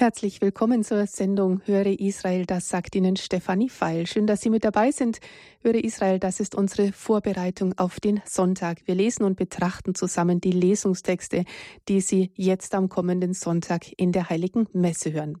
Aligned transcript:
Herzlich 0.00 0.40
willkommen 0.40 0.82
zur 0.82 1.06
Sendung 1.06 1.60
Höre 1.66 2.00
Israel, 2.00 2.46
das 2.46 2.70
sagt 2.70 2.94
Ihnen 2.94 3.16
Stefanie 3.16 3.68
Feil. 3.68 4.06
Schön, 4.06 4.26
dass 4.26 4.40
Sie 4.40 4.48
mit 4.48 4.64
dabei 4.64 4.92
sind. 4.92 5.20
Höre 5.60 5.74
Israel, 5.74 6.18
das 6.18 6.40
ist 6.40 6.54
unsere 6.54 6.90
Vorbereitung 6.92 7.76
auf 7.76 8.00
den 8.00 8.22
Sonntag. 8.24 8.78
Wir 8.86 8.94
lesen 8.94 9.24
und 9.24 9.36
betrachten 9.36 9.94
zusammen 9.94 10.40
die 10.40 10.52
Lesungstexte, 10.52 11.44
die 11.86 12.00
Sie 12.00 12.32
jetzt 12.34 12.74
am 12.74 12.88
kommenden 12.88 13.34
Sonntag 13.34 13.92
in 13.98 14.12
der 14.12 14.30
Heiligen 14.30 14.68
Messe 14.72 15.12
hören. 15.12 15.36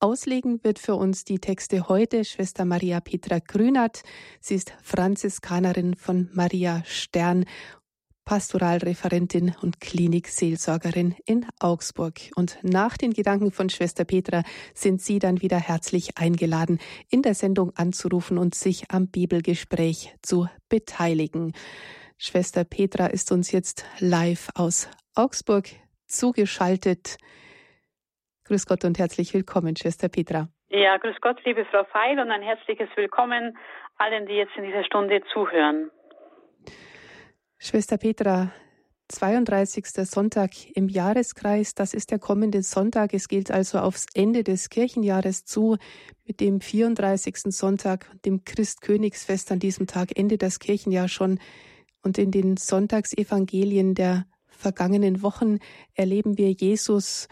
Auslegen 0.00 0.64
wird 0.64 0.78
für 0.78 0.94
uns 0.94 1.24
die 1.24 1.38
Texte 1.38 1.90
heute 1.90 2.24
Schwester 2.24 2.64
Maria 2.64 3.00
Petra 3.00 3.40
Grünert. 3.40 4.04
Sie 4.40 4.54
ist 4.54 4.72
Franziskanerin 4.82 5.96
von 5.96 6.30
Maria 6.32 6.82
Stern 6.86 7.44
Pastoralreferentin 8.28 9.56
und 9.62 9.80
Klinikseelsorgerin 9.80 11.16
in 11.24 11.46
Augsburg. 11.60 12.12
Und 12.36 12.58
nach 12.62 12.98
den 12.98 13.14
Gedanken 13.14 13.52
von 13.52 13.70
Schwester 13.70 14.04
Petra 14.04 14.42
sind 14.74 15.00
Sie 15.00 15.18
dann 15.18 15.40
wieder 15.40 15.56
herzlich 15.56 16.18
eingeladen, 16.18 16.78
in 17.10 17.22
der 17.22 17.32
Sendung 17.32 17.72
anzurufen 17.74 18.36
und 18.36 18.54
sich 18.54 18.90
am 18.90 19.10
Bibelgespräch 19.10 20.14
zu 20.20 20.46
beteiligen. 20.68 21.54
Schwester 22.18 22.64
Petra 22.64 23.06
ist 23.06 23.32
uns 23.32 23.50
jetzt 23.50 23.86
live 23.98 24.50
aus 24.54 24.90
Augsburg 25.14 25.64
zugeschaltet. 26.06 27.16
Grüß 28.44 28.66
Gott 28.66 28.84
und 28.84 28.98
herzlich 28.98 29.32
willkommen, 29.32 29.74
Schwester 29.74 30.10
Petra. 30.10 30.48
Ja, 30.68 30.98
grüß 30.98 31.16
Gott, 31.22 31.42
liebe 31.46 31.64
Frau 31.64 31.84
Feil 31.84 32.20
und 32.20 32.30
ein 32.30 32.42
herzliches 32.42 32.90
Willkommen 32.94 33.56
allen, 33.96 34.26
die 34.26 34.34
jetzt 34.34 34.54
in 34.58 34.64
dieser 34.64 34.84
Stunde 34.84 35.22
zuhören. 35.32 35.90
Schwester 37.60 37.98
Petra, 37.98 38.52
32. 39.08 39.84
Sonntag 40.08 40.52
im 40.76 40.88
Jahreskreis, 40.88 41.74
das 41.74 41.92
ist 41.92 42.12
der 42.12 42.20
kommende 42.20 42.62
Sonntag. 42.62 43.12
Es 43.12 43.26
gilt 43.26 43.50
also 43.50 43.80
aufs 43.80 44.06
Ende 44.14 44.44
des 44.44 44.68
Kirchenjahres 44.68 45.44
zu. 45.44 45.76
Mit 46.24 46.38
dem 46.38 46.60
34. 46.60 47.36
Sonntag, 47.48 48.14
dem 48.24 48.44
Christkönigsfest 48.44 49.50
an 49.50 49.58
diesem 49.58 49.88
Tag 49.88 50.16
endet 50.16 50.42
das 50.42 50.60
Kirchenjahr 50.60 51.08
schon. 51.08 51.40
Und 52.00 52.16
in 52.16 52.30
den 52.30 52.56
Sonntagsevangelien 52.56 53.96
der 53.96 54.26
vergangenen 54.46 55.22
Wochen 55.22 55.58
erleben 55.94 56.38
wir 56.38 56.52
Jesus, 56.52 57.26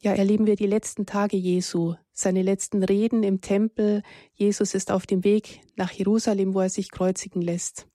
ja, 0.00 0.14
erleben 0.14 0.46
wir 0.46 0.56
die 0.56 0.66
letzten 0.66 1.06
Tage 1.06 1.36
Jesu, 1.36 1.94
seine 2.12 2.42
letzten 2.42 2.82
Reden 2.82 3.22
im 3.22 3.40
Tempel. 3.40 4.02
Jesus 4.34 4.74
ist 4.74 4.90
auf 4.90 5.06
dem 5.06 5.22
Weg 5.22 5.60
nach 5.76 5.92
Jerusalem, 5.92 6.54
wo 6.54 6.60
er 6.60 6.70
sich 6.70 6.90
kreuzigen 6.90 7.40
lässt. 7.40 7.86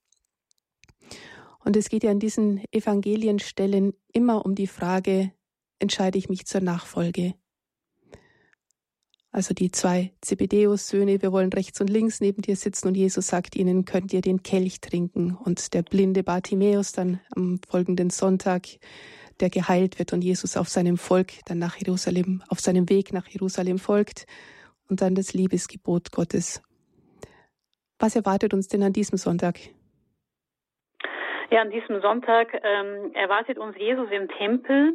Und 1.68 1.76
es 1.76 1.90
geht 1.90 2.02
ja 2.02 2.10
in 2.10 2.18
diesen 2.18 2.64
Evangelienstellen 2.72 3.92
immer 4.10 4.46
um 4.46 4.54
die 4.54 4.66
Frage, 4.66 5.32
entscheide 5.78 6.16
ich 6.16 6.30
mich 6.30 6.46
zur 6.46 6.62
Nachfolge? 6.62 7.34
Also 9.32 9.52
die 9.52 9.70
zwei 9.70 10.14
Zebedeus-Söhne, 10.22 11.20
wir 11.20 11.30
wollen 11.30 11.52
rechts 11.52 11.78
und 11.82 11.90
links 11.90 12.22
neben 12.22 12.40
dir 12.40 12.56
sitzen 12.56 12.88
und 12.88 12.94
Jesus 12.94 13.26
sagt 13.26 13.54
ihnen, 13.54 13.84
könnt 13.84 14.14
ihr 14.14 14.22
den 14.22 14.42
Kelch 14.42 14.80
trinken. 14.80 15.34
Und 15.34 15.74
der 15.74 15.82
blinde 15.82 16.22
Bartimäus 16.22 16.92
dann 16.92 17.20
am 17.36 17.60
folgenden 17.68 18.08
Sonntag, 18.08 18.66
der 19.40 19.50
geheilt 19.50 19.98
wird 19.98 20.14
und 20.14 20.24
Jesus 20.24 20.56
auf 20.56 20.70
seinem 20.70 20.96
Volk 20.96 21.32
dann 21.44 21.58
nach 21.58 21.76
Jerusalem, 21.76 22.42
auf 22.48 22.60
seinem 22.60 22.88
Weg 22.88 23.12
nach 23.12 23.28
Jerusalem 23.28 23.78
folgt 23.78 24.24
und 24.88 25.02
dann 25.02 25.14
das 25.14 25.34
Liebesgebot 25.34 26.12
Gottes. 26.12 26.62
Was 27.98 28.16
erwartet 28.16 28.54
uns 28.54 28.68
denn 28.68 28.82
an 28.82 28.94
diesem 28.94 29.18
Sonntag? 29.18 29.60
Ja, 31.50 31.62
an 31.62 31.70
diesem 31.70 32.02
Sonntag 32.02 32.60
ähm, 32.62 33.14
erwartet 33.14 33.56
uns 33.56 33.74
Jesus 33.78 34.10
im 34.10 34.28
Tempel 34.28 34.92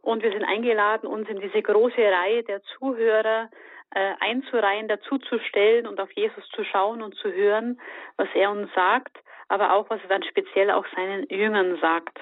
und 0.00 0.22
wir 0.22 0.30
sind 0.30 0.44
eingeladen, 0.44 1.08
uns 1.08 1.28
in 1.28 1.40
diese 1.40 1.60
große 1.60 2.00
Reihe 2.00 2.44
der 2.44 2.62
Zuhörer 2.62 3.50
äh, 3.94 4.12
einzureihen, 4.20 4.86
dazuzustellen 4.86 5.88
und 5.88 5.98
auf 5.98 6.12
Jesus 6.12 6.48
zu 6.50 6.62
schauen 6.62 7.02
und 7.02 7.16
zu 7.16 7.32
hören, 7.32 7.80
was 8.16 8.28
er 8.34 8.52
uns 8.52 8.72
sagt, 8.74 9.16
aber 9.48 9.74
auch, 9.74 9.90
was 9.90 10.00
er 10.02 10.08
dann 10.08 10.22
speziell 10.22 10.70
auch 10.70 10.86
seinen 10.94 11.26
Jüngern 11.30 11.78
sagt. 11.80 12.20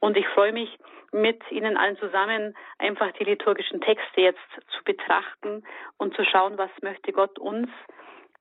Und 0.00 0.16
ich 0.16 0.26
freue 0.28 0.52
mich, 0.52 0.78
mit 1.12 1.42
Ihnen 1.50 1.76
allen 1.76 1.98
zusammen 1.98 2.56
einfach 2.78 3.12
die 3.12 3.24
liturgischen 3.24 3.80
Texte 3.80 4.22
jetzt 4.22 4.38
zu 4.68 4.84
betrachten 4.84 5.64
und 5.98 6.14
zu 6.14 6.24
schauen, 6.24 6.56
was 6.56 6.70
möchte 6.82 7.12
Gott 7.12 7.38
uns 7.38 7.68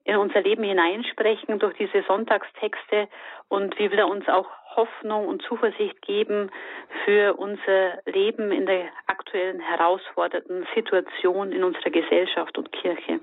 in 0.07 0.15
unser 0.15 0.41
Leben 0.41 0.63
hineinsprechen 0.63 1.59
durch 1.59 1.75
diese 1.77 2.01
Sonntagstexte 2.07 3.09
und 3.49 3.77
wie 3.77 3.91
will 3.91 3.99
er 3.99 4.07
uns 4.07 4.27
auch 4.29 4.47
Hoffnung 4.75 5.27
und 5.27 5.41
Zuversicht 5.41 6.01
geben 6.01 6.49
für 7.03 7.33
unser 7.33 7.99
Leben 8.05 8.51
in 8.51 8.65
der 8.65 8.85
aktuellen 9.07 9.59
herausfordernden 9.59 10.65
Situation 10.73 11.51
in 11.51 11.63
unserer 11.63 11.89
Gesellschaft 11.89 12.57
und 12.57 12.71
Kirche. 12.71 13.19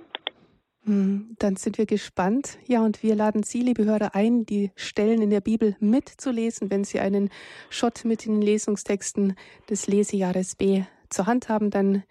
Hm, 0.84 1.36
dann 1.38 1.56
sind 1.56 1.78
wir 1.78 1.86
gespannt. 1.86 2.58
Ja, 2.66 2.82
und 2.82 3.02
wir 3.02 3.14
laden 3.14 3.44
Sie, 3.44 3.62
liebe 3.62 3.86
Hörer, 3.86 4.14
ein, 4.14 4.44
die 4.44 4.70
Stellen 4.76 5.22
in 5.22 5.30
der 5.30 5.40
Bibel 5.40 5.76
mitzulesen, 5.80 6.70
wenn 6.70 6.84
Sie 6.84 7.00
einen 7.00 7.30
Schott 7.70 8.04
mit 8.04 8.26
den 8.26 8.42
Lesungstexten 8.42 9.36
des 9.70 9.86
Lesejahres 9.86 10.56
B 10.56 10.82
zur 11.08 11.26
Hand 11.26 11.48
haben, 11.48 11.70
dann 11.70 12.02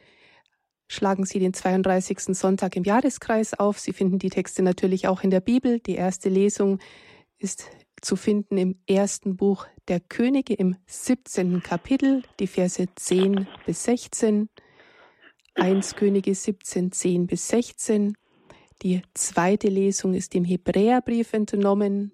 schlagen 0.88 1.26
Sie 1.26 1.40
den 1.40 1.54
32. 1.54 2.36
Sonntag 2.36 2.76
im 2.76 2.84
Jahreskreis 2.84 3.54
auf. 3.54 3.80
Sie 3.80 3.94
finden 3.94 4.20
die 4.20 4.30
Texte 4.30 4.62
natürlich 4.64 5.08
auch 5.08 5.24
in 5.24 5.30
der 5.30 5.42
Bibel. 5.42 5.80
Die 5.80 5.96
erste 5.96 6.30
Lesung 6.30 6.80
ist 7.38 7.70
zu 8.02 8.16
finden 8.16 8.58
im 8.58 8.76
ersten 8.88 9.36
Buch 9.38 9.66
der 9.88 10.00
Könige 10.00 10.54
im 10.54 10.76
17. 10.88 11.64
Kapitel, 11.64 12.24
die 12.40 12.48
Verse 12.48 12.86
10 12.96 13.48
bis 13.66 13.84
16. 13.86 14.50
1 15.56 15.96
Könige 15.96 16.34
17, 16.34 16.92
10 16.92 17.28
bis 17.28 17.48
16. 17.48 18.16
Die 18.82 19.02
zweite 19.14 19.68
Lesung 19.68 20.14
ist 20.14 20.36
im 20.36 20.44
Hebräerbrief 20.44 21.34
entnommen. 21.34 22.14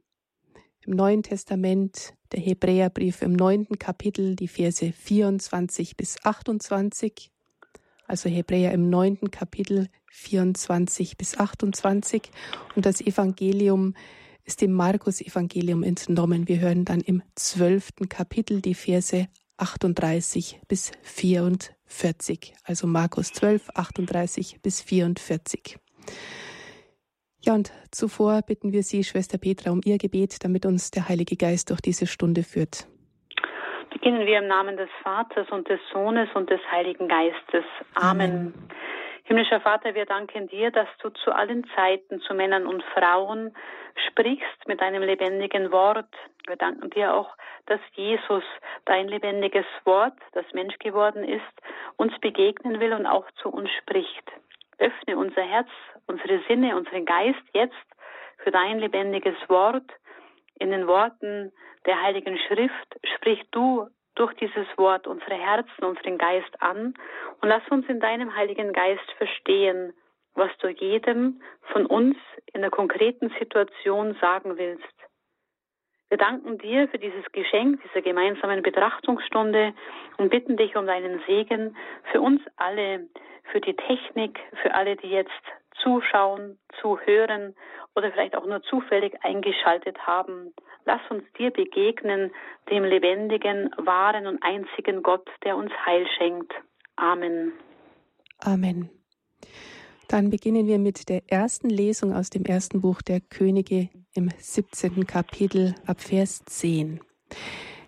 Im 0.86 0.96
Neuen 0.96 1.24
Testament 1.24 2.14
der 2.32 2.42
Hebräerbrief 2.42 3.22
im 3.22 3.34
neunten 3.34 3.80
Kapitel, 3.80 4.36
die 4.36 4.48
Verse 4.48 4.92
24 4.92 5.98
bis 5.98 6.18
28 6.24 7.32
also 8.10 8.30
Hebräer 8.30 8.72
im 8.74 8.90
neunten 8.90 9.32
Kapitel 9.32 9.88
24 10.12 11.18
bis 11.18 11.38
28 11.38 12.32
und 12.76 12.86
das 12.86 13.02
Evangelium 13.02 13.94
ist 14.44 14.62
dem 14.62 14.74
Markus-Evangelium 14.74 15.84
entnommen. 15.84 16.48
Wir 16.48 16.60
hören 16.60 16.84
dann 16.84 17.02
im 17.02 17.22
zwölften 17.36 18.10
Kapitel 18.10 18.62
die 18.62 18.74
Verse 18.74 19.28
38 19.58 20.60
bis 20.68 20.92
44. 21.04 22.56
Also 22.64 22.88
Markus 22.88 23.32
12, 23.32 23.70
38 23.76 24.60
bis 24.62 24.82
44. 24.82 25.78
Ja, 27.42 27.54
und 27.54 27.72
zuvor 27.92 28.42
bitten 28.42 28.72
wir 28.72 28.84
Sie, 28.84 29.04
Schwester 29.04 29.38
Petra, 29.38 29.72
um 29.72 29.82
Ihr 29.86 29.98
Gebet, 29.98 30.44
damit 30.44 30.66
uns 30.66 30.92
der 30.92 31.08
Heilige 31.08 31.38
Geist 31.38 31.70
durch 31.70 31.80
diese 31.80 32.08
Stunde 32.08 32.44
führt. 32.44 32.89
Beginnen 33.90 34.26
wir 34.26 34.40
im 34.40 34.48
Namen 34.48 34.78
des 34.78 34.90
Vaters 35.04 35.50
und 35.50 35.68
des 35.68 35.80
Sohnes 35.92 36.30
und 36.34 36.50
des 36.50 36.62
Heiligen 36.72 37.08
Geistes. 37.08 37.66
Amen. 37.96 38.32
Amen. 38.32 38.70
Himmlischer 39.30 39.62
Vater, 39.62 39.94
wir 39.94 40.06
danken 40.06 40.48
dir, 40.48 40.72
dass 40.72 40.88
du 41.04 41.10
zu 41.10 41.32
allen 41.32 41.64
Zeiten 41.76 42.20
zu 42.22 42.34
Männern 42.34 42.66
und 42.66 42.84
Frauen 42.96 43.56
sprichst 44.08 44.68
mit 44.68 44.82
deinem 44.82 45.04
lebendigen 45.04 45.72
Wort. 45.72 46.10
Wir 46.48 46.56
danken 46.56 46.90
dir 46.90 47.14
auch, 47.14 47.30
dass 47.68 47.80
Jesus, 47.94 48.44
dein 48.86 49.08
lebendiges 49.08 49.68
Wort, 49.84 50.18
das 50.32 50.46
Mensch 50.54 50.78
geworden 50.80 51.24
ist, 51.24 51.42
uns 51.98 52.18
begegnen 52.20 52.80
will 52.80 52.94
und 52.94 53.06
auch 53.06 53.30
zu 53.42 53.50
uns 53.50 53.70
spricht. 53.84 54.32
Öffne 54.80 55.16
unser 55.16 55.44
Herz, 55.44 55.70
unsere 56.08 56.42
Sinne, 56.48 56.76
unseren 56.76 57.06
Geist 57.06 57.44
jetzt 57.54 57.76
für 58.44 58.50
dein 58.50 58.80
lebendiges 58.80 59.38
Wort 59.48 59.86
in 60.56 60.72
den 60.72 60.88
Worten 60.88 61.52
der 61.86 62.02
Heiligen 62.02 62.38
Schrift 62.48 63.00
sprich 63.16 63.44
du 63.52 63.88
durch 64.16 64.34
dieses 64.36 64.68
Wort 64.78 65.08
unsere 65.08 65.36
Herzen, 65.36 65.84
unseren 65.84 66.18
Geist 66.18 66.62
an 66.62 66.94
und 67.42 67.48
lass 67.48 67.66
uns 67.70 67.88
in 67.88 68.00
deinem 68.00 68.36
Heiligen 68.36 68.74
Geist 68.74 69.10
verstehen, 69.18 69.94
was 70.36 70.52
du 70.60 70.68
jedem 70.68 71.42
von 71.72 71.86
uns 71.86 72.18
in 72.54 72.62
der 72.62 72.70
konkreten 72.70 73.30
Situation 73.40 74.16
sagen 74.20 74.58
willst. 74.58 74.84
Wir 76.10 76.18
danken 76.18 76.58
dir 76.58 76.88
für 76.90 76.98
dieses 76.98 77.32
Geschenk 77.32 77.82
dieser 77.84 78.02
gemeinsamen 78.02 78.64
Betrachtungsstunde 78.64 79.74
und 80.18 80.30
bitten 80.30 80.58
dich 80.58 80.76
um 80.76 80.88
deinen 80.88 81.22
Segen 81.28 81.78
für 82.12 82.20
uns 82.20 82.42
alle, 82.58 83.08
für 83.52 83.62
die 83.62 83.76
Technik, 83.76 84.40
für 84.62 84.74
alle, 84.74 84.96
die 84.96 85.10
jetzt 85.10 85.30
zuschauen, 85.82 86.58
zuhören 86.82 87.56
oder 87.96 88.12
vielleicht 88.12 88.36
auch 88.36 88.46
nur 88.46 88.62
zufällig 88.64 89.14
eingeschaltet 89.24 89.98
haben. 90.06 90.54
Lass 90.86 91.02
uns 91.10 91.24
dir 91.38 91.52
begegnen, 91.52 92.32
dem 92.70 92.84
lebendigen, 92.84 93.70
wahren 93.78 94.28
und 94.28 94.42
einzigen 94.42 95.04
Gott, 95.04 95.28
der 95.44 95.58
uns 95.58 95.72
Heil 95.86 96.08
schenkt. 96.18 96.54
Amen. 96.96 97.54
Amen. 98.40 98.90
Dann 100.08 100.32
beginnen 100.32 100.66
wir 100.66 100.80
mit 100.80 101.08
der 101.08 101.22
ersten 101.28 101.70
Lesung 101.70 102.16
aus 102.16 102.30
dem 102.30 102.44
ersten 102.44 102.82
Buch 102.82 103.02
der 103.02 103.22
Könige 103.22 103.90
im 104.16 104.30
17. 104.36 105.06
Kapitel 105.06 105.76
ab 105.86 106.02
Vers 106.02 106.44
10. 106.46 107.00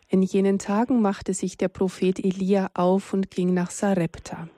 In 0.07 0.21
jenen 0.21 0.59
Tagen 0.59 1.01
machte 1.01 1.33
sich 1.33 1.57
der 1.57 1.69
Prophet 1.69 2.19
Elia 2.19 2.69
auf 2.73 3.13
und 3.13 3.31
ging 3.31 3.53
nach 3.53 3.71
Sarepta. 3.71 4.49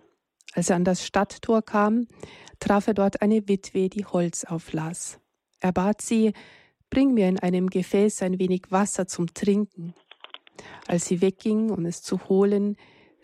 Als 0.53 0.69
er 0.69 0.75
an 0.75 0.83
das 0.83 1.05
Stadttor 1.05 1.61
kam, 1.61 2.07
traf 2.59 2.88
er 2.88 2.94
dort 2.94 3.21
eine 3.21 3.47
Witwe, 3.47 3.89
die 3.89 4.05
Holz 4.05 4.45
auflas. 4.45 5.19
Er 5.59 5.71
bat 5.71 6.01
sie, 6.01 6.33
bring 6.89 7.13
mir 7.13 7.27
in 7.27 7.39
einem 7.39 7.69
Gefäß 7.69 8.21
ein 8.21 8.39
wenig 8.39 8.63
Wasser 8.69 9.07
zum 9.07 9.33
Trinken. 9.33 9.94
Als 10.88 11.05
sie 11.05 11.21
wegging, 11.21 11.71
um 11.71 11.85
es 11.85 12.03
zu 12.03 12.29
holen, 12.29 12.77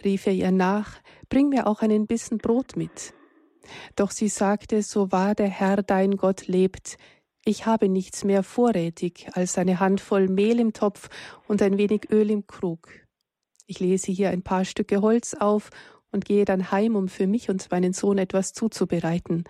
rief 0.03 0.25
er 0.25 0.33
ihr 0.33 0.51
nach, 0.51 0.99
bring 1.29 1.49
mir 1.49 1.67
auch 1.67 1.81
einen 1.81 2.07
Bissen 2.07 2.39
Brot 2.39 2.75
mit. 2.75 3.13
Doch 3.95 4.11
sie 4.11 4.29
sagte, 4.29 4.81
so 4.81 5.11
wahr 5.11 5.35
der 5.35 5.49
Herr 5.49 5.83
dein 5.83 6.17
Gott 6.17 6.47
lebt, 6.47 6.97
ich 7.45 7.65
habe 7.65 7.89
nichts 7.89 8.23
mehr 8.23 8.43
vorrätig 8.43 9.27
als 9.33 9.57
eine 9.57 9.79
Handvoll 9.79 10.27
Mehl 10.27 10.59
im 10.59 10.73
Topf 10.73 11.09
und 11.47 11.61
ein 11.61 11.77
wenig 11.77 12.09
Öl 12.11 12.29
im 12.31 12.47
Krug. 12.47 12.89
Ich 13.67 13.79
lese 13.79 14.11
hier 14.11 14.29
ein 14.31 14.41
paar 14.41 14.65
Stücke 14.65 15.01
Holz 15.01 15.35
auf 15.35 15.69
und 16.11 16.25
gehe 16.25 16.45
dann 16.45 16.71
heim, 16.71 16.95
um 16.95 17.07
für 17.07 17.27
mich 17.27 17.49
und 17.49 17.69
meinen 17.71 17.93
Sohn 17.93 18.17
etwas 18.17 18.53
zuzubereiten. 18.53 19.43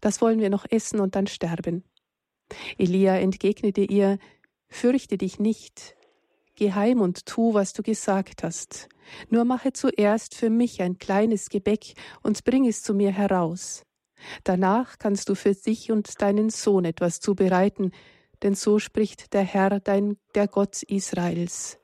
Das 0.00 0.20
wollen 0.20 0.40
wir 0.40 0.50
noch 0.50 0.66
essen 0.68 1.00
und 1.00 1.14
dann 1.14 1.26
sterben. 1.26 1.84
Elia 2.78 3.16
entgegnete 3.16 3.82
ihr, 3.82 4.18
Fürchte 4.68 5.18
dich 5.18 5.38
nicht, 5.38 5.96
geh 6.54 6.72
heim 6.72 7.02
und 7.02 7.26
tu, 7.26 7.52
was 7.52 7.74
du 7.74 7.82
gesagt 7.82 8.42
hast. 8.42 8.88
Nur 9.28 9.44
mache 9.44 9.74
zuerst 9.74 10.34
für 10.34 10.48
mich 10.48 10.80
ein 10.80 10.96
kleines 10.96 11.50
Gebäck 11.50 11.94
und 12.22 12.42
bring 12.44 12.66
es 12.66 12.82
zu 12.82 12.94
mir 12.94 13.12
heraus. 13.12 13.84
Danach 14.44 14.98
kannst 14.98 15.28
du 15.28 15.34
für 15.34 15.54
dich 15.54 15.90
und 15.90 16.22
deinen 16.22 16.48
Sohn 16.48 16.86
etwas 16.86 17.20
zubereiten, 17.20 17.92
denn 18.42 18.54
so 18.54 18.78
spricht 18.78 19.34
der 19.34 19.42
Herr, 19.42 19.78
dein, 19.78 20.16
der 20.34 20.48
Gott 20.48 20.82
Israels. 20.82 21.81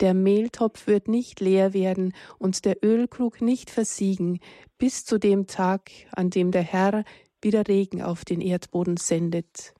Der 0.00 0.14
Mehltopf 0.14 0.86
wird 0.86 1.08
nicht 1.08 1.40
leer 1.40 1.72
werden 1.72 2.14
und 2.38 2.64
der 2.64 2.84
Ölkrug 2.84 3.40
nicht 3.40 3.70
versiegen, 3.70 4.40
bis 4.78 5.04
zu 5.04 5.18
dem 5.18 5.46
Tag, 5.46 5.90
an 6.12 6.30
dem 6.30 6.50
der 6.50 6.62
Herr 6.62 7.04
wieder 7.40 7.66
Regen 7.68 8.02
auf 8.02 8.24
den 8.24 8.40
Erdboden 8.40 8.96
sendet. 8.96 9.74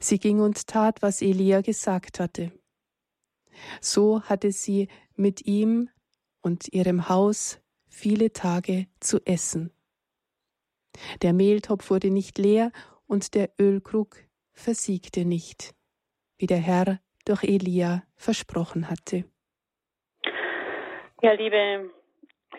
Sie 0.00 0.18
ging 0.18 0.40
und 0.40 0.66
tat, 0.66 1.02
was 1.02 1.22
Elia 1.22 1.60
gesagt 1.60 2.20
hatte. 2.20 2.52
So 3.80 4.22
hatte 4.22 4.52
sie 4.52 4.88
mit 5.16 5.46
ihm 5.46 5.88
und 6.40 6.72
ihrem 6.72 7.08
Haus 7.08 7.58
viele 7.88 8.32
Tage 8.32 8.86
zu 9.00 9.20
essen. 9.24 9.72
Der 11.22 11.32
Mehltopf 11.32 11.90
wurde 11.90 12.10
nicht 12.10 12.38
leer 12.38 12.70
und 13.06 13.34
der 13.34 13.50
Ölkrug 13.60 14.16
versiegte 14.52 15.24
nicht, 15.24 15.74
wie 16.38 16.46
der 16.46 16.58
Herr 16.58 17.00
durch 17.24 17.44
Elia 17.44 18.02
versprochen 18.16 18.90
hatte. 18.90 19.24
Ja, 21.22 21.32
liebe 21.32 21.90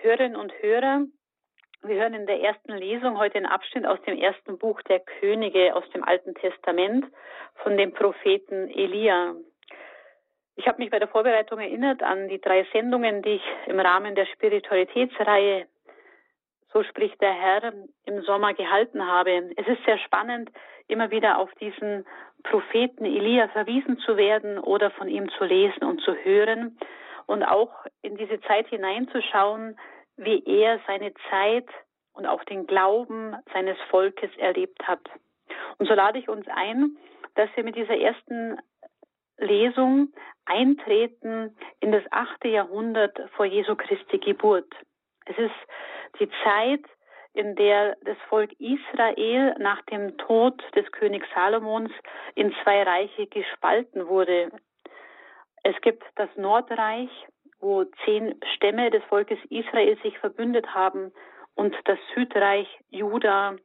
Hörerinnen 0.01 0.35
und 0.35 0.51
Hörer, 0.62 1.06
wir 1.83 1.95
hören 1.95 2.15
in 2.15 2.25
der 2.25 2.41
ersten 2.41 2.73
Lesung 2.73 3.19
heute 3.19 3.35
einen 3.35 3.45
Abschnitt 3.45 3.85
aus 3.85 4.01
dem 4.07 4.17
ersten 4.17 4.57
Buch 4.57 4.81
der 4.83 5.00
Könige 5.00 5.75
aus 5.75 5.88
dem 5.94 6.03
Alten 6.03 6.33
Testament 6.33 7.06
von 7.63 7.77
dem 7.77 7.94
Propheten 7.94 8.69
Elia. 8.69 9.35
Ich 10.56 10.67
habe 10.67 10.81
mich 10.81 10.89
bei 10.89 11.00
der 11.00 11.09
Vorbereitung 11.09 11.59
erinnert 11.59 12.01
an 12.01 12.27
die 12.27 12.41
drei 12.41 12.65
Sendungen, 12.71 13.21
die 13.21 13.35
ich 13.35 13.44
im 13.67 13.79
Rahmen 13.79 14.15
der 14.15 14.25
Spiritualitätsreihe 14.25 15.67
so 16.75 16.83
spricht 16.83 17.22
der 17.22 17.31
Herr, 17.31 17.74
im 18.04 18.22
Sommer 18.24 18.54
gehalten 18.54 19.07
habe. 19.07 19.50
Es 19.56 19.66
ist 19.66 19.81
sehr 19.86 19.98
spannend, 20.00 20.51
immer 20.89 21.10
wieder 21.10 21.38
auf 21.38 21.50
diesen 21.62 22.06
Propheten 22.44 23.06
Elia 23.06 23.48
verwiesen 23.48 23.98
zu 24.00 24.18
werden 24.18 24.60
oder 24.60 24.92
von 24.92 25.07
ihm 25.07 25.30
zu 25.38 25.45
lesen 25.45 25.86
und 25.86 26.01
zu 26.01 26.13
hören 26.13 26.77
und 27.27 27.44
auch 27.44 27.72
in 28.01 28.18
diese 28.18 28.42
Zeit 28.42 28.68
hineinzuschauen, 28.68 29.80
wie 30.18 30.44
er 30.45 30.81
seine 30.86 31.13
Zeit 31.30 31.66
und 32.13 32.25
auch 32.25 32.44
den 32.44 32.68
Glauben 32.68 33.38
seines 33.54 33.77
Volkes 33.89 34.30
erlebt 34.38 34.86
hat. 34.86 35.00
Und 35.77 35.88
so 35.88 35.94
lade 35.94 36.19
ich 36.19 36.27
uns 36.27 36.45
ein, 36.50 36.98
dass 37.36 37.50
wir 37.56 37.63
mit 37.63 37.77
dieser 37.77 37.98
ersten 37.98 38.60
Lesung 39.38 40.13
eintreten 40.44 41.56
in 41.80 41.94
das 41.94 42.04
achte 42.12 42.50
Jahrhundert 42.50 43.18
vor 43.38 43.45
Jesu 43.45 43.77
Christi 43.77 44.18
Geburt. 44.18 44.74
Es 45.25 45.38
ist 45.38 45.56
die 46.19 46.29
Zeit, 46.44 46.83
in 47.33 47.56
der 47.56 47.97
das 48.06 48.17
Volk 48.29 48.51
Israel 48.59 49.56
nach 49.59 49.81
dem 49.83 50.17
Tod 50.17 50.62
des 50.75 50.89
Königs 50.91 51.27
Salomons 51.33 51.91
in 52.35 52.53
zwei 52.63 52.83
Reiche 52.83 53.27
gespalten 53.27 54.07
wurde. 54.07 54.51
Es 55.63 55.79
gibt 55.81 56.03
das 56.15 56.29
Nordreich, 56.35 57.09
wo 57.59 57.83
zehn 58.06 58.39
Stämme 58.56 58.89
des 58.91 59.03
Volkes 59.06 59.39
Israel 59.50 59.97
sich 60.01 60.17
verbündet 60.19 60.73
haben, 60.73 61.12
und 61.56 61.75
das 61.85 61.97
Südreich 62.13 62.67
Juda 62.89 63.56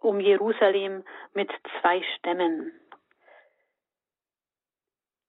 um 0.00 0.20
Jerusalem 0.20 1.02
mit 1.34 1.50
zwei 1.80 2.02
Stämmen. 2.16 2.72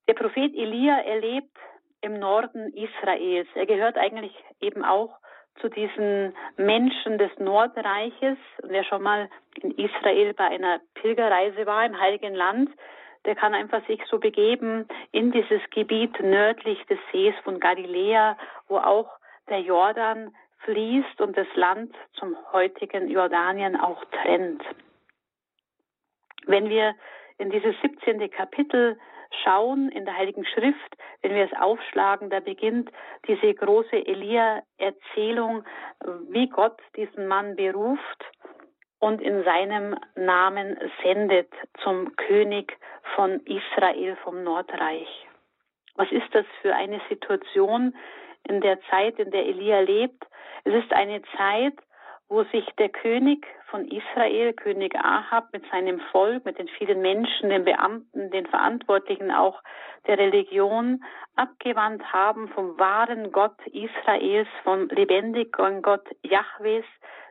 Der 0.07 0.13
Prophet 0.13 0.53
Elia 0.53 0.99
erlebt 0.99 1.57
im 2.01 2.19
Norden 2.19 2.71
Israels. 2.73 3.47
Er 3.55 3.65
gehört 3.65 3.97
eigentlich 3.97 4.33
eben 4.59 4.85
auch 4.85 5.17
zu 5.62 5.69
diesen 5.69 6.36
Menschen 6.57 7.18
des 7.18 7.31
Nordreiches. 7.39 8.38
Wer 8.63 8.83
schon 8.83 9.04
mal 9.04 9.30
in 9.62 9.71
Israel 9.71 10.33
bei 10.33 10.45
einer 10.45 10.80
Pilgerreise 10.95 11.65
war 11.65 11.86
im 11.86 12.00
Heiligen 12.00 12.36
Land, 12.36 12.69
der 13.25 13.36
kann 13.36 13.54
einfach 13.54 13.86
sich 13.88 14.01
so 14.09 14.19
begeben 14.19 14.88
in 15.12 15.31
dieses 15.31 15.62
Gebiet 15.71 16.19
nördlich 16.21 16.83
des 16.86 17.00
Sees 17.12 17.36
von 17.44 17.59
Galiläa, 17.59 18.38
wo 18.68 18.77
auch 18.77 19.09
der 19.50 19.59
Jordan 19.59 20.33
fließt 20.59 21.21
und 21.21 21.38
das 21.38 21.48
Land 21.56 21.94
zum 22.13 22.36
heutigen 22.51 23.09
Jordanien 23.09 23.80
auch 23.80 24.04
trennt. 24.06 24.63
Wenn 26.45 26.69
wir 26.69 26.95
in 27.38 27.50
dieses 27.51 27.75
17. 27.81 28.30
Kapitel 28.31 28.98
schauen 29.44 29.89
in 29.89 30.06
der 30.06 30.18
Heiligen 30.18 30.45
Schrift, 30.45 30.97
wenn 31.21 31.35
wir 31.35 31.45
es 31.45 31.59
aufschlagen, 31.59 32.29
da 32.29 32.39
beginnt 32.39 32.89
diese 33.27 33.53
große 33.53 34.06
Elia-Erzählung, 34.06 35.63
wie 36.29 36.47
Gott 36.50 36.79
diesen 36.95 37.27
Mann 37.27 37.56
beruft 37.56 38.25
und 39.00 39.21
in 39.21 39.44
seinem 39.44 39.95
Namen 40.15 40.77
sendet 41.03 41.51
zum 41.83 42.15
König 42.15 42.77
von 43.15 43.41
Israel 43.45 44.15
vom 44.24 44.44
Nordreich. 44.44 45.07
Was 45.95 46.12
ist 46.12 46.33
das 46.33 46.45
für 46.62 46.75
eine 46.75 47.01
Situation 47.09 47.95
in 48.47 48.62
der 48.62 48.80
Zeit, 48.89 49.19
in 49.19 49.31
der 49.31 49.45
Elia 49.45 49.80
lebt? 49.81 50.25
Es 50.63 50.73
ist 50.73 50.91
eine 50.94 51.21
Zeit, 51.35 51.73
wo 52.29 52.44
sich 52.45 52.65
der 52.77 52.89
König 52.89 53.45
von 53.69 53.87
Israel, 53.87 54.54
König 54.54 54.95
Ahab, 54.95 55.54
mit 55.54 55.63
seinem 55.71 55.99
Volk, 56.11 56.45
mit 56.45 56.59
den 56.59 56.68
vielen 56.68 57.01
Menschen, 57.01 57.49
den 57.49 57.63
Beamten, 57.63 58.31
den 58.31 58.45
Verantwortlichen 58.47 59.31
auch 59.31 59.61
der 60.07 60.18
Religion 60.18 61.04
abgewandt 61.35 62.11
haben 62.11 62.49
vom 62.49 62.78
wahren 62.78 63.31
Gott 63.31 63.56
Israels, 63.68 64.47
vom 64.63 64.87
lebendigen 64.90 65.81
Gott 65.81 66.06
Jahwes, 66.23 66.85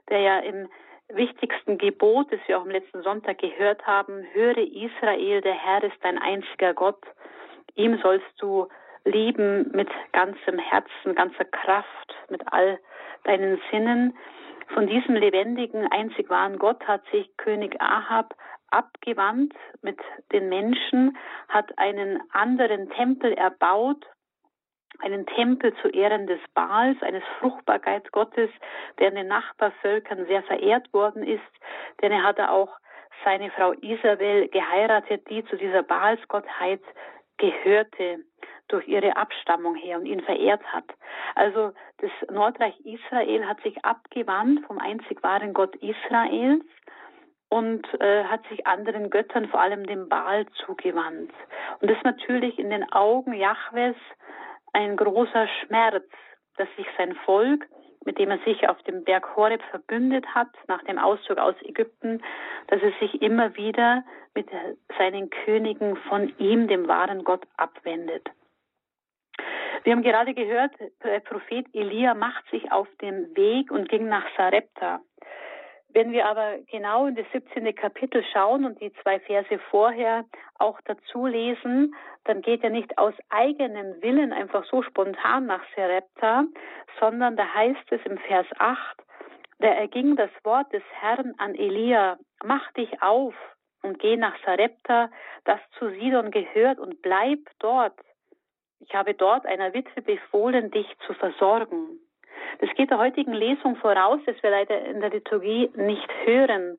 der 0.08 0.20
ja 0.20 0.38
im 0.38 0.68
wichtigsten 1.08 1.78
Gebot, 1.78 2.32
das 2.32 2.40
wir 2.46 2.58
auch 2.58 2.62
am 2.62 2.70
letzten 2.70 3.02
Sonntag 3.02 3.38
gehört 3.38 3.86
haben, 3.86 4.24
höre 4.32 4.58
Israel, 4.58 5.40
der 5.40 5.54
Herr 5.54 5.84
ist 5.84 5.96
dein 6.02 6.18
einziger 6.18 6.74
Gott, 6.74 7.02
ihm 7.74 7.98
sollst 8.02 8.26
du 8.38 8.68
lieben 9.04 9.70
mit 9.72 9.88
ganzem 10.12 10.58
Herzen, 10.58 11.14
ganzer 11.14 11.44
Kraft, 11.44 12.14
mit 12.28 12.42
all 12.52 12.78
deinen 13.24 13.60
Sinnen. 13.70 14.16
Von 14.74 14.86
diesem 14.86 15.14
lebendigen, 15.14 15.90
einzig 15.90 16.28
wahren 16.28 16.58
Gott 16.58 16.86
hat 16.86 17.02
sich 17.10 17.36
König 17.36 17.80
Ahab 17.80 18.34
abgewandt 18.70 19.54
mit 19.82 19.98
den 20.32 20.48
Menschen, 20.48 21.16
hat 21.48 21.78
einen 21.78 22.20
anderen 22.32 22.90
Tempel 22.90 23.32
erbaut, 23.32 24.04
einen 25.00 25.26
Tempel 25.26 25.74
zu 25.82 25.88
Ehren 25.88 26.26
des 26.26 26.40
Baals, 26.54 27.00
eines 27.02 27.22
Fruchtbarkeitsgottes, 27.38 28.50
der 28.98 29.08
in 29.08 29.14
den 29.14 29.28
Nachbarvölkern 29.28 30.26
sehr 30.26 30.42
verehrt 30.42 30.92
worden 30.92 31.22
ist, 31.22 31.42
denn 32.02 32.12
er 32.12 32.22
hatte 32.22 32.50
auch 32.50 32.70
seine 33.24 33.50
Frau 33.50 33.72
Isabel 33.72 34.48
geheiratet, 34.48 35.28
die 35.30 35.44
zu 35.46 35.56
dieser 35.56 35.82
Baalsgottheit 35.82 36.82
gehörte 37.38 38.20
durch 38.68 38.86
ihre 38.88 39.16
Abstammung 39.16 39.74
her 39.74 39.98
und 39.98 40.06
ihn 40.06 40.20
verehrt 40.20 40.62
hat. 40.72 40.84
Also 41.34 41.72
das 41.98 42.10
Nordreich 42.30 42.78
Israel 42.80 43.46
hat 43.46 43.60
sich 43.62 43.84
abgewandt 43.84 44.64
vom 44.66 44.78
einzig 44.78 45.22
wahren 45.22 45.54
Gott 45.54 45.74
Israels 45.76 46.64
und 47.48 47.86
äh, 48.00 48.24
hat 48.24 48.46
sich 48.48 48.66
anderen 48.66 49.10
Göttern, 49.10 49.48
vor 49.48 49.60
allem 49.60 49.86
dem 49.86 50.08
Baal, 50.08 50.46
zugewandt. 50.64 51.32
Und 51.80 51.90
das 51.90 51.96
ist 51.96 52.04
natürlich 52.04 52.58
in 52.58 52.70
den 52.70 52.90
Augen 52.92 53.32
Jahwes 53.32 53.96
ein 54.72 54.96
großer 54.96 55.46
Schmerz, 55.60 56.04
dass 56.56 56.68
sich 56.76 56.86
sein 56.98 57.14
Volk, 57.24 57.66
mit 58.04 58.18
dem 58.18 58.30
er 58.30 58.38
sich 58.38 58.68
auf 58.68 58.80
dem 58.82 59.04
Berg 59.04 59.36
Horeb 59.36 59.62
verbündet 59.70 60.26
hat, 60.34 60.50
nach 60.68 60.82
dem 60.84 60.98
Auszug 60.98 61.38
aus 61.38 61.54
Ägypten, 61.62 62.22
dass 62.68 62.80
es 62.82 62.98
sich 63.00 63.20
immer 63.22 63.56
wieder 63.56 64.04
mit 64.34 64.48
seinen 64.98 65.30
Königen 65.30 65.96
von 66.08 66.32
ihm, 66.38 66.68
dem 66.68 66.88
wahren 66.88 67.24
Gott, 67.24 67.42
abwendet. 67.56 68.28
Wir 69.84 69.92
haben 69.92 70.02
gerade 70.02 70.34
gehört, 70.34 70.72
der 71.04 71.20
Prophet 71.20 71.66
Elia 71.72 72.14
macht 72.14 72.48
sich 72.50 72.70
auf 72.72 72.88
den 73.00 73.34
Weg 73.36 73.70
und 73.70 73.88
ging 73.88 74.08
nach 74.08 74.24
Sarepta. 74.36 75.00
Wenn 75.90 76.12
wir 76.12 76.26
aber 76.26 76.58
genau 76.70 77.06
in 77.06 77.14
das 77.14 77.24
17. 77.32 77.74
Kapitel 77.74 78.22
schauen 78.32 78.66
und 78.66 78.80
die 78.80 78.92
zwei 79.02 79.18
Verse 79.20 79.58
vorher 79.70 80.24
auch 80.58 80.78
dazu 80.84 81.26
lesen, 81.26 81.94
dann 82.24 82.42
geht 82.42 82.62
er 82.62 82.70
nicht 82.70 82.98
aus 82.98 83.14
eigenem 83.30 84.02
Willen 84.02 84.32
einfach 84.32 84.64
so 84.66 84.82
spontan 84.82 85.46
nach 85.46 85.62
Sarepta, 85.74 86.44
sondern 87.00 87.36
da 87.36 87.46
heißt 87.54 87.90
es 87.92 88.00
im 88.04 88.18
Vers 88.18 88.46
8, 88.58 89.02
da 89.58 89.68
erging 89.68 90.16
das 90.16 90.30
Wort 90.44 90.70
des 90.72 90.82
Herrn 91.00 91.34
an 91.38 91.54
Elia, 91.54 92.18
mach 92.44 92.70
dich 92.72 93.00
auf 93.00 93.34
und 93.82 93.98
geh 93.98 94.16
nach 94.16 94.34
Sarepta, 94.44 95.08
das 95.44 95.60
zu 95.78 95.88
Sidon 95.90 96.30
gehört, 96.30 96.78
und 96.78 97.00
bleib 97.00 97.38
dort. 97.58 97.98
Ich 98.80 98.94
habe 98.94 99.14
dort 99.14 99.46
einer 99.46 99.72
Witwe 99.74 100.02
befohlen, 100.02 100.70
dich 100.70 100.86
zu 101.06 101.14
versorgen. 101.14 101.98
Das 102.60 102.70
geht 102.74 102.90
der 102.90 102.98
heutigen 102.98 103.32
Lesung 103.32 103.76
voraus, 103.76 104.20
das 104.26 104.40
wir 104.42 104.50
leider 104.50 104.84
in 104.84 105.00
der 105.00 105.10
Liturgie 105.10 105.70
nicht 105.74 106.08
hören. 106.24 106.78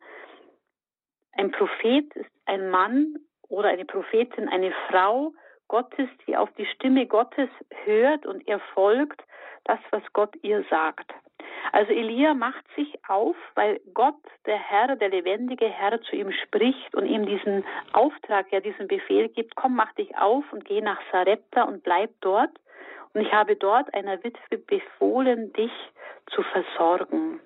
Ein 1.33 1.51
Prophet 1.51 2.15
ist 2.15 2.31
ein 2.45 2.69
Mann 2.69 3.15
oder 3.49 3.69
eine 3.69 3.85
Prophetin, 3.85 4.49
eine 4.49 4.73
Frau 4.89 5.33
Gottes, 5.67 6.09
die 6.25 6.37
auf 6.37 6.49
die 6.53 6.65
Stimme 6.65 7.05
Gottes 7.05 7.49
hört 7.83 8.25
und 8.25 8.47
ihr 8.47 8.59
folgt 8.73 9.21
das, 9.65 9.79
was 9.91 10.03
Gott 10.13 10.35
ihr 10.41 10.63
sagt. 10.69 11.13
Also 11.71 11.91
Elia 11.91 12.33
macht 12.33 12.63
sich 12.75 12.99
auf, 13.07 13.35
weil 13.55 13.79
Gott, 13.93 14.15
der 14.45 14.57
Herr, 14.57 14.95
der 14.95 15.09
lebendige 15.09 15.67
Herr, 15.67 16.01
zu 16.01 16.15
ihm 16.15 16.31
spricht 16.31 16.95
und 16.95 17.05
ihm 17.05 17.25
diesen 17.25 17.65
Auftrag, 17.93 18.51
ja 18.51 18.59
diesen 18.59 18.87
Befehl 18.87 19.29
gibt, 19.29 19.55
komm, 19.55 19.75
mach 19.75 19.93
dich 19.93 20.17
auf 20.17 20.45
und 20.51 20.65
geh 20.65 20.81
nach 20.81 20.99
Sarepta 21.11 21.63
und 21.63 21.83
bleib 21.83 22.11
dort. 22.21 22.51
Und 23.13 23.21
ich 23.21 23.31
habe 23.33 23.55
dort 23.55 23.93
einer 23.93 24.23
Witwe 24.23 24.57
befohlen, 24.57 25.51
dich 25.53 25.71
zu 26.31 26.43
versorgen. 26.43 27.39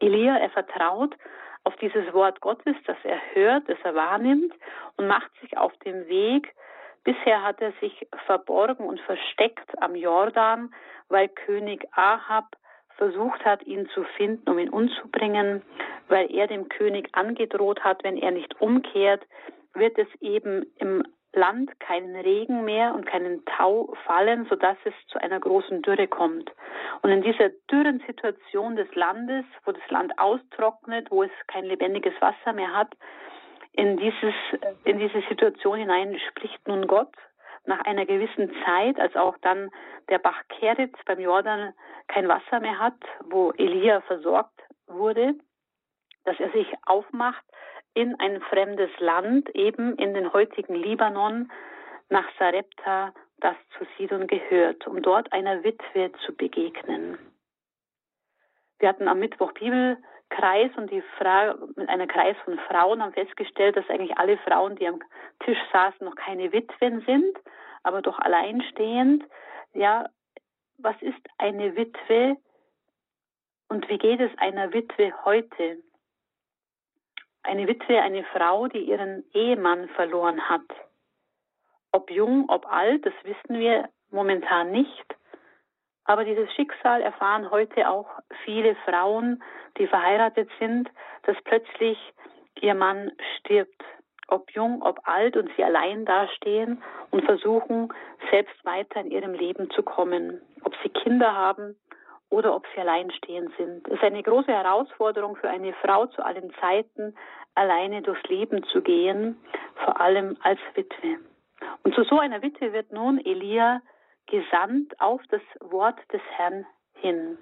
Elia, 0.00 0.36
er 0.38 0.50
vertraut 0.50 1.14
auf 1.64 1.74
dieses 1.76 2.12
Wort 2.12 2.40
Gottes, 2.40 2.76
das 2.86 2.96
er 3.04 3.20
hört, 3.34 3.68
das 3.68 3.78
er 3.82 3.94
wahrnimmt 3.94 4.54
und 4.96 5.06
macht 5.06 5.30
sich 5.40 5.56
auf 5.58 5.76
den 5.78 6.08
Weg. 6.08 6.54
Bisher 7.04 7.42
hat 7.42 7.60
er 7.60 7.72
sich 7.80 8.06
verborgen 8.26 8.86
und 8.86 9.00
versteckt 9.00 9.70
am 9.82 9.94
Jordan, 9.94 10.72
weil 11.08 11.28
König 11.28 11.86
Ahab 11.92 12.56
versucht 12.98 13.44
hat, 13.44 13.62
ihn 13.66 13.88
zu 13.94 14.04
finden, 14.16 14.50
um 14.50 14.58
ihn 14.58 14.68
umzubringen, 14.68 15.62
weil 16.08 16.30
er 16.30 16.46
dem 16.46 16.68
König 16.68 17.08
angedroht 17.12 17.82
hat, 17.82 18.04
wenn 18.04 18.18
er 18.18 18.32
nicht 18.32 18.60
umkehrt, 18.60 19.24
wird 19.74 19.96
es 19.98 20.08
eben 20.20 20.66
im 20.78 21.02
Land 21.32 21.78
keinen 21.78 22.16
Regen 22.16 22.64
mehr 22.64 22.94
und 22.94 23.06
keinen 23.06 23.44
Tau 23.44 23.94
fallen, 24.06 24.46
sodass 24.48 24.76
es 24.84 24.94
zu 25.08 25.20
einer 25.20 25.38
großen 25.38 25.82
Dürre 25.82 26.08
kommt. 26.08 26.50
Und 27.02 27.10
in 27.10 27.22
dieser 27.22 27.50
dürren 27.70 28.02
Situation 28.06 28.76
des 28.76 28.92
Landes, 28.94 29.44
wo 29.64 29.72
das 29.72 29.90
Land 29.90 30.18
austrocknet, 30.18 31.10
wo 31.10 31.22
es 31.22 31.30
kein 31.46 31.64
lebendiges 31.64 32.14
Wasser 32.20 32.52
mehr 32.52 32.74
hat, 32.74 32.92
in, 33.72 33.96
dieses, 33.98 34.34
in 34.84 34.98
diese 34.98 35.22
Situation 35.28 35.78
hinein 35.78 36.18
spricht 36.30 36.66
nun 36.66 36.86
Gott 36.88 37.14
nach 37.68 37.84
einer 37.84 38.06
gewissen 38.06 38.52
Zeit, 38.64 38.98
als 38.98 39.14
auch 39.14 39.36
dann 39.42 39.70
der 40.08 40.18
Bach 40.18 40.42
Kerit 40.48 40.94
beim 41.04 41.20
Jordan 41.20 41.74
kein 42.08 42.26
Wasser 42.26 42.60
mehr 42.60 42.78
hat, 42.78 42.98
wo 43.24 43.52
Elia 43.52 44.00
versorgt 44.02 44.60
wurde, 44.86 45.34
dass 46.24 46.40
er 46.40 46.50
sich 46.50 46.66
aufmacht 46.86 47.44
in 47.94 48.18
ein 48.18 48.40
fremdes 48.42 48.90
Land, 48.98 49.48
eben 49.54 49.96
in 49.96 50.14
den 50.14 50.32
heutigen 50.32 50.74
Libanon, 50.74 51.50
nach 52.08 52.26
Sarepta, 52.38 53.12
das 53.40 53.56
zu 53.76 53.86
Sidon 53.96 54.26
gehört, 54.26 54.86
um 54.86 55.02
dort 55.02 55.32
einer 55.32 55.62
Witwe 55.62 56.10
zu 56.24 56.34
begegnen. 56.34 57.18
Wir 58.78 58.88
hatten 58.88 59.08
am 59.08 59.18
Mittwoch 59.18 59.52
Bibelkreis 60.28 60.70
und 60.76 60.90
die 60.90 61.02
Frau, 61.18 61.54
mit 61.76 61.88
einer 61.88 62.06
Kreis 62.06 62.36
von 62.44 62.58
Frauen 62.68 63.02
haben 63.02 63.12
festgestellt, 63.12 63.76
dass 63.76 63.88
eigentlich 63.88 64.16
alle 64.18 64.38
Frauen, 64.38 64.76
die 64.76 64.86
am 64.86 65.00
Tisch 65.44 65.58
saßen, 65.72 66.04
noch 66.04 66.14
keine 66.16 66.52
Witwen 66.52 67.02
sind, 67.02 67.36
aber 67.82 68.02
doch 68.02 68.18
alleinstehend. 68.18 69.24
Ja, 69.74 70.08
was 70.78 70.96
ist 71.00 71.20
eine 71.38 71.76
Witwe 71.76 72.36
und 73.68 73.88
wie 73.88 73.98
geht 73.98 74.20
es 74.20 74.30
einer 74.38 74.72
Witwe 74.72 75.12
heute? 75.24 75.78
Eine 77.42 77.66
Witwe, 77.66 78.00
eine 78.00 78.24
Frau, 78.24 78.68
die 78.68 78.80
ihren 78.80 79.24
Ehemann 79.32 79.88
verloren 79.90 80.48
hat. 80.48 80.68
Ob 81.92 82.10
jung, 82.10 82.48
ob 82.48 82.70
alt, 82.70 83.06
das 83.06 83.14
wissen 83.24 83.58
wir 83.58 83.88
momentan 84.10 84.70
nicht. 84.70 85.16
Aber 86.04 86.24
dieses 86.24 86.50
Schicksal 86.54 87.02
erfahren 87.02 87.50
heute 87.50 87.88
auch 87.88 88.08
viele 88.44 88.74
Frauen, 88.86 89.42
die 89.78 89.86
verheiratet 89.86 90.48
sind, 90.58 90.90
dass 91.24 91.36
plötzlich 91.44 91.98
ihr 92.60 92.74
Mann 92.74 93.12
stirbt. 93.38 93.84
Ob 94.30 94.50
jung, 94.50 94.82
ob 94.82 95.00
alt 95.04 95.36
und 95.36 95.50
sie 95.56 95.64
allein 95.64 96.04
dastehen 96.04 96.82
und 97.10 97.24
versuchen, 97.24 97.92
selbst 98.30 98.62
weiter 98.64 99.00
in 99.00 99.10
ihrem 99.10 99.32
Leben 99.32 99.70
zu 99.70 99.82
kommen. 99.82 100.42
Ob 100.64 100.74
sie 100.82 100.90
Kinder 100.90 101.34
haben 101.34 101.76
oder 102.28 102.54
ob 102.54 102.66
sie 102.74 102.80
alleinstehend 102.80 103.56
sind. 103.56 103.86
Es 103.88 103.94
ist 103.94 104.02
eine 104.02 104.22
große 104.22 104.52
Herausforderung 104.52 105.36
für 105.36 105.48
eine 105.48 105.72
Frau 105.74 106.06
zu 106.06 106.22
allen 106.22 106.52
Zeiten, 106.60 107.16
alleine 107.54 108.02
durchs 108.02 108.22
Leben 108.28 108.62
zu 108.64 108.82
gehen, 108.82 109.38
vor 109.84 109.98
allem 110.00 110.36
als 110.42 110.60
Witwe. 110.74 111.18
Und 111.84 111.94
zu 111.94 112.04
so 112.04 112.18
einer 112.18 112.42
Witwe 112.42 112.72
wird 112.72 112.92
nun 112.92 113.18
Elia 113.24 113.80
gesandt 114.26 115.00
auf 115.00 115.22
das 115.30 115.40
Wort 115.60 115.98
des 116.12 116.20
Herrn 116.36 116.66
hin. 116.94 117.38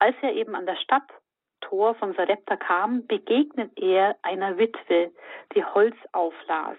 Als 0.00 0.16
er 0.22 0.32
eben 0.32 0.54
an 0.54 0.66
das 0.66 0.80
Stadttor 0.80 1.94
von 1.94 2.14
Sarepta 2.14 2.56
kam, 2.56 3.06
begegnet 3.06 3.70
er 3.76 4.16
einer 4.22 4.56
Witwe, 4.56 5.12
die 5.54 5.64
Holz 5.64 5.94
auflas. 6.12 6.78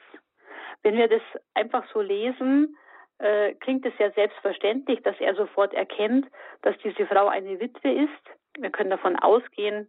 Wenn 0.81 0.97
wir 0.97 1.07
das 1.07 1.21
einfach 1.53 1.85
so 1.93 2.01
lesen, 2.01 2.75
äh, 3.19 3.53
klingt 3.55 3.85
es 3.85 3.93
ja 3.99 4.09
selbstverständlich, 4.11 5.03
dass 5.03 5.15
er 5.19 5.35
sofort 5.35 5.75
erkennt, 5.75 6.25
dass 6.63 6.75
diese 6.79 7.05
Frau 7.05 7.27
eine 7.27 7.59
Witwe 7.59 7.91
ist. 7.91 8.57
Wir 8.57 8.71
können 8.71 8.89
davon 8.89 9.15
ausgehen, 9.17 9.87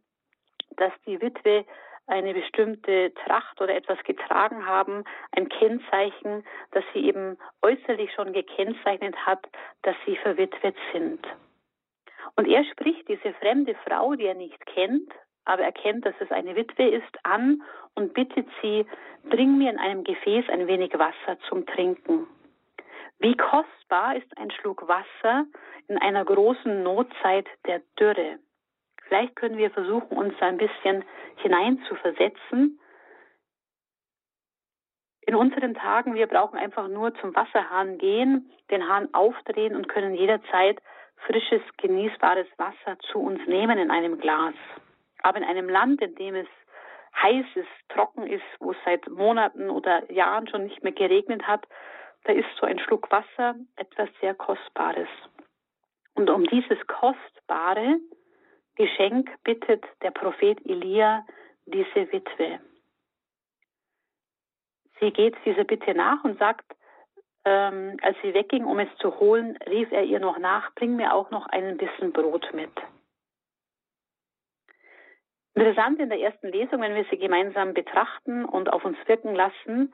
dass 0.76 0.92
die 1.06 1.20
Witwe 1.22 1.64
eine 2.06 2.34
bestimmte 2.34 3.14
Tracht 3.14 3.62
oder 3.62 3.74
etwas 3.74 3.98
getragen 4.04 4.66
haben, 4.66 5.04
ein 5.30 5.48
Kennzeichen, 5.48 6.44
das 6.72 6.84
sie 6.92 7.06
eben 7.06 7.38
äußerlich 7.62 8.12
schon 8.12 8.34
gekennzeichnet 8.34 9.16
hat, 9.24 9.48
dass 9.80 9.96
sie 10.04 10.16
verwitwet 10.16 10.76
sind. 10.92 11.26
Und 12.36 12.48
er 12.48 12.64
spricht 12.64 13.08
diese 13.08 13.32
fremde 13.34 13.74
Frau, 13.86 14.14
die 14.14 14.26
er 14.26 14.34
nicht 14.34 14.64
kennt, 14.66 15.12
aber 15.44 15.62
erkennt, 15.62 16.06
dass 16.06 16.14
es 16.20 16.30
eine 16.30 16.56
Witwe 16.56 16.88
ist, 16.88 17.24
an 17.24 17.62
und 17.94 18.14
bittet 18.14 18.46
sie, 18.60 18.86
bring 19.24 19.58
mir 19.58 19.70
in 19.70 19.78
einem 19.78 20.04
Gefäß 20.04 20.48
ein 20.48 20.66
wenig 20.66 20.92
Wasser 20.98 21.38
zum 21.48 21.66
Trinken. 21.66 22.26
Wie 23.18 23.36
kostbar 23.36 24.16
ist 24.16 24.36
ein 24.38 24.50
Schluck 24.50 24.88
Wasser 24.88 25.46
in 25.88 25.98
einer 25.98 26.24
großen 26.24 26.82
Notzeit 26.82 27.46
der 27.66 27.80
Dürre. 27.98 28.38
Vielleicht 29.04 29.36
können 29.36 29.58
wir 29.58 29.70
versuchen, 29.70 30.16
uns 30.16 30.34
ein 30.40 30.56
bisschen 30.56 31.04
hineinzuversetzen. 31.36 32.80
In 35.20 35.34
unseren 35.34 35.74
Tagen, 35.74 36.14
wir 36.14 36.26
brauchen 36.26 36.58
einfach 36.58 36.88
nur 36.88 37.14
zum 37.16 37.34
Wasserhahn 37.34 37.98
gehen, 37.98 38.50
den 38.70 38.88
Hahn 38.88 39.12
aufdrehen 39.12 39.76
und 39.76 39.88
können 39.88 40.14
jederzeit 40.14 40.80
frisches, 41.26 41.62
genießbares 41.78 42.46
Wasser 42.56 42.98
zu 43.10 43.18
uns 43.20 43.40
nehmen 43.46 43.78
in 43.78 43.90
einem 43.90 44.18
Glas. 44.18 44.54
Aber 45.22 45.38
in 45.38 45.44
einem 45.44 45.68
Land, 45.68 46.00
in 46.02 46.14
dem 46.16 46.34
es 46.34 46.48
heiß 47.22 47.46
ist, 47.54 47.88
trocken 47.88 48.26
ist, 48.26 48.44
wo 48.58 48.72
es 48.72 48.76
seit 48.84 49.08
Monaten 49.08 49.70
oder 49.70 50.10
Jahren 50.10 50.48
schon 50.48 50.64
nicht 50.64 50.82
mehr 50.82 50.92
geregnet 50.92 51.46
hat, 51.46 51.66
da 52.24 52.32
ist 52.32 52.48
so 52.60 52.66
ein 52.66 52.78
Schluck 52.78 53.10
Wasser 53.10 53.54
etwas 53.76 54.08
sehr 54.20 54.34
Kostbares. 54.34 55.08
Und 56.14 56.30
um 56.30 56.44
dieses 56.44 56.78
kostbare 56.86 57.98
Geschenk 58.76 59.30
bittet 59.44 59.84
der 60.02 60.10
Prophet 60.10 60.64
Elia 60.64 61.26
diese 61.66 62.12
Witwe. 62.12 62.60
Sie 65.00 65.10
geht 65.10 65.36
dieser 65.44 65.64
Bitte 65.64 65.94
nach 65.94 66.22
und 66.24 66.38
sagt, 66.38 66.64
ähm, 67.44 67.96
als 68.02 68.16
sie 68.22 68.34
wegging, 68.34 68.64
um 68.64 68.78
es 68.78 68.88
zu 68.98 69.18
holen, 69.18 69.58
rief 69.68 69.90
er 69.92 70.04
ihr 70.04 70.20
noch 70.20 70.38
nach, 70.38 70.74
bring 70.74 70.96
mir 70.96 71.14
auch 71.14 71.30
noch 71.30 71.46
einen 71.46 71.76
Bissen 71.76 72.12
Brot 72.12 72.48
mit. 72.52 72.70
Interessant 75.54 76.00
in 76.00 76.08
der 76.08 76.20
ersten 76.20 76.48
Lesung, 76.48 76.80
wenn 76.80 76.94
wir 76.94 77.04
sie 77.10 77.18
gemeinsam 77.18 77.74
betrachten 77.74 78.44
und 78.44 78.72
auf 78.72 78.84
uns 78.84 78.96
wirken 79.06 79.34
lassen, 79.34 79.92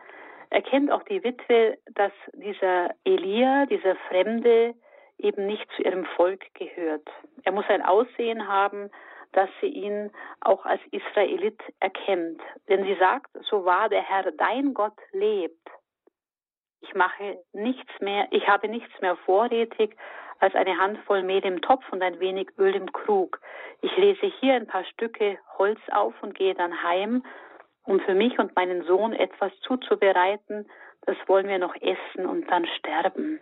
erkennt 0.51 0.91
auch 0.91 1.03
die 1.03 1.23
Witwe, 1.25 1.79
dass 1.95 2.13
dieser 2.35 2.91
Elia, 3.05 3.67
dieser 3.67 3.97
Fremde, 4.09 4.75
eben 5.19 5.47
nicht 5.47 5.69
zu 5.75 5.83
ihrem 5.83 6.05
Volk 6.17 6.43
gehört. 6.55 7.09
Er 7.43 7.53
muss 7.53 7.65
ein 7.69 7.83
Aussehen 7.83 8.47
haben, 8.47 8.89
dass 9.33 9.51
sie 9.61 9.67
ihn 9.67 10.11
auch 10.41 10.65
als 10.65 10.81
Israelit 10.91 11.61
erkennt. 11.81 12.41
Denn 12.69 12.85
sie 12.85 12.95
sagt, 12.95 13.31
so 13.43 13.65
wahr 13.65 13.89
der 13.89 14.03
Herr 14.03 14.31
dein 14.33 14.75
Gott 14.75 14.97
lebt, 15.13 15.69
Ich 16.81 16.95
mache 16.95 17.39
nichts 17.53 17.93
mehr, 18.01 18.29
ich 18.31 18.47
habe 18.49 18.69
nichts 18.69 18.93
mehr 19.01 19.17
vorrätig 19.17 19.97
als 20.39 20.55
eine 20.55 20.79
Handvoll 20.79 21.23
Mehl 21.23 21.45
im 21.45 21.61
Topf 21.61 21.85
und 21.91 22.03
ein 22.03 22.21
wenig 22.21 22.49
Öl 22.59 22.75
im 22.75 22.93
Krug. 22.93 23.41
Ich 23.81 23.97
lese 23.97 24.27
hier 24.41 24.55
ein 24.55 24.67
paar 24.67 24.85
Stücke 24.85 25.39
Holz 25.59 25.81
auf 25.91 26.15
und 26.23 26.35
gehe 26.35 26.55
dann 26.55 26.83
heim, 26.83 27.25
um 27.85 28.01
für 28.01 28.15
mich 28.15 28.39
und 28.39 28.55
meinen 28.55 28.85
Sohn 28.85 29.13
etwas 29.13 29.53
zuzubereiten. 29.61 30.69
Das 31.03 31.17
wollen 31.27 31.49
wir 31.49 31.59
noch 31.59 31.75
essen 31.77 32.27
und 32.27 32.49
dann 32.51 32.67
sterben. 32.67 33.41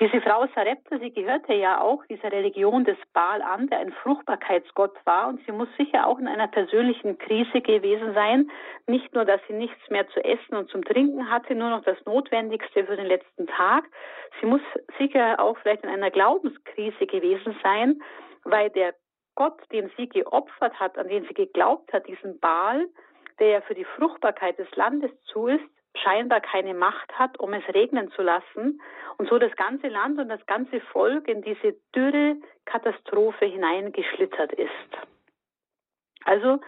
Diese 0.00 0.20
Frau 0.20 0.46
Sarepta, 0.54 1.00
sie 1.00 1.10
gehörte 1.10 1.54
ja 1.54 1.80
auch 1.80 2.04
dieser 2.06 2.30
Religion 2.30 2.84
des 2.84 2.96
Baal 3.12 3.42
an, 3.42 3.66
der 3.66 3.80
ein 3.80 3.90
Fruchtbarkeitsgott 3.90 4.94
war. 5.04 5.26
Und 5.26 5.44
sie 5.44 5.50
muss 5.50 5.68
sicher 5.76 6.06
auch 6.06 6.20
in 6.20 6.28
einer 6.28 6.46
persönlichen 6.46 7.18
Krise 7.18 7.60
gewesen 7.60 8.14
sein. 8.14 8.48
Nicht 8.86 9.12
nur, 9.12 9.24
dass 9.24 9.40
sie 9.48 9.54
nichts 9.54 9.90
mehr 9.90 10.06
zu 10.10 10.24
essen 10.24 10.54
und 10.54 10.70
zum 10.70 10.84
Trinken 10.84 11.28
hatte, 11.28 11.56
nur 11.56 11.70
noch 11.70 11.82
das 11.82 11.98
Notwendigste 12.06 12.84
für 12.84 12.94
den 12.94 13.06
letzten 13.06 13.48
Tag. 13.48 13.86
Sie 14.40 14.46
muss 14.46 14.60
sicher 14.98 15.40
auch 15.40 15.58
vielleicht 15.58 15.82
in 15.82 15.90
einer 15.90 16.12
Glaubenskrise 16.12 17.06
gewesen 17.06 17.58
sein, 17.64 18.00
weil 18.44 18.70
der 18.70 18.94
Gott, 19.34 19.60
den 19.72 19.90
sie 19.96 20.08
geopfert 20.08 20.78
hat, 20.78 20.96
an 20.96 21.08
den 21.08 21.24
sie 21.24 21.34
geglaubt 21.34 21.92
hat, 21.92 22.06
diesen 22.06 22.38
Baal, 22.38 22.86
der 23.40 23.48
ja 23.48 23.60
für 23.62 23.74
die 23.74 23.84
Fruchtbarkeit 23.84 24.58
des 24.58 24.70
Landes 24.76 25.10
zu 25.24 25.48
ist, 25.48 25.64
scheinbar 25.96 26.40
keine 26.40 26.74
Macht 26.74 27.12
hat, 27.18 27.38
um 27.40 27.52
es 27.52 27.66
regnen 27.74 28.10
zu 28.12 28.22
lassen 28.22 28.80
und 29.16 29.28
so 29.28 29.38
das 29.38 29.54
ganze 29.56 29.88
Land 29.88 30.18
und 30.18 30.28
das 30.28 30.44
ganze 30.46 30.80
Volk 30.92 31.28
in 31.28 31.42
diese 31.42 31.74
dürre 31.94 32.36
Katastrophe 32.64 33.46
hineingeschlittert 33.46 34.52
ist. 34.52 34.70
Also 36.24 36.60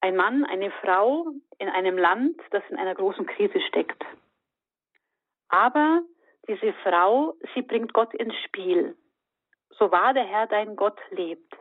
ein 0.00 0.16
Mann, 0.16 0.44
eine 0.44 0.70
Frau 0.82 1.26
in 1.58 1.68
einem 1.68 1.98
Land, 1.98 2.40
das 2.50 2.62
in 2.68 2.76
einer 2.76 2.94
großen 2.94 3.26
Krise 3.26 3.60
steckt. 3.60 4.04
Aber 5.48 6.02
diese 6.48 6.72
Frau, 6.82 7.34
sie 7.54 7.62
bringt 7.62 7.92
Gott 7.92 8.12
ins 8.14 8.34
Spiel. 8.44 8.96
So 9.70 9.90
wahr 9.90 10.14
der 10.14 10.24
Herr 10.24 10.46
dein 10.46 10.76
Gott 10.76 11.00
lebt. 11.10 11.54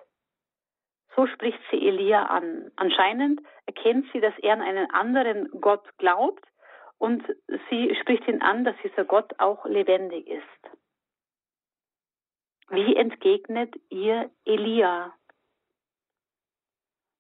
So 1.16 1.28
spricht 1.28 1.60
sie 1.70 1.88
Elia 1.88 2.26
an. 2.26 2.72
Anscheinend 2.76 3.42
erkennt 3.66 4.08
sie, 4.12 4.20
dass 4.20 4.38
er 4.40 4.54
an 4.54 4.62
einen 4.62 4.90
anderen 4.92 5.50
Gott 5.62 5.86
glaubt 5.98 6.44
und 6.98 7.24
sie 7.70 7.96
spricht 8.02 8.28
ihn 8.28 8.42
an, 8.42 8.64
dass 8.64 8.76
dieser 8.84 9.06
Gott 9.06 9.40
auch 9.40 9.66
lebendig 9.66 10.28
ist. 10.28 10.44
Wie 12.70 12.96
entgegnet 12.96 13.76
ihr 13.90 14.32
Elia? 14.46 15.14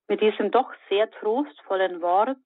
Mit 0.08 0.22
diesem 0.22 0.52
doch 0.52 0.74
sehr 0.90 1.12
trostvollen 1.12 2.02
Wort, 2.02 2.40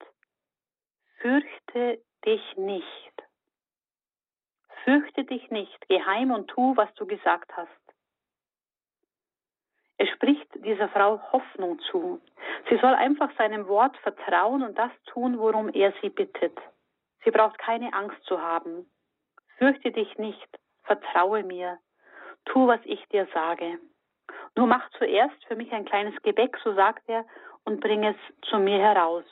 fürchte 1.20 2.02
dich 2.26 2.58
nicht. 2.58 3.14
Fürchte 4.84 5.24
dich 5.26 5.50
nicht, 5.50 5.88
geheim 5.88 6.32
und 6.32 6.48
tu, 6.50 6.76
was 6.76 6.94
du 6.96 7.06
gesagt 7.06 7.56
hast. 7.56 7.87
Er 9.98 10.08
spricht 10.08 10.48
dieser 10.64 10.90
Frau 10.90 11.20
Hoffnung 11.32 11.80
zu. 11.92 12.22
Sie 12.70 12.78
soll 12.78 12.94
einfach 12.94 13.30
seinem 13.38 13.68
Wort 13.68 13.98
vertrauen 13.98 14.62
und 14.62 14.78
das 14.78 14.92
tun, 15.08 15.40
worum 15.40 15.70
er 15.70 15.94
sie 16.02 16.10
bittet. 16.10 16.58
Sie 17.24 17.32
braucht 17.32 17.58
keine 17.58 17.94
Angst 17.94 18.24
zu 18.26 18.42
haben. 18.42 18.90
Fürchte 19.58 19.92
dich 19.92 20.18
nicht, 20.18 20.48
vertraue 20.84 21.44
mir, 21.44 21.80
tu, 22.46 22.68
was 22.68 22.80
ich 22.84 23.04
dir 23.08 23.28
sage. 23.34 23.80
Nur 24.56 24.68
mach 24.68 24.88
zuerst 24.98 25.44
für 25.48 25.56
mich 25.56 25.72
ein 25.72 25.86
kleines 25.86 26.20
Gebäck, 26.22 26.58
so 26.64 26.74
sagt 26.74 27.08
er, 27.08 27.26
und 27.66 27.82
bring 27.82 28.04
es 28.04 28.16
zu 28.44 28.60
mir 28.60 28.80
heraus. 28.80 29.26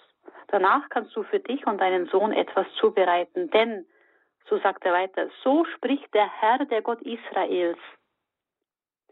Danach 0.48 0.90
kannst 0.90 1.16
du 1.16 1.24
für 1.24 1.40
dich 1.40 1.66
und 1.68 1.80
deinen 1.80 2.08
Sohn 2.08 2.32
etwas 2.32 2.68
zubereiten, 2.80 3.50
denn, 3.52 3.86
so 4.50 4.58
sagt 4.60 4.84
er 4.86 4.94
weiter, 4.94 5.30
so 5.44 5.66
spricht 5.66 6.14
der 6.14 6.30
Herr, 6.42 6.66
der 6.66 6.82
Gott 6.82 7.02
Israels. 7.02 7.80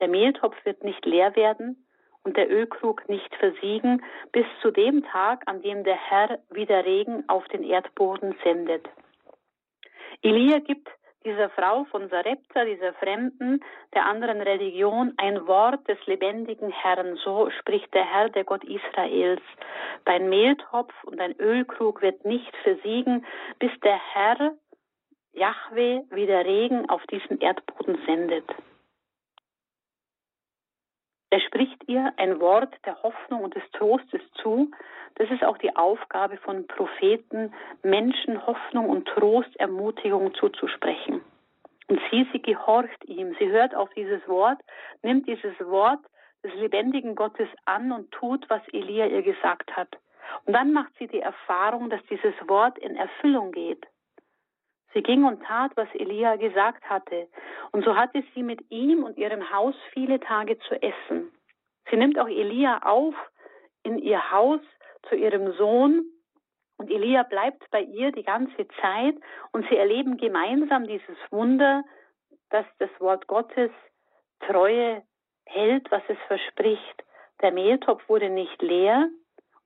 Der 0.03 0.09
Mehltopf 0.09 0.57
wird 0.65 0.83
nicht 0.83 1.05
leer 1.05 1.33
werden 1.37 1.87
und 2.25 2.35
der 2.35 2.51
Ölkrug 2.51 3.07
nicht 3.07 3.33
versiegen, 3.37 4.03
bis 4.33 4.45
zu 4.61 4.69
dem 4.69 5.01
Tag, 5.05 5.43
an 5.45 5.61
dem 5.61 5.85
der 5.85 5.95
Herr 5.95 6.39
wieder 6.49 6.83
Regen 6.83 7.23
auf 7.29 7.47
den 7.47 7.63
Erdboden 7.63 8.35
sendet. 8.43 8.85
Elia 10.21 10.59
gibt 10.59 10.89
dieser 11.23 11.49
Frau 11.51 11.85
von 11.85 12.09
Sarepta, 12.09 12.65
dieser 12.65 12.91
Fremden 12.95 13.63
der 13.93 14.05
anderen 14.05 14.41
Religion, 14.41 15.13
ein 15.15 15.47
Wort 15.47 15.87
des 15.87 16.05
lebendigen 16.05 16.69
Herrn. 16.69 17.15
So 17.23 17.49
spricht 17.51 17.93
der 17.93 18.03
Herr, 18.03 18.27
der 18.27 18.43
Gott 18.43 18.65
Israels. 18.65 19.41
Dein 20.03 20.27
Mehltopf 20.27 20.93
und 21.05 21.17
dein 21.17 21.39
Ölkrug 21.39 22.01
wird 22.01 22.25
nicht 22.25 22.53
versiegen, 22.57 23.25
bis 23.57 23.71
der 23.85 24.01
Herr, 24.13 24.51
Yahweh, 25.31 26.01
wieder 26.09 26.43
Regen 26.43 26.89
auf 26.89 27.01
diesen 27.07 27.39
Erdboden 27.39 27.97
sendet. 28.05 28.43
Er 31.33 31.39
spricht 31.39 31.89
ihr 31.89 32.13
ein 32.17 32.39
Wort 32.39 32.75
der 32.85 33.01
Hoffnung 33.01 33.41
und 33.41 33.55
des 33.55 33.63
Trostes 33.71 34.21
zu. 34.43 34.69
Das 35.15 35.31
ist 35.31 35.43
auch 35.43 35.57
die 35.57 35.75
Aufgabe 35.75 36.37
von 36.37 36.67
Propheten, 36.67 37.51
Menschen 37.81 38.45
Hoffnung 38.45 38.87
und 38.87 39.07
Trost, 39.07 39.49
Ermutigung 39.55 40.35
zuzusprechen. 40.35 41.21
Und 41.87 41.99
sie, 42.11 42.27
sie 42.31 42.39
gehorcht 42.39 43.03
ihm. 43.05 43.35
Sie 43.39 43.49
hört 43.49 43.73
auf 43.73 43.89
dieses 43.95 44.21
Wort, 44.27 44.59
nimmt 45.01 45.27
dieses 45.27 45.59
Wort 45.59 46.01
des 46.43 46.53
lebendigen 46.53 47.15
Gottes 47.15 47.49
an 47.65 47.91
und 47.91 48.11
tut, 48.11 48.47
was 48.51 48.61
Elia 48.71 49.07
ihr 49.07 49.23
gesagt 49.23 49.75
hat. 49.75 49.89
Und 50.45 50.53
dann 50.53 50.71
macht 50.71 50.91
sie 50.99 51.07
die 51.07 51.21
Erfahrung, 51.21 51.89
dass 51.89 52.05
dieses 52.11 52.35
Wort 52.47 52.77
in 52.77 52.95
Erfüllung 52.95 53.51
geht. 53.51 53.87
Sie 54.93 55.01
ging 55.01 55.23
und 55.23 55.43
tat, 55.43 55.71
was 55.75 55.87
Elia 55.93 56.35
gesagt 56.35 56.83
hatte, 56.89 57.27
und 57.71 57.83
so 57.83 57.95
hatte 57.95 58.23
sie 58.33 58.43
mit 58.43 58.59
ihm 58.69 59.03
und 59.03 59.17
ihrem 59.17 59.51
Haus 59.51 59.75
viele 59.91 60.19
Tage 60.19 60.59
zu 60.59 60.75
essen. 60.81 61.31
Sie 61.89 61.97
nimmt 61.97 62.19
auch 62.19 62.27
Elia 62.27 62.79
auf 62.83 63.15
in 63.83 63.97
ihr 63.97 64.31
Haus 64.31 64.61
zu 65.09 65.15
ihrem 65.15 65.53
Sohn, 65.53 66.05
und 66.77 66.89
Elia 66.89 67.23
bleibt 67.23 67.69
bei 67.71 67.81
ihr 67.81 68.11
die 68.11 68.23
ganze 68.23 68.67
Zeit, 68.81 69.15
und 69.51 69.67
sie 69.69 69.77
erleben 69.77 70.17
gemeinsam 70.17 70.85
dieses 70.85 71.17
Wunder, 71.29 71.83
dass 72.49 72.65
das 72.79 72.89
Wort 72.99 73.27
Gottes 73.27 73.71
Treue 74.41 75.03
hält, 75.45 75.89
was 75.91 76.03
es 76.07 76.17
verspricht. 76.27 77.03
Der 77.41 77.51
Mehltopf 77.51 78.07
wurde 78.07 78.29
nicht 78.29 78.61
leer 78.61 79.09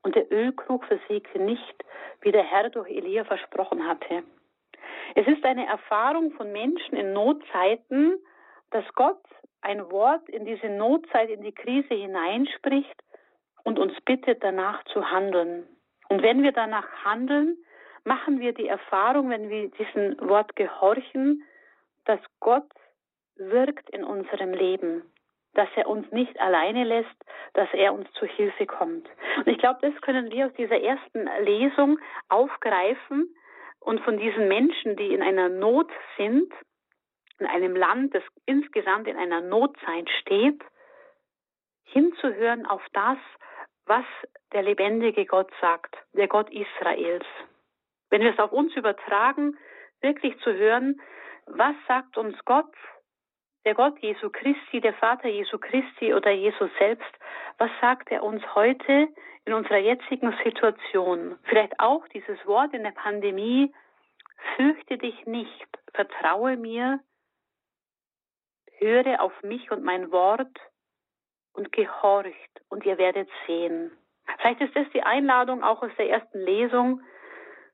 und 0.03 0.15
der 0.15 0.31
Ölkrug 0.31 0.85
versiegte 0.85 1.39
nicht, 1.39 1.83
wie 2.21 2.31
der 2.31 2.43
Herr 2.43 2.69
durch 2.69 2.89
Elia 2.89 3.23
versprochen 3.25 3.87
hatte. 3.87 4.23
Es 5.17 5.25
ist 5.25 5.43
eine 5.43 5.65
Erfahrung 5.65 6.31
von 6.33 6.51
Menschen 6.51 6.95
in 6.95 7.11
Notzeiten, 7.11 8.19
dass 8.69 8.85
Gott 8.93 9.23
ein 9.61 9.89
Wort 9.89 10.29
in 10.29 10.45
diese 10.45 10.69
Notzeit, 10.69 11.31
in 11.31 11.41
die 11.41 11.55
Krise 11.55 11.95
hineinspricht 11.95 13.03
und 13.63 13.79
uns 13.79 13.99
bittet, 14.01 14.43
danach 14.43 14.83
zu 14.93 15.09
handeln. 15.09 15.67
Und 16.09 16.21
wenn 16.21 16.43
wir 16.43 16.51
danach 16.51 16.87
handeln, 17.03 17.57
machen 18.03 18.39
wir 18.39 18.53
die 18.53 18.67
Erfahrung, 18.67 19.31
wenn 19.31 19.49
wir 19.49 19.71
diesem 19.71 20.19
Wort 20.29 20.55
gehorchen, 20.55 21.43
dass 22.05 22.19
Gott 22.39 22.69
wirkt 23.37 23.89
in 23.89 24.03
unserem 24.03 24.53
Leben, 24.53 25.01
dass 25.55 25.69
er 25.77 25.89
uns 25.89 26.11
nicht 26.11 26.39
alleine 26.39 26.83
lässt, 26.83 27.25
dass 27.55 27.69
er 27.73 27.91
uns 27.91 28.07
zu 28.13 28.27
Hilfe 28.27 28.67
kommt. 28.67 29.09
Und 29.37 29.47
ich 29.47 29.57
glaube, 29.57 29.79
das 29.81 29.99
können 30.01 30.29
wir 30.29 30.45
aus 30.45 30.53
dieser 30.53 30.79
ersten 30.79 31.27
Lesung 31.43 31.97
aufgreifen, 32.29 33.33
und 33.87 34.01
von 34.01 34.17
diesen 34.17 34.49
Menschen, 34.49 34.97
die 34.97 35.13
in 35.13 35.21
einer 35.21 35.47
Not 35.47 35.89
sind, 36.17 36.51
in 37.39 37.45
einem 37.45 37.73
Land, 37.73 38.13
das 38.13 38.23
insgesamt 38.45 39.07
in 39.07 39.15
einer 39.15 39.39
Notzeit 39.39 40.09
steht, 40.19 40.61
hinzuhören 41.85 42.65
auf 42.65 42.81
das, 42.91 43.17
was 43.85 44.03
der 44.51 44.63
lebendige 44.63 45.25
Gott 45.25 45.49
sagt, 45.61 45.95
der 46.11 46.27
Gott 46.27 46.49
Israels. 46.51 47.25
Wenn 48.09 48.23
wir 48.23 48.33
es 48.33 48.39
auf 48.39 48.51
uns 48.51 48.75
übertragen, 48.75 49.57
wirklich 50.01 50.37
zu 50.39 50.53
hören, 50.53 50.99
was 51.45 51.75
sagt 51.87 52.17
uns 52.17 52.37
Gott, 52.43 52.75
der 53.67 53.75
Gott 53.75 53.99
Jesu 53.99 54.29
Christi, 54.29 54.79
der 54.79 54.93
Vater 54.93 55.27
Jesu 55.27 55.57
Christi 55.57 56.13
oder 56.13 56.31
Jesus 56.31 56.69
selbst, 56.79 57.11
was 57.57 57.69
sagt 57.81 58.09
er 58.09 58.23
uns 58.23 58.41
heute 58.55 59.09
in 59.43 59.51
unserer 59.51 59.79
jetzigen 59.79 60.33
Situation? 60.41 61.37
Vielleicht 61.43 61.77
auch 61.77 62.07
dieses 62.07 62.37
Wort 62.45 62.73
in 62.73 62.83
der 62.83 62.91
Pandemie, 62.91 63.73
fürchte 64.55 64.97
dich 64.97 65.25
nicht, 65.25 65.67
vertraue 65.93 66.55
mir, 66.55 67.01
höre 68.77 69.21
auf 69.21 69.33
mich 69.43 69.69
und 69.69 69.83
mein 69.83 70.13
Wort 70.13 70.57
und 71.51 71.73
gehorcht 71.73 72.61
und 72.69 72.85
ihr 72.85 72.97
werdet 72.97 73.27
sehen. 73.47 73.91
Vielleicht 74.37 74.61
ist 74.61 74.77
das 74.77 74.87
die 74.93 75.03
Einladung 75.03 75.61
auch 75.61 75.83
aus 75.83 75.91
der 75.97 76.09
ersten 76.09 76.39
Lesung, 76.39 77.01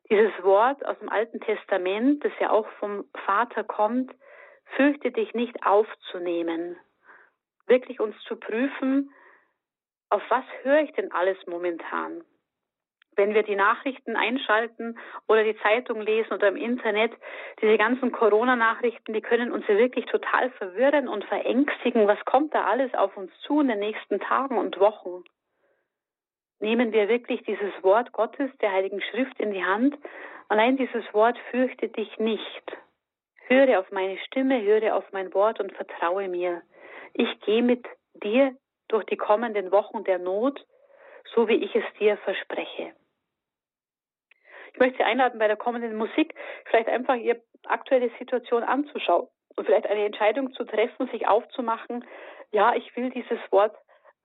dieses 0.10 0.34
Wort 0.42 0.84
aus 0.88 0.98
dem 0.98 1.10
Alten 1.10 1.40
Testament, 1.40 2.26
das 2.26 2.32
ja 2.40 2.50
auch 2.50 2.68
vom 2.80 3.06
Vater 3.28 3.64
kommt, 3.64 4.12
fürchte 4.76 5.12
dich 5.12 5.34
nicht 5.34 5.66
aufzunehmen, 5.66 6.78
wirklich 7.68 8.00
uns 8.00 8.16
zu 8.28 8.36
prüfen, 8.36 9.12
auf 10.10 10.22
was 10.30 10.46
höre 10.64 10.82
ich 10.82 10.92
denn 10.94 11.12
alles 11.12 11.38
momentan? 11.48 12.24
wenn 13.16 13.34
wir 13.34 13.44
die 13.44 13.56
Nachrichten 13.56 14.16
einschalten 14.16 14.98
oder 15.28 15.44
die 15.44 15.58
Zeitung 15.58 16.02
lesen 16.02 16.34
oder 16.34 16.48
im 16.48 16.56
Internet, 16.56 17.12
diese 17.62 17.78
ganzen 17.78 18.12
Corona-Nachrichten, 18.12 19.14
die 19.14 19.22
können 19.22 19.52
uns 19.52 19.66
ja 19.68 19.78
wirklich 19.78 20.06
total 20.06 20.50
verwirren 20.52 21.08
und 21.08 21.24
verängstigen. 21.26 22.08
Was 22.08 22.24
kommt 22.26 22.54
da 22.54 22.66
alles 22.66 22.94
auf 22.94 23.16
uns 23.18 23.32
zu 23.42 23.62
in 23.62 23.68
den 23.68 23.80
nächsten 23.80 24.20
Tagen 24.20 24.58
und 24.58 24.80
Wochen? 24.80 25.24
Nehmen 26.60 26.94
wir 26.94 27.10
wirklich 27.10 27.44
dieses 27.44 27.72
Wort 27.82 28.14
Gottes, 28.14 28.50
der 28.62 28.72
Heiligen 28.72 29.02
Schrift, 29.02 29.40
in 29.40 29.52
die 29.52 29.64
Hand. 29.64 29.98
Allein 30.48 30.78
dieses 30.78 31.04
Wort 31.14 31.38
fürchte 31.52 31.90
dich 31.90 32.18
nicht. 32.20 32.78
Höre 33.48 33.80
auf 33.80 33.92
meine 33.92 34.18
Stimme, 34.20 34.62
höre 34.62 34.96
auf 34.96 35.06
mein 35.12 35.34
Wort 35.34 35.60
und 35.60 35.74
vertraue 35.74 36.28
mir. 36.28 36.62
Ich 37.14 37.40
gehe 37.42 37.62
mit 37.62 37.86
dir 38.24 38.56
durch 38.88 39.06
die 39.06 39.18
kommenden 39.18 39.72
Wochen 39.72 40.04
der 40.04 40.20
Not, 40.20 40.66
so 41.34 41.48
wie 41.48 41.64
ich 41.64 41.76
es 41.76 41.84
dir 42.00 42.18
verspreche. 42.18 42.94
Ich 44.74 44.80
möchte 44.80 44.98
Sie 44.98 45.04
einladen, 45.04 45.40
bei 45.40 45.48
der 45.48 45.58
kommenden 45.58 45.96
Musik 45.96 46.34
vielleicht 46.66 46.88
einfach 46.88 47.16
Ihre 47.16 47.42
aktuelle 47.66 48.10
Situation 48.18 48.64
anzuschauen 48.64 49.28
und 49.56 49.66
vielleicht 49.66 49.88
eine 49.88 50.06
Entscheidung 50.06 50.52
zu 50.54 50.64
treffen, 50.64 51.08
sich 51.10 51.28
aufzumachen, 51.28 52.06
ja, 52.52 52.76
ich 52.76 52.96
will 52.96 53.10
dieses 53.10 53.40
Wort 53.52 53.76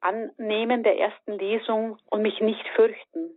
annehmen 0.01 0.83
der 0.83 0.99
ersten 0.99 1.33
Lesung 1.33 1.99
und 2.11 2.23
mich 2.23 2.41
nicht 2.41 2.67
fürchten. 2.77 3.31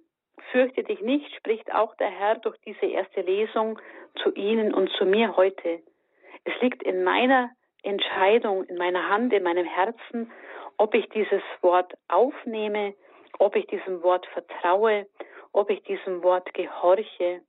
Fürchte 0.52 0.84
dich 0.84 1.02
nicht, 1.02 1.34
spricht 1.36 1.74
auch 1.74 1.96
der 1.96 2.10
Herr 2.10 2.36
durch 2.36 2.58
diese 2.66 2.86
erste 2.86 3.22
Lesung 3.22 3.80
zu 4.22 4.34
Ihnen 4.34 4.74
und 4.74 4.90
zu 4.98 5.06
mir 5.06 5.36
heute. 5.38 5.82
Es 6.44 6.54
liegt 6.62 6.84
in 6.84 7.04
meiner 7.04 7.52
Entscheidung, 7.84 8.64
in 8.66 8.78
meiner 8.78 9.10
Hand, 9.10 9.34
in 9.34 9.44
meinem 9.44 9.66
Herzen, 9.66 10.32
ob 10.78 10.94
ich 10.94 11.08
dieses 11.10 11.42
Wort 11.62 11.94
aufnehme, 12.08 12.94
ob 13.40 13.56
ich 13.56 13.68
diesem 13.68 14.04
Wort 14.04 14.26
vertraue 14.28 15.06
ob 15.54 15.70
ich 15.70 15.84
diesem 15.84 16.24
Wort 16.24 16.54
gehorche, 16.54 17.42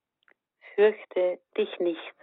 fürchte 0.75 1.39
dich 1.57 1.79
nicht. 1.79 2.15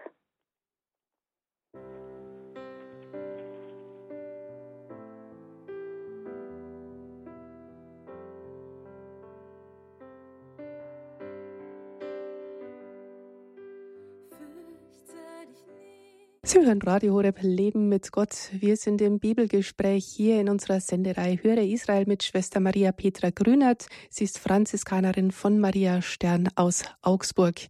Sie 16.60 16.66
hören 16.66 16.82
Radio 16.82 17.14
Horeb 17.14 17.40
Leben 17.42 17.88
mit 17.88 18.12
Gott. 18.12 18.50
Wir 18.52 18.76
sind 18.76 19.00
im 19.02 19.20
Bibelgespräch 19.20 20.06
hier 20.06 20.42
in 20.42 20.50
unserer 20.50 20.82
Senderei 20.82 21.40
Höre 21.42 21.64
Israel 21.64 22.06
mit 22.06 22.22
Schwester 22.22 22.60
Maria 22.60 22.92
Petra 22.92 23.30
Grünert. 23.30 23.88
Sie 24.10 24.26
ist 24.26 24.40
Franziskanerin 24.40 25.32
von 25.32 25.60
Maria 25.60 26.02
Stern 26.02 26.50
aus 26.56 26.84
Augsburg 27.02 27.62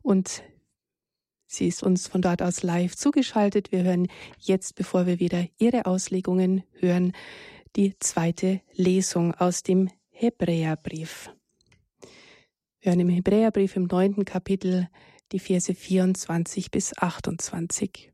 und 0.00 0.42
sie 1.46 1.68
ist 1.68 1.82
uns 1.82 2.08
von 2.08 2.22
dort 2.22 2.40
aus 2.40 2.62
live 2.62 2.96
zugeschaltet. 2.96 3.70
Wir 3.70 3.82
hören 3.82 4.08
jetzt, 4.38 4.76
bevor 4.76 5.06
wir 5.06 5.20
wieder 5.20 5.44
ihre 5.58 5.84
Auslegungen 5.84 6.62
hören, 6.72 7.12
die 7.76 7.98
zweite 7.98 8.62
Lesung 8.72 9.34
aus 9.34 9.62
dem 9.62 9.90
Hebräerbrief. 10.08 11.30
Wir 12.80 12.92
hören 12.92 13.00
im 13.00 13.10
Hebräerbrief 13.10 13.76
im 13.76 13.84
neunten 13.84 14.24
Kapitel 14.24 14.88
die 15.32 15.38
Verse 15.38 15.74
24 15.74 16.70
bis 16.70 16.96
28. 16.96 18.10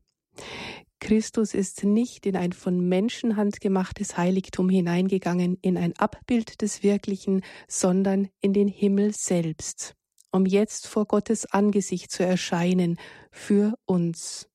Christus 0.99 1.53
ist 1.53 1.83
nicht 1.83 2.25
in 2.25 2.35
ein 2.35 2.51
von 2.51 2.79
Menschenhand 2.87 3.61
gemachtes 3.61 4.17
Heiligtum 4.17 4.69
hineingegangen, 4.69 5.57
in 5.61 5.77
ein 5.77 5.93
Abbild 5.97 6.61
des 6.61 6.83
Wirklichen, 6.83 7.41
sondern 7.67 8.29
in 8.41 8.53
den 8.53 8.67
Himmel 8.67 9.13
selbst, 9.13 9.95
um 10.31 10.45
jetzt 10.45 10.87
vor 10.87 11.05
Gottes 11.05 11.45
Angesicht 11.45 12.11
zu 12.11 12.25
erscheinen 12.25 12.97
für 13.31 13.75
uns. 13.85 14.49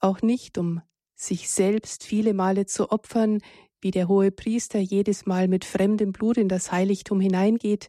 Auch 0.00 0.20
nicht, 0.20 0.58
um 0.58 0.82
sich 1.14 1.48
selbst 1.48 2.04
viele 2.04 2.34
Male 2.34 2.66
zu 2.66 2.90
opfern, 2.90 3.40
wie 3.80 3.90
der 3.90 4.08
hohe 4.08 4.30
Priester 4.30 4.78
jedes 4.78 5.26
Mal 5.26 5.48
mit 5.48 5.64
fremdem 5.64 6.12
Blut 6.12 6.36
in 6.36 6.48
das 6.48 6.72
Heiligtum 6.72 7.20
hineingeht, 7.20 7.88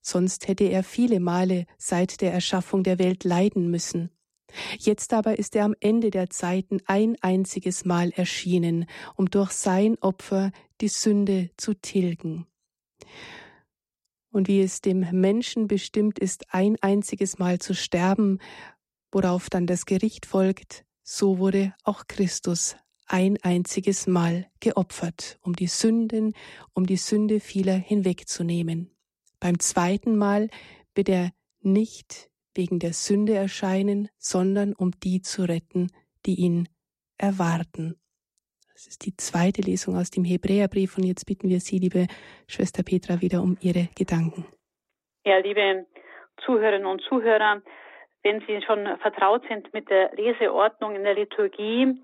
sonst 0.00 0.46
hätte 0.46 0.64
er 0.64 0.84
viele 0.84 1.20
Male 1.20 1.66
seit 1.78 2.20
der 2.20 2.32
Erschaffung 2.32 2.84
der 2.84 2.98
Welt 2.98 3.24
leiden 3.24 3.70
müssen. 3.70 4.10
Jetzt 4.78 5.12
aber 5.12 5.38
ist 5.38 5.54
er 5.56 5.64
am 5.64 5.74
Ende 5.80 6.10
der 6.10 6.30
Zeiten 6.30 6.80
ein 6.86 7.16
einziges 7.20 7.84
Mal 7.84 8.10
erschienen, 8.10 8.86
um 9.16 9.30
durch 9.30 9.52
sein 9.52 9.96
Opfer 10.00 10.50
die 10.80 10.88
Sünde 10.88 11.50
zu 11.56 11.74
tilgen. 11.74 12.46
Und 14.30 14.48
wie 14.48 14.60
es 14.60 14.80
dem 14.80 15.06
Menschen 15.12 15.66
bestimmt 15.66 16.18
ist, 16.18 16.52
ein 16.52 16.76
einziges 16.80 17.38
Mal 17.38 17.58
zu 17.58 17.74
sterben, 17.74 18.38
worauf 19.10 19.50
dann 19.50 19.66
das 19.66 19.86
Gericht 19.86 20.26
folgt, 20.26 20.84
so 21.02 21.38
wurde 21.38 21.74
auch 21.84 22.06
Christus 22.06 22.76
ein 23.06 23.38
einziges 23.42 24.06
Mal 24.06 24.50
geopfert, 24.60 25.38
um 25.42 25.56
die 25.56 25.66
Sünden, 25.66 26.34
um 26.74 26.86
die 26.86 26.98
Sünde 26.98 27.40
vieler 27.40 27.76
hinwegzunehmen. 27.76 28.90
Beim 29.40 29.58
zweiten 29.58 30.16
Mal 30.16 30.50
wird 30.94 31.08
er 31.08 31.32
nicht 31.60 32.27
wegen 32.58 32.80
der 32.80 32.92
Sünde 32.92 33.34
erscheinen, 33.34 34.10
sondern 34.18 34.74
um 34.74 34.90
die 34.90 35.22
zu 35.22 35.44
retten, 35.44 35.86
die 36.26 36.34
ihn 36.34 36.68
erwarten. 37.16 37.94
Das 38.74 38.86
ist 38.86 39.06
die 39.06 39.16
zweite 39.16 39.62
Lesung 39.62 39.96
aus 39.96 40.10
dem 40.10 40.24
Hebräerbrief 40.24 40.98
und 40.98 41.04
jetzt 41.04 41.24
bitten 41.24 41.48
wir 41.48 41.60
Sie, 41.60 41.78
liebe 41.78 42.06
Schwester 42.46 42.82
Petra, 42.82 43.22
wieder 43.22 43.40
um 43.42 43.56
Ihre 43.60 43.88
Gedanken. 43.96 44.44
Ja, 45.24 45.38
liebe 45.38 45.86
Zuhörerinnen 46.44 46.86
und 46.86 47.02
Zuhörer, 47.02 47.62
wenn 48.22 48.40
Sie 48.46 48.60
schon 48.62 48.86
vertraut 48.98 49.42
sind 49.48 49.72
mit 49.72 49.88
der 49.88 50.14
Leseordnung 50.14 50.96
in 50.96 51.04
der 51.04 51.14
Liturgie, 51.14 51.94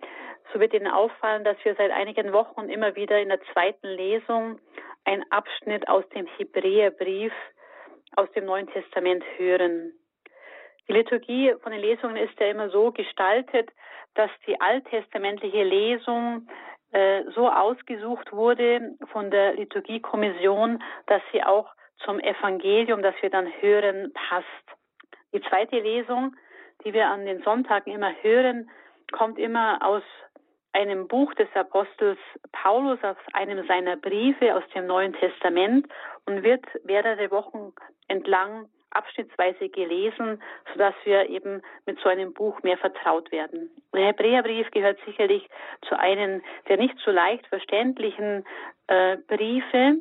so 0.53 0.61
wird 0.61 0.73
Ihnen 0.73 0.87
auffallen, 0.87 1.45
dass 1.45 1.57
wir 1.65 1.75
seit 1.77 1.91
einigen 1.91 2.33
Wochen 2.33 2.69
immer 2.69 2.95
wieder 2.95 3.21
in 3.21 3.29
der 3.29 3.41
zweiten 3.53 3.89
Lesung 3.89 4.61
einen 5.05 5.25
Abschnitt 5.31 5.89
aus 5.89 6.09
dem 6.11 6.27
Hebräerbrief 6.39 7.33
aus 8.17 8.31
dem 8.33 8.45
Neuen 8.45 8.69
Testament 8.69 9.25
hören. 9.37 9.93
Die 10.89 10.93
Liturgie 10.93 11.55
von 11.63 11.73
den 11.73 11.81
Lesungen 11.81 12.17
ist 12.17 12.39
ja 12.39 12.47
immer 12.47 12.69
so 12.71 12.93
gestaltet, 12.93 13.71
dass 14.15 14.31
die 14.47 14.61
alttestamentliche 14.61 15.65
Lesung 15.65 16.47
äh, 16.93 17.25
so 17.35 17.51
ausgesucht 17.51 18.33
wurde 18.33 18.95
von 19.13 19.31
der 19.31 19.55
Liturgiekommission, 19.55 20.83
dass 21.07 21.23
sie 21.33 21.43
auch 21.43 21.69
zum 22.05 22.21
Evangelium, 22.21 23.03
das 23.03 23.15
wir 23.21 23.31
dann 23.31 23.49
hören, 23.61 24.13
passt. 24.13 24.79
Die 25.33 25.41
zweite 25.43 25.81
Lesung, 25.81 26.37
die 26.85 26.93
wir 26.93 27.09
an 27.09 27.25
den 27.25 27.43
Sonntagen 27.43 27.93
immer 27.93 28.13
hören, 28.23 28.71
kommt 29.11 29.39
immer 29.39 29.79
aus 29.85 30.03
einem 30.73 31.09
Buch 31.09 31.33
des 31.35 31.49
Apostels 31.55 32.19
Paulus, 32.53 32.99
aus 33.03 33.17
einem 33.33 33.67
seiner 33.67 33.97
Briefe 33.97 34.55
aus 34.55 34.65
dem 34.75 34.87
Neuen 34.87 35.13
Testament 35.15 35.87
und 36.27 36.43
wird 36.43 36.65
mehrere 36.85 37.31
Wochen 37.31 37.73
entlang 38.09 38.69
abschnittsweise 38.95 39.69
gelesen, 39.69 40.43
sodass 40.73 40.95
wir 41.05 41.29
eben 41.29 41.63
mit 41.87 41.99
so 42.01 42.09
einem 42.09 42.33
Buch 42.33 42.63
mehr 42.63 42.79
vertraut 42.79 43.31
werden. 43.33 43.71
Der 43.93 44.07
Hebräerbrief 44.07 44.71
gehört 44.71 44.99
sicherlich 45.05 45.49
zu 45.89 45.99
einem 45.99 46.43
der 46.69 46.77
nicht 46.79 46.97
so 47.05 47.11
leicht 47.11 47.47
verständlichen 47.49 48.45
äh, 48.87 49.17
Briefe 49.29 49.97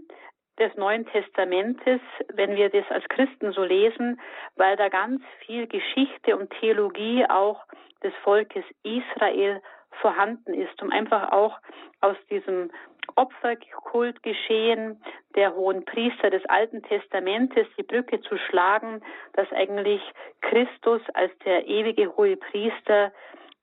des 0.59 0.75
Neuen 0.75 1.05
Testamentes, 1.07 2.01
wenn 2.33 2.55
wir 2.55 2.69
das 2.69 2.85
als 2.89 3.03
Christen 3.09 3.51
so 3.53 3.63
lesen, 3.63 4.19
weil 4.55 4.75
da 4.75 4.89
ganz 4.89 5.21
viel 5.45 5.67
Geschichte 5.67 6.37
und 6.37 6.51
Theologie 6.59 7.25
auch 7.27 7.63
des 8.03 8.13
Volkes 8.23 8.63
Israel 8.83 9.61
vorhanden 10.01 10.53
ist, 10.53 10.81
um 10.81 10.91
einfach 10.91 11.31
auch 11.31 11.57
aus 12.01 12.17
diesem 12.29 12.71
Opferkultgeschehen 13.15 15.01
der 15.35 15.55
hohen 15.55 15.85
Priester 15.85 16.29
des 16.29 16.45
Alten 16.45 16.81
Testamentes 16.83 17.67
die 17.77 17.83
Brücke 17.83 18.21
zu 18.21 18.37
schlagen, 18.37 19.01
dass 19.33 19.51
eigentlich 19.51 20.01
Christus 20.41 21.01
als 21.13 21.31
der 21.45 21.67
ewige 21.67 22.15
hohe 22.15 22.37
Priester 22.37 23.11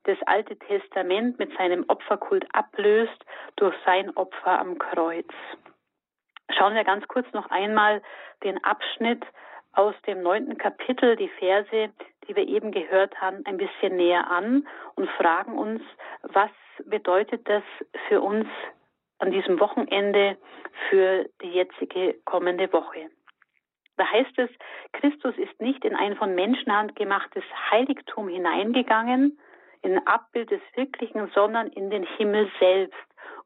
das 0.05 0.19
Alte 0.27 0.57
Testament 0.57 1.39
mit 1.39 1.57
seinem 1.57 1.85
Opferkult 1.89 2.47
ablöst 2.53 3.25
durch 3.57 3.75
sein 3.85 4.17
Opfer 4.17 4.59
am 4.59 4.79
Kreuz. 4.79 5.29
Schauen 6.57 6.75
wir 6.75 6.85
ganz 6.85 7.07
kurz 7.07 7.31
noch 7.33 7.51
einmal 7.51 8.03
den 8.43 8.63
Abschnitt 8.65 9.25
aus 9.73 9.95
dem 10.07 10.23
neunten 10.23 10.59
Kapitel, 10.59 11.17
die 11.17 11.29
Verse, 11.29 11.91
die 12.27 12.37
wir 12.37 12.47
eben 12.49 12.73
gehört 12.73 13.21
haben, 13.21 13.45
ein 13.45 13.57
bisschen 13.57 13.97
näher 13.97 14.29
an 14.31 14.67
und 14.97 15.09
fragen 15.11 15.57
uns, 15.57 15.83
was 16.23 16.51
bedeutet 16.85 17.49
das 17.49 17.63
für 18.09 18.21
uns 18.21 18.47
an 19.21 19.31
diesem 19.31 19.61
Wochenende 19.61 20.37
für 20.89 21.29
die 21.43 21.51
jetzige 21.51 22.15
kommende 22.25 22.73
Woche. 22.73 23.11
Da 23.97 24.11
heißt 24.11 24.39
es, 24.39 24.51
Christus 24.93 25.37
ist 25.37 25.61
nicht 25.61 25.85
in 25.85 25.95
ein 25.95 26.17
von 26.17 26.35
Menschenhand 26.35 26.97
gemachtes 26.97 27.45
Heiligtum 27.71 28.29
hineingegangen, 28.29 29.39
in 29.83 29.99
Abbild 30.07 30.51
des 30.51 30.63
Wirklichen, 30.75 31.31
sondern 31.35 31.69
in 31.69 31.91
den 31.91 32.05
Himmel 32.05 32.51
selbst, 32.59 32.97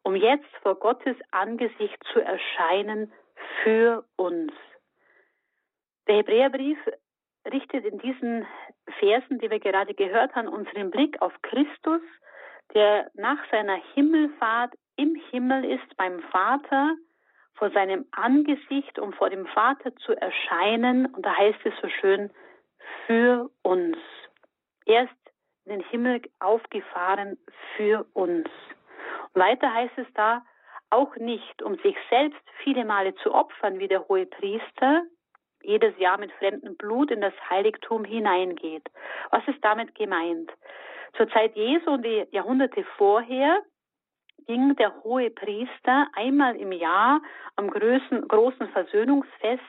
um 0.02 0.14
jetzt 0.14 0.48
vor 0.62 0.76
Gottes 0.76 1.16
Angesicht 1.32 1.98
zu 2.12 2.20
erscheinen 2.20 3.12
für 3.62 4.04
uns. 4.16 4.52
Der 6.06 6.16
Hebräerbrief 6.16 6.78
richtet 7.50 7.84
in 7.84 7.98
diesen 7.98 8.46
Versen, 8.98 9.38
die 9.38 9.50
wir 9.50 9.60
gerade 9.60 9.94
gehört 9.94 10.34
haben, 10.34 10.48
unseren 10.48 10.90
Blick 10.90 11.20
auf 11.20 11.32
Christus, 11.42 12.02
der 12.74 13.10
nach 13.14 13.38
seiner 13.50 13.78
Himmelfahrt 13.94 14.74
im 14.96 15.14
Himmel 15.30 15.64
ist 15.64 15.96
beim 15.96 16.20
Vater, 16.30 16.96
vor 17.54 17.70
seinem 17.70 18.04
Angesicht, 18.10 18.98
um 18.98 19.12
vor 19.12 19.30
dem 19.30 19.46
Vater 19.46 19.94
zu 19.96 20.12
erscheinen. 20.12 21.06
Und 21.06 21.24
da 21.24 21.36
heißt 21.36 21.60
es 21.64 21.74
so 21.80 21.88
schön, 21.88 22.30
für 23.06 23.50
uns. 23.62 23.96
Er 24.86 25.04
ist 25.04 25.32
in 25.64 25.78
den 25.78 25.88
Himmel 25.88 26.22
aufgefahren 26.40 27.38
für 27.76 28.06
uns. 28.12 28.48
Und 29.32 29.40
weiter 29.40 29.72
heißt 29.72 29.96
es 29.98 30.06
da, 30.14 30.44
auch 30.90 31.16
nicht, 31.16 31.62
um 31.62 31.76
sich 31.76 31.96
selbst 32.10 32.40
viele 32.62 32.84
Male 32.84 33.14
zu 33.16 33.32
opfern, 33.34 33.78
wie 33.78 33.88
der 33.88 34.06
hohe 34.08 34.26
Priester 34.26 35.02
jedes 35.62 35.96
Jahr 35.98 36.18
mit 36.18 36.30
fremdem 36.32 36.76
Blut 36.76 37.10
in 37.10 37.20
das 37.20 37.32
Heiligtum 37.48 38.04
hineingeht. 38.04 38.86
Was 39.30 39.46
ist 39.48 39.64
damit 39.64 39.94
gemeint? 39.94 40.52
Zur 41.16 41.28
Zeit 41.30 41.56
Jesu 41.56 41.90
und 41.90 42.04
die 42.04 42.26
Jahrhunderte 42.30 42.84
vorher 42.96 43.62
ging 44.46 44.76
der 44.76 45.02
hohe 45.02 45.30
Priester 45.30 46.08
einmal 46.14 46.56
im 46.56 46.72
Jahr 46.72 47.20
am 47.56 47.70
großen, 47.70 48.26
großen 48.28 48.68
Versöhnungsfest 48.68 49.62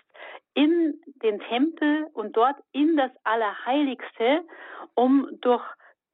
in 0.54 1.00
den 1.22 1.40
Tempel 1.42 2.08
und 2.14 2.36
dort 2.36 2.56
in 2.72 2.98
das 2.98 3.12
Allerheiligste, 3.24 4.44
um 4.96 5.28
durch 5.42 5.64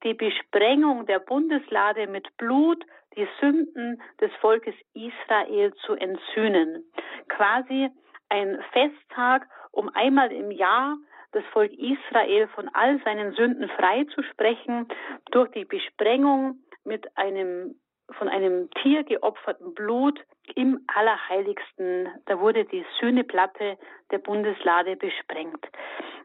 die 0.04 0.14
Besprengung 0.14 1.06
der 1.06 1.20
Bundeslade 1.20 2.08
mit 2.08 2.36
Blut 2.38 2.84
die 3.16 3.28
Sünden 3.40 4.02
des 4.20 4.32
Volkes 4.42 4.76
Israel 4.94 5.74
zu 5.86 5.94
entsühnen. 5.94 6.84
Quasi 7.28 7.90
ein 8.30 8.64
Festtag, 8.72 9.48
um 9.72 9.90
einmal 9.94 10.32
im 10.32 10.52
Jahr 10.52 10.98
das 11.34 11.44
Volk 11.54 11.72
Israel 11.74 12.48
von 12.50 12.70
all 12.74 13.02
seinen 13.04 13.34
Sünden 13.34 13.70
freizusprechen 13.70 14.88
durch 15.32 15.50
die 15.52 15.66
Besprengung 15.66 16.60
mit 16.84 17.06
einem 17.18 17.76
von 18.14 18.28
einem 18.28 18.70
Tier 18.82 19.04
geopferten 19.04 19.74
Blut 19.74 20.20
im 20.56 20.84
Allerheiligsten. 20.88 22.10
Da 22.26 22.40
wurde 22.40 22.66
die 22.66 22.86
Sühneplatte 23.00 23.78
der 24.12 24.18
Bundeslade 24.20 24.96
besprengt. 24.96 25.66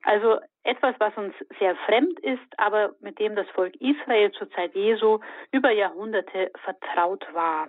Also 0.03 0.39
etwas, 0.63 0.95
was 0.99 1.17
uns 1.17 1.35
sehr 1.59 1.77
fremd 1.87 2.19
ist, 2.21 2.59
aber 2.59 2.95
mit 3.01 3.19
dem 3.19 3.35
das 3.37 3.49
Volk 3.51 3.75
Israel 3.81 4.31
zur 4.33 4.51
Zeit 4.51 4.75
Jesu 4.75 5.21
über 5.53 5.71
Jahrhunderte 5.71 6.51
vertraut 6.65 7.27
war. 7.33 7.69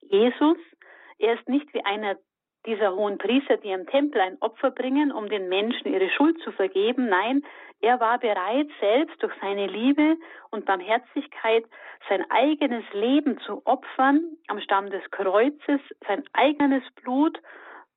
Jesus, 0.00 0.56
er 1.18 1.34
ist 1.34 1.48
nicht 1.48 1.72
wie 1.74 1.84
einer 1.84 2.16
dieser 2.66 2.94
hohen 2.94 3.18
Priester, 3.18 3.56
die 3.56 3.70
im 3.70 3.86
Tempel 3.86 4.20
ein 4.20 4.36
Opfer 4.40 4.70
bringen, 4.70 5.12
um 5.12 5.28
den 5.28 5.48
Menschen 5.48 5.92
ihre 5.92 6.10
Schuld 6.10 6.38
zu 6.42 6.52
vergeben. 6.52 7.08
Nein, 7.08 7.42
er 7.80 7.98
war 8.00 8.18
bereit, 8.18 8.68
selbst 8.80 9.22
durch 9.22 9.32
seine 9.40 9.66
Liebe 9.66 10.16
und 10.50 10.66
Barmherzigkeit 10.66 11.64
sein 12.08 12.24
eigenes 12.30 12.84
Leben 12.92 13.38
zu 13.40 13.62
opfern, 13.66 14.20
am 14.48 14.60
Stamm 14.60 14.90
des 14.90 15.02
Kreuzes 15.10 15.80
sein 16.06 16.24
eigenes 16.32 16.82
Blut 17.02 17.40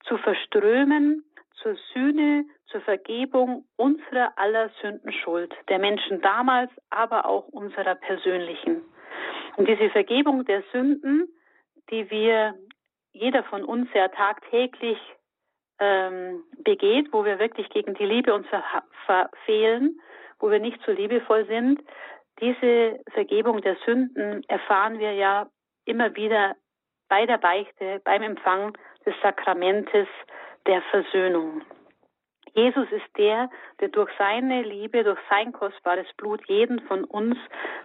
zu 0.05 0.17
verströmen 0.17 1.23
zur 1.61 1.75
Sühne, 1.93 2.45
zur 2.67 2.81
Vergebung 2.81 3.65
unserer 3.77 4.33
aller 4.37 4.69
Sündenschuld, 4.81 5.53
der 5.69 5.79
Menschen 5.79 6.21
damals, 6.21 6.71
aber 6.89 7.25
auch 7.25 7.47
unserer 7.49 7.95
persönlichen. 7.95 8.81
Und 9.55 9.67
diese 9.67 9.89
Vergebung 9.89 10.45
der 10.45 10.63
Sünden, 10.71 11.27
die 11.89 12.09
wir 12.09 12.55
jeder 13.11 13.43
von 13.43 13.63
uns 13.63 13.87
ja 13.93 14.07
tagtäglich 14.07 14.97
ähm, 15.83 16.43
begeht, 16.63 17.11
wo 17.11 17.25
wir 17.25 17.39
wirklich 17.39 17.69
gegen 17.69 17.93
die 17.95 18.05
Liebe 18.05 18.33
uns 18.33 18.47
verfehlen, 19.05 19.99
wo 20.39 20.49
wir 20.49 20.59
nicht 20.59 20.79
so 20.85 20.91
liebevoll 20.91 21.45
sind, 21.45 21.81
diese 22.39 22.99
Vergebung 23.11 23.61
der 23.61 23.75
Sünden 23.85 24.43
erfahren 24.47 24.99
wir 24.99 25.13
ja 25.13 25.47
immer 25.85 26.15
wieder 26.15 26.55
bei 27.09 27.25
der 27.25 27.37
Beichte, 27.37 28.01
beim 28.03 28.23
Empfang 28.23 28.77
des 29.05 29.13
Sakramentes 29.21 30.07
der 30.65 30.81
Versöhnung. 30.83 31.61
Jesus 32.55 32.87
ist 32.91 33.17
der, 33.17 33.49
der 33.79 33.89
durch 33.89 34.11
seine 34.17 34.61
Liebe, 34.61 35.03
durch 35.03 35.19
sein 35.29 35.51
kostbares 35.51 36.07
Blut 36.17 36.41
jeden 36.47 36.79
von 36.81 37.03
uns 37.03 37.37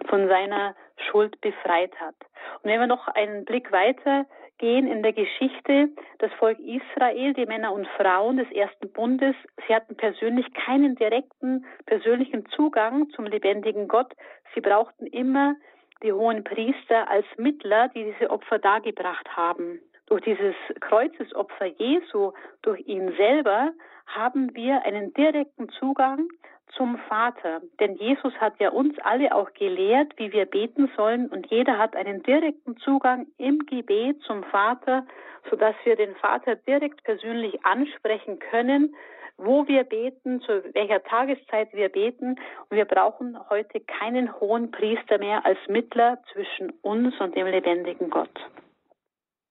von 0.07 0.27
seiner 0.27 0.75
Schuld 1.09 1.39
befreit 1.41 1.91
hat. 1.99 2.15
Und 2.61 2.71
wenn 2.71 2.79
wir 2.79 2.87
noch 2.87 3.07
einen 3.07 3.45
Blick 3.45 3.71
weiter 3.71 4.25
gehen 4.59 4.87
in 4.87 5.01
der 5.01 5.13
Geschichte, 5.13 5.89
das 6.19 6.31
Volk 6.33 6.59
Israel, 6.59 7.33
die 7.33 7.45
Männer 7.45 7.73
und 7.73 7.87
Frauen 7.97 8.37
des 8.37 8.51
ersten 8.51 8.91
Bundes, 8.91 9.35
sie 9.67 9.73
hatten 9.73 9.95
persönlich 9.95 10.53
keinen 10.53 10.95
direkten 10.95 11.65
persönlichen 11.85 12.45
Zugang 12.49 13.09
zum 13.11 13.25
lebendigen 13.25 13.87
Gott. 13.87 14.13
Sie 14.53 14.61
brauchten 14.61 15.07
immer 15.07 15.55
die 16.03 16.13
hohen 16.13 16.43
Priester 16.43 17.09
als 17.09 17.25
Mittler, 17.37 17.89
die 17.89 18.03
diese 18.03 18.29
Opfer 18.29 18.59
dargebracht 18.59 19.27
haben. 19.35 19.79
Durch 20.05 20.21
dieses 20.23 20.55
Kreuzesopfer 20.79 21.65
Jesu, 21.65 22.31
durch 22.61 22.79
ihn 22.87 23.13
selber, 23.17 23.71
haben 24.07 24.55
wir 24.55 24.83
einen 24.85 25.13
direkten 25.13 25.69
Zugang 25.69 26.27
zum 26.75 26.97
Vater. 27.07 27.61
Denn 27.79 27.95
Jesus 27.95 28.33
hat 28.35 28.59
ja 28.59 28.69
uns 28.69 28.97
alle 28.99 29.35
auch 29.35 29.53
gelehrt, 29.53 30.13
wie 30.17 30.31
wir 30.31 30.45
beten 30.45 30.89
sollen 30.95 31.27
und 31.27 31.47
jeder 31.51 31.77
hat 31.77 31.95
einen 31.95 32.23
direkten 32.23 32.77
Zugang 32.77 33.27
im 33.37 33.65
Gebet 33.65 34.21
zum 34.23 34.43
Vater, 34.43 35.05
sodass 35.49 35.75
wir 35.83 35.95
den 35.95 36.15
Vater 36.15 36.55
direkt 36.55 37.03
persönlich 37.03 37.65
ansprechen 37.65 38.39
können, 38.39 38.95
wo 39.37 39.67
wir 39.67 39.83
beten, 39.83 40.41
zu 40.41 40.63
welcher 40.73 41.03
Tageszeit 41.03 41.69
wir 41.73 41.89
beten. 41.89 42.35
Und 42.69 42.77
wir 42.77 42.85
brauchen 42.85 43.37
heute 43.49 43.79
keinen 43.79 44.39
hohen 44.39 44.71
Priester 44.71 45.17
mehr 45.17 45.45
als 45.45 45.59
Mittler 45.67 46.19
zwischen 46.33 46.71
uns 46.81 47.19
und 47.19 47.35
dem 47.35 47.47
lebendigen 47.47 48.09
Gott. 48.09 48.37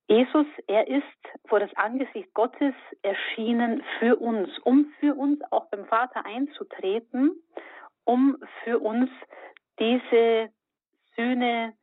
Jesus, 0.08 0.46
er 0.66 0.88
ist 0.88 1.04
vor 1.48 1.60
das 1.60 1.74
Angesicht 1.76 2.32
Gottes 2.32 2.74
erschienen 3.02 3.82
für 3.98 4.16
uns, 4.16 4.48
um 4.60 4.86
für 5.00 5.14
uns 5.14 5.40
auch 5.52 5.66
beim 5.66 5.84
Vater 5.84 6.24
einzutreten, 6.24 7.32
um 8.04 8.38
für 8.64 8.78
uns 8.78 9.10
diese 9.78 10.48
Sühne 11.14 11.74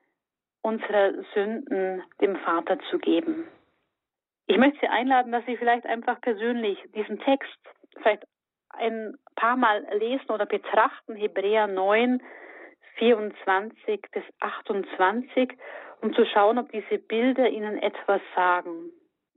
unserer 0.63 1.13
Sünden 1.35 2.01
dem 2.19 2.35
Vater 2.37 2.79
zu 2.89 2.97
geben. 2.97 3.47
Ich 4.47 4.57
möchte 4.57 4.79
Sie 4.81 4.87
einladen, 4.87 5.31
dass 5.31 5.45
Sie 5.45 5.57
vielleicht 5.57 5.85
einfach 5.85 6.19
persönlich 6.21 6.79
diesen 6.95 7.19
Text 7.19 7.59
vielleicht 7.97 8.23
ein 8.69 9.15
paar 9.35 9.55
Mal 9.55 9.85
lesen 9.99 10.31
oder 10.31 10.47
betrachten, 10.47 11.15
Hebräer 11.15 11.67
9, 11.67 12.21
24 12.97 14.01
bis 14.11 14.23
28 14.39 15.53
um 16.01 16.13
zu 16.13 16.25
schauen, 16.25 16.57
ob 16.57 16.71
diese 16.71 16.97
Bilder 16.97 17.49
Ihnen 17.49 17.77
etwas 17.77 18.21
sagen. 18.35 18.91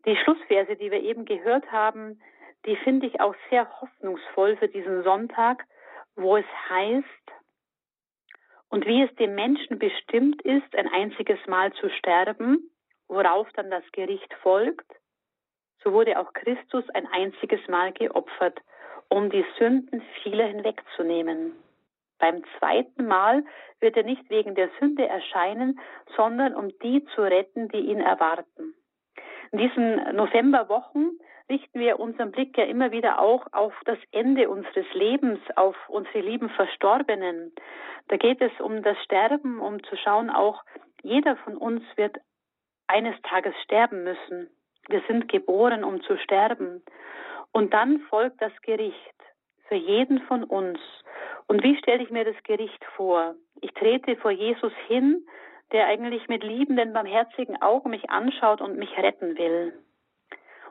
Die 0.07 0.16
Schlussverse, 0.16 0.77
die 0.77 0.90
wir 0.90 1.03
eben 1.03 1.25
gehört 1.25 1.71
haben, 1.71 2.21
die 2.66 2.77
finde 2.77 3.07
ich 3.07 3.21
auch 3.21 3.35
sehr 3.51 3.68
hoffnungsvoll 3.81 4.57
für 4.57 4.68
diesen 4.68 5.03
Sonntag, 5.03 5.64
wo 6.16 6.37
es 6.37 6.47
heißt, 6.68 7.05
und 8.71 8.87
wie 8.87 9.03
es 9.03 9.14
dem 9.16 9.35
Menschen 9.35 9.79
bestimmt 9.79 10.42
ist, 10.42 10.77
ein 10.77 10.88
einziges 10.88 11.38
Mal 11.47 11.73
zu 11.73 11.88
sterben, 11.90 12.71
worauf 13.09 13.49
dann 13.55 13.71
das 13.71 13.85
Gericht 13.92 14.33
folgt, 14.42 14.90
so 15.83 15.92
wurde 15.92 16.18
auch 16.18 16.33
Christus 16.35 16.85
ein 16.90 17.07
einziges 17.07 17.66
Mal 17.68 17.92
geopfert, 17.92 18.61
um 19.09 19.31
die 19.31 19.44
Sünden 19.59 20.03
vieler 20.23 20.47
hinwegzunehmen. 20.47 21.53
Beim 22.18 22.42
zweiten 22.59 23.07
Mal 23.07 23.44
wird 23.81 23.96
er 23.96 24.02
nicht 24.02 24.28
wegen 24.31 24.54
der 24.54 24.70
Sünde 24.81 25.07
erscheinen, 25.07 25.78
sondern 26.16 26.54
um 26.54 26.70
die 26.81 27.04
zu 27.14 27.22
retten, 27.22 27.68
die 27.68 27.78
ihn 27.78 28.00
erwarten. 28.00 28.74
In 29.52 29.59
diesen 29.59 30.16
Novemberwochen 30.16 31.18
richten 31.48 31.81
wir 31.81 31.98
unseren 31.98 32.31
Blick 32.31 32.57
ja 32.59 32.64
immer 32.64 32.90
wieder 32.90 33.20
auch 33.20 33.46
auf 33.52 33.72
das 33.85 33.98
Ende 34.12 34.48
unseres 34.50 34.87
Lebens, 34.92 35.40
auf 35.57 35.76
unsere 35.88 36.20
lieben 36.20 36.50
Verstorbenen. 36.50 37.52
Da 38.09 38.16
geht 38.16 38.40
es 38.40 38.52
um 38.61 38.83
das 38.83 38.98
Sterben, 39.04 39.61
um 39.61 39.83
zu 39.85 39.96
schauen, 39.96 40.31
auch 40.31 40.62
jeder 41.02 41.37
von 41.37 41.57
uns 41.57 41.83
wird 41.96 42.18
eines 42.87 43.14
Tages 43.22 43.54
sterben 43.64 44.04
müssen. 44.04 44.50
Wir 44.88 45.02
sind 45.07 45.28
geboren, 45.28 45.85
um 45.85 46.02
zu 46.02 46.16
sterben. 46.18 46.83
Und 47.52 47.72
dann 47.72 48.00
folgt 48.11 48.40
das 48.42 48.52
Gericht 48.62 48.96
für 49.68 49.74
jeden 49.74 50.20
von 50.22 50.44
uns. 50.44 50.78
Und 51.48 51.62
wie 51.62 51.76
stelle 51.78 52.02
ich 52.02 52.11
mir 52.11 52.24
das 52.24 52.40
Gericht 52.44 52.84
vor? 52.96 53.34
Ich 53.61 53.72
trete 53.72 54.16
vor 54.16 54.30
Jesus 54.30 54.72
hin, 54.87 55.26
der 55.72 55.87
eigentlich 55.87 56.28
mit 56.28 56.44
liebenden, 56.44 56.92
barmherzigen 56.92 57.61
Augen 57.61 57.90
mich 57.90 58.08
anschaut 58.11 58.61
und 58.61 58.78
mich 58.78 58.96
retten 58.96 59.37
will. 59.37 59.72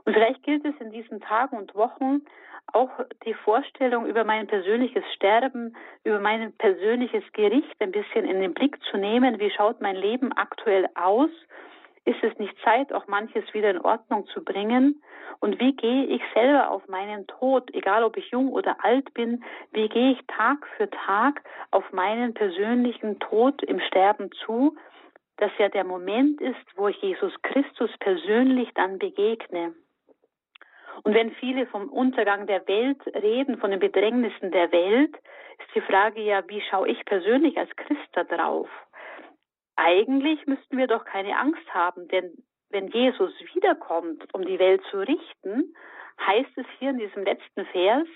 Und 0.06 0.14
vielleicht 0.14 0.44
gilt 0.44 0.64
es 0.66 0.76
in 0.80 0.92
diesen 0.92 1.20
Tagen 1.20 1.58
und 1.58 1.76
Wochen 1.76 2.22
auch 2.74 2.90
die 3.26 3.34
Vorstellung 3.34 4.06
über 4.06 4.24
mein 4.24 4.48
persönliches 4.48 5.04
Sterben, 5.14 5.76
über 6.04 6.20
mein 6.20 6.54
persönliches 6.54 7.24
Gericht 7.34 7.76
ein 7.80 7.92
bisschen 7.92 8.26
in 8.26 8.42
den 8.42 8.54
Blick 8.54 8.78
zu 8.92 8.98
nehmen. 8.98 9.40
Wie 9.40 9.52
schaut 9.52 9.82
mein 9.82 9.96
Leben 9.96 10.32
aktuell 10.34 10.88
aus? 10.96 11.30
Ist 12.08 12.24
es 12.24 12.40
nicht 12.40 12.56
Zeit, 12.64 12.94
auch 12.94 13.06
manches 13.08 13.44
wieder 13.54 13.70
in 13.70 13.82
Ordnung 13.82 14.28
zu 14.28 14.42
bringen? 14.42 15.04
Und 15.42 15.60
wie 15.60 15.76
gehe 15.76 16.06
ich 16.06 16.22
selber 16.34 16.72
auf 16.72 16.88
meinen 16.88 17.28
Tod, 17.28 17.70
egal 17.74 18.06
ob 18.06 18.16
ich 18.16 18.32
jung 18.32 18.48
oder 18.48 18.78
alt 18.82 19.14
bin, 19.14 19.44
wie 19.74 19.90
gehe 19.90 20.14
ich 20.14 20.26
Tag 20.28 20.66
für 20.78 20.90
Tag 20.90 21.44
auf 21.70 21.84
meinen 21.92 22.34
persönlichen 22.34 23.20
Tod 23.20 23.62
im 23.62 23.82
Sterben 23.82 24.32
zu, 24.46 24.78
dass 25.36 25.52
ja 25.58 25.68
der 25.68 25.84
Moment 25.84 26.40
ist, 26.40 26.66
wo 26.78 26.88
ich 26.88 26.96
Jesus 27.02 27.34
Christus 27.42 27.92
persönlich 28.00 28.70
dann 28.74 29.00
begegne. 29.00 29.74
Und 31.04 31.14
wenn 31.14 31.32
viele 31.32 31.66
vom 31.68 31.90
Untergang 31.90 32.48
der 32.48 32.66
Welt 32.70 33.02
reden, 33.08 33.58
von 33.58 33.72
den 33.72 33.82
Bedrängnissen 33.82 34.52
der 34.52 34.72
Welt, 34.72 35.14
ist 35.60 35.76
die 35.76 35.82
Frage 35.82 36.22
ja, 36.22 36.42
wie 36.48 36.62
schaue 36.70 36.88
ich 36.88 37.04
persönlich 37.04 37.58
als 37.58 37.76
Christ 37.76 38.08
da 38.14 38.24
drauf? 38.24 38.70
Eigentlich 39.78 40.46
müssten 40.48 40.78
wir 40.78 40.88
doch 40.88 41.06
keine 41.06 41.38
Angst 41.38 41.74
haben, 41.74 42.08
denn 42.08 42.44
wenn 42.70 42.88
Jesus 42.88 43.32
wiederkommt, 43.54 44.26
um 44.34 44.44
die 44.46 44.60
Welt 44.60 44.82
zu 44.92 45.00
richten, 45.00 45.76
heißt 46.20 46.58
es 46.58 46.66
hier 46.80 46.90
in 46.90 46.98
diesem 46.98 47.24
letzten 47.24 47.66
Vers, 47.68 48.08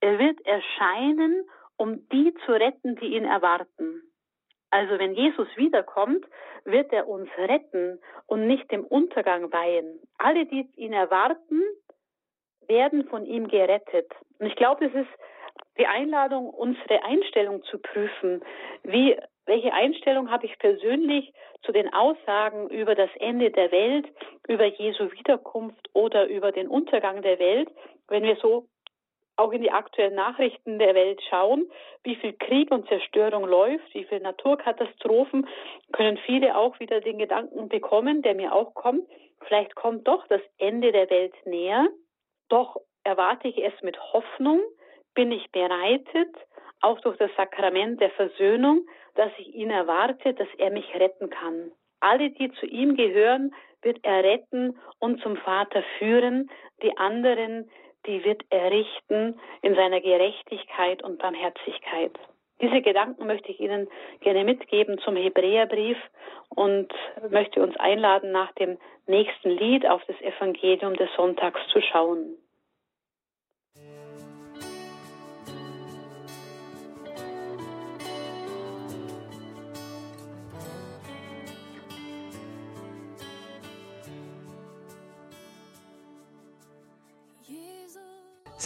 er 0.00 0.18
wird 0.18 0.40
erscheinen, 0.46 1.44
um 1.76 2.08
die 2.10 2.32
zu 2.46 2.52
retten, 2.52 2.96
die 2.96 3.16
ihn 3.16 3.24
erwarten. 3.24 4.02
Also 4.70 4.98
wenn 4.98 5.14
Jesus 5.14 5.48
wiederkommt, 5.56 6.24
wird 6.64 6.92
er 6.92 7.08
uns 7.08 7.28
retten 7.36 8.00
und 8.26 8.46
nicht 8.46 8.70
dem 8.70 8.84
Untergang 8.84 9.52
weihen. 9.52 9.98
Alle, 10.16 10.46
die 10.46 10.70
ihn 10.76 10.92
erwarten, 10.92 11.60
werden 12.68 13.08
von 13.08 13.26
ihm 13.26 13.48
gerettet. 13.48 14.10
Und 14.38 14.46
ich 14.46 14.54
glaube, 14.54 14.86
es 14.86 14.94
ist 14.94 15.10
die 15.80 15.86
Einladung, 15.86 16.50
unsere 16.50 17.02
Einstellung 17.04 17.62
zu 17.64 17.78
prüfen. 17.78 18.42
Wie, 18.82 19.16
welche 19.46 19.72
Einstellung 19.72 20.30
habe 20.30 20.44
ich 20.44 20.58
persönlich 20.58 21.32
zu 21.62 21.72
den 21.72 21.92
Aussagen 21.92 22.68
über 22.68 22.94
das 22.94 23.08
Ende 23.18 23.50
der 23.50 23.72
Welt, 23.72 24.06
über 24.46 24.66
Jesu 24.66 25.10
Wiederkunft 25.10 25.88
oder 25.94 26.26
über 26.26 26.52
den 26.52 26.68
Untergang 26.68 27.22
der 27.22 27.38
Welt, 27.38 27.70
wenn 28.08 28.24
wir 28.24 28.36
so 28.36 28.66
auch 29.36 29.52
in 29.52 29.62
die 29.62 29.70
aktuellen 29.70 30.14
Nachrichten 30.14 30.78
der 30.78 30.94
Welt 30.94 31.22
schauen, 31.30 31.70
wie 32.02 32.16
viel 32.16 32.34
Krieg 32.34 32.70
und 32.70 32.86
Zerstörung 32.88 33.46
läuft, 33.46 33.94
wie 33.94 34.04
viele 34.04 34.20
Naturkatastrophen, 34.20 35.48
können 35.92 36.18
viele 36.26 36.58
auch 36.58 36.78
wieder 36.78 37.00
den 37.00 37.16
Gedanken 37.16 37.70
bekommen, 37.70 38.20
der 38.20 38.34
mir 38.34 38.52
auch 38.54 38.74
kommt, 38.74 39.08
vielleicht 39.46 39.74
kommt 39.76 40.06
doch 40.06 40.26
das 40.26 40.42
Ende 40.58 40.92
der 40.92 41.08
Welt 41.08 41.34
näher. 41.46 41.88
Doch 42.50 42.76
erwarte 43.02 43.48
ich 43.48 43.56
es 43.56 43.72
mit 43.80 43.98
Hoffnung, 44.12 44.60
bin 45.14 45.32
ich 45.32 45.50
bereitet, 45.50 46.34
auch 46.80 47.00
durch 47.00 47.16
das 47.18 47.30
Sakrament 47.36 48.00
der 48.00 48.10
Versöhnung, 48.10 48.86
dass 49.14 49.30
ich 49.38 49.54
ihn 49.54 49.70
erwarte, 49.70 50.34
dass 50.34 50.48
er 50.58 50.70
mich 50.70 50.94
retten 50.94 51.30
kann. 51.30 51.72
Alle, 52.00 52.30
die 52.30 52.50
zu 52.52 52.66
ihm 52.66 52.96
gehören, 52.96 53.54
wird 53.82 53.98
er 54.02 54.24
retten 54.24 54.78
und 54.98 55.20
zum 55.22 55.36
Vater 55.36 55.82
führen. 55.98 56.50
Die 56.82 56.96
anderen, 56.96 57.70
die 58.06 58.24
wird 58.24 58.42
er 58.50 58.70
richten 58.70 59.38
in 59.62 59.74
seiner 59.74 60.00
Gerechtigkeit 60.00 61.02
und 61.02 61.18
Barmherzigkeit. 61.18 62.12
Diese 62.60 62.82
Gedanken 62.82 63.26
möchte 63.26 63.50
ich 63.50 63.60
Ihnen 63.60 63.88
gerne 64.20 64.44
mitgeben 64.44 64.98
zum 64.98 65.16
Hebräerbrief 65.16 65.96
und 66.50 66.92
möchte 67.30 67.62
uns 67.62 67.74
einladen, 67.76 68.32
nach 68.32 68.52
dem 68.52 68.78
nächsten 69.06 69.50
Lied 69.50 69.86
auf 69.86 70.02
das 70.06 70.20
Evangelium 70.20 70.94
des 70.94 71.08
Sonntags 71.16 71.60
zu 71.72 71.80
schauen. 71.80 72.36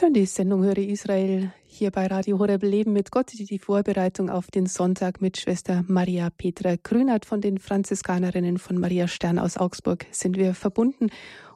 So, 0.04 0.10
die 0.10 0.26
Sendung 0.26 0.62
Höre 0.64 0.76
Israel 0.76 1.50
hier 1.66 1.90
bei 1.90 2.06
Radio 2.06 2.38
Horeb 2.38 2.62
Leben 2.62 2.92
mit 2.92 3.10
Gott, 3.10 3.32
die 3.32 3.58
Vorbereitung 3.58 4.28
auf 4.28 4.50
den 4.50 4.66
Sonntag 4.66 5.22
mit 5.22 5.38
Schwester 5.38 5.82
Maria 5.88 6.28
Petra 6.28 6.74
Grünert 6.76 7.24
von 7.24 7.40
den 7.40 7.56
Franziskanerinnen 7.56 8.58
von 8.58 8.78
Maria 8.78 9.08
Stern 9.08 9.38
aus 9.38 9.56
Augsburg 9.56 10.04
sind 10.10 10.36
wir 10.36 10.52
verbunden. 10.52 11.08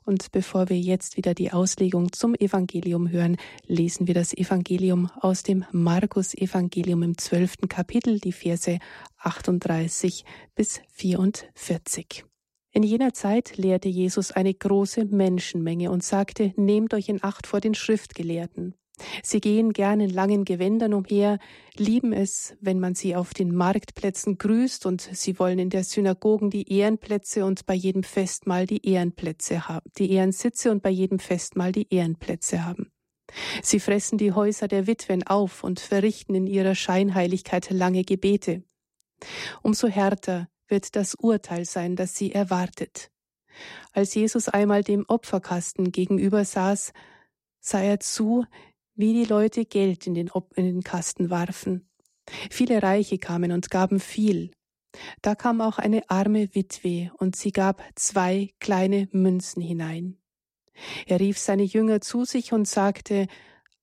Und 0.06 0.32
bevor 0.32 0.70
wir 0.70 0.78
jetzt 0.78 1.18
wieder 1.18 1.34
die 1.34 1.52
Auslegung 1.52 2.10
zum 2.12 2.34
Evangelium 2.34 3.10
hören, 3.10 3.36
lesen 3.66 4.06
wir 4.06 4.14
das 4.14 4.34
Evangelium 4.34 5.10
aus 5.20 5.42
dem 5.42 5.66
Markus 5.70 6.32
Evangelium 6.32 7.02
im 7.02 7.18
zwölften 7.18 7.68
Kapitel, 7.68 8.18
die 8.18 8.32
Verse 8.32 8.78
38 9.18 10.24
bis 10.54 10.80
44. 10.92 12.24
In 12.72 12.82
jener 12.82 13.14
Zeit 13.14 13.56
lehrte 13.56 13.88
Jesus 13.88 14.30
eine 14.30 14.52
große 14.52 15.06
Menschenmenge 15.06 15.90
und 15.90 16.04
sagte, 16.04 16.52
Nehmt 16.56 16.92
euch 16.94 17.08
in 17.08 17.22
Acht 17.22 17.46
vor 17.46 17.60
den 17.60 17.74
Schriftgelehrten. 17.74 18.74
Sie 19.22 19.40
gehen 19.40 19.72
gern 19.72 20.00
in 20.00 20.10
langen 20.10 20.44
Gewändern 20.44 20.92
umher, 20.92 21.38
lieben 21.76 22.12
es, 22.12 22.56
wenn 22.60 22.80
man 22.80 22.94
sie 22.94 23.14
auf 23.14 23.32
den 23.32 23.54
Marktplätzen 23.54 24.38
grüßt, 24.38 24.86
und 24.86 25.00
sie 25.00 25.38
wollen 25.38 25.58
in 25.58 25.70
der 25.70 25.84
Synagogen 25.84 26.50
die 26.50 26.70
Ehrenplätze 26.72 27.44
und 27.44 27.64
bei 27.66 27.74
jedem 27.74 28.02
Festmahl 28.02 28.66
die 28.66 28.86
Ehrenplätze 28.86 29.68
haben, 29.68 29.90
die 29.98 30.10
Ehrensitze 30.12 30.70
und 30.70 30.82
bei 30.82 30.90
jedem 30.90 31.20
Festmahl 31.20 31.72
die 31.72 31.86
Ehrenplätze 31.92 32.64
haben. 32.64 32.90
Sie 33.62 33.78
fressen 33.78 34.18
die 34.18 34.32
Häuser 34.32 34.68
der 34.68 34.86
Witwen 34.86 35.22
auf 35.26 35.62
und 35.62 35.80
verrichten 35.80 36.34
in 36.34 36.46
ihrer 36.46 36.74
Scheinheiligkeit 36.74 37.70
lange 37.70 38.02
Gebete. 38.02 38.62
Umso 39.62 39.88
härter 39.88 40.48
wird 40.68 40.96
das 40.96 41.14
Urteil 41.14 41.64
sein, 41.64 41.96
das 41.96 42.14
sie 42.14 42.32
erwartet. 42.32 43.10
Als 43.92 44.14
Jesus 44.14 44.48
einmal 44.48 44.82
dem 44.82 45.04
Opferkasten 45.08 45.90
gegenüber 45.90 46.44
saß, 46.44 46.92
sah 47.60 47.80
er 47.80 48.00
zu, 48.00 48.44
wie 48.94 49.12
die 49.12 49.24
Leute 49.24 49.64
Geld 49.64 50.06
in 50.06 50.14
den, 50.14 50.30
in 50.54 50.64
den 50.64 50.82
Kasten 50.82 51.30
warfen. 51.30 51.88
Viele 52.50 52.82
Reiche 52.82 53.18
kamen 53.18 53.52
und 53.52 53.70
gaben 53.70 54.00
viel. 54.00 54.50
Da 55.22 55.34
kam 55.34 55.60
auch 55.60 55.78
eine 55.78 56.08
arme 56.08 56.54
Witwe, 56.54 57.10
und 57.18 57.36
sie 57.36 57.52
gab 57.52 57.82
zwei 57.94 58.50
kleine 58.58 59.08
Münzen 59.12 59.62
hinein. 59.62 60.18
Er 61.06 61.20
rief 61.20 61.38
seine 61.38 61.64
Jünger 61.64 62.00
zu 62.00 62.24
sich 62.24 62.52
und 62.52 62.66
sagte, 62.66 63.26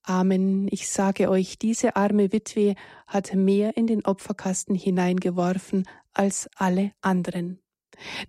Amen, 0.04 0.68
ich 0.70 0.88
sage 0.88 1.30
euch, 1.30 1.58
diese 1.58 1.96
arme 1.96 2.32
Witwe 2.32 2.76
hat 3.08 3.34
mehr 3.34 3.76
in 3.76 3.88
den 3.88 4.06
Opferkasten 4.06 4.76
hineingeworfen 4.76 5.88
als 6.16 6.50
alle 6.56 6.92
anderen. 7.02 7.60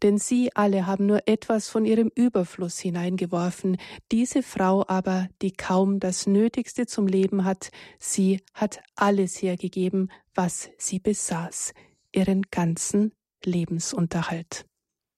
Denn 0.02 0.18
sie 0.18 0.50
alle 0.54 0.86
haben 0.86 1.06
nur 1.06 1.20
etwas 1.26 1.68
von 1.68 1.84
ihrem 1.84 2.10
Überfluss 2.14 2.78
hineingeworfen, 2.78 3.78
diese 4.12 4.42
Frau 4.42 4.84
aber, 4.86 5.28
die 5.42 5.52
kaum 5.52 5.98
das 5.98 6.26
Nötigste 6.26 6.86
zum 6.86 7.06
Leben 7.06 7.44
hat, 7.44 7.70
sie 7.98 8.40
hat 8.54 8.80
alles 8.94 9.42
hergegeben, 9.42 10.10
was 10.34 10.70
sie 10.78 11.00
besaß, 11.00 11.74
ihren 12.12 12.42
ganzen 12.50 13.12
Lebensunterhalt. 13.44 14.66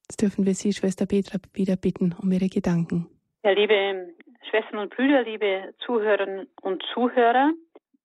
Jetzt 0.09 0.23
dürfen 0.23 0.47
wir 0.47 0.55
Sie, 0.55 0.73
Schwester 0.73 1.05
Petra, 1.05 1.39
wieder 1.53 1.77
bitten 1.77 2.15
um 2.21 2.33
Ihre 2.33 2.49
Gedanken. 2.49 3.09
Ja, 3.45 3.51
liebe 3.51 4.15
Schwestern 4.49 4.79
und 4.79 4.95
Brüder, 4.97 5.23
liebe 5.23 5.75
Zuhörerinnen 5.85 6.49
und 6.63 6.83
Zuhörer, 6.95 7.53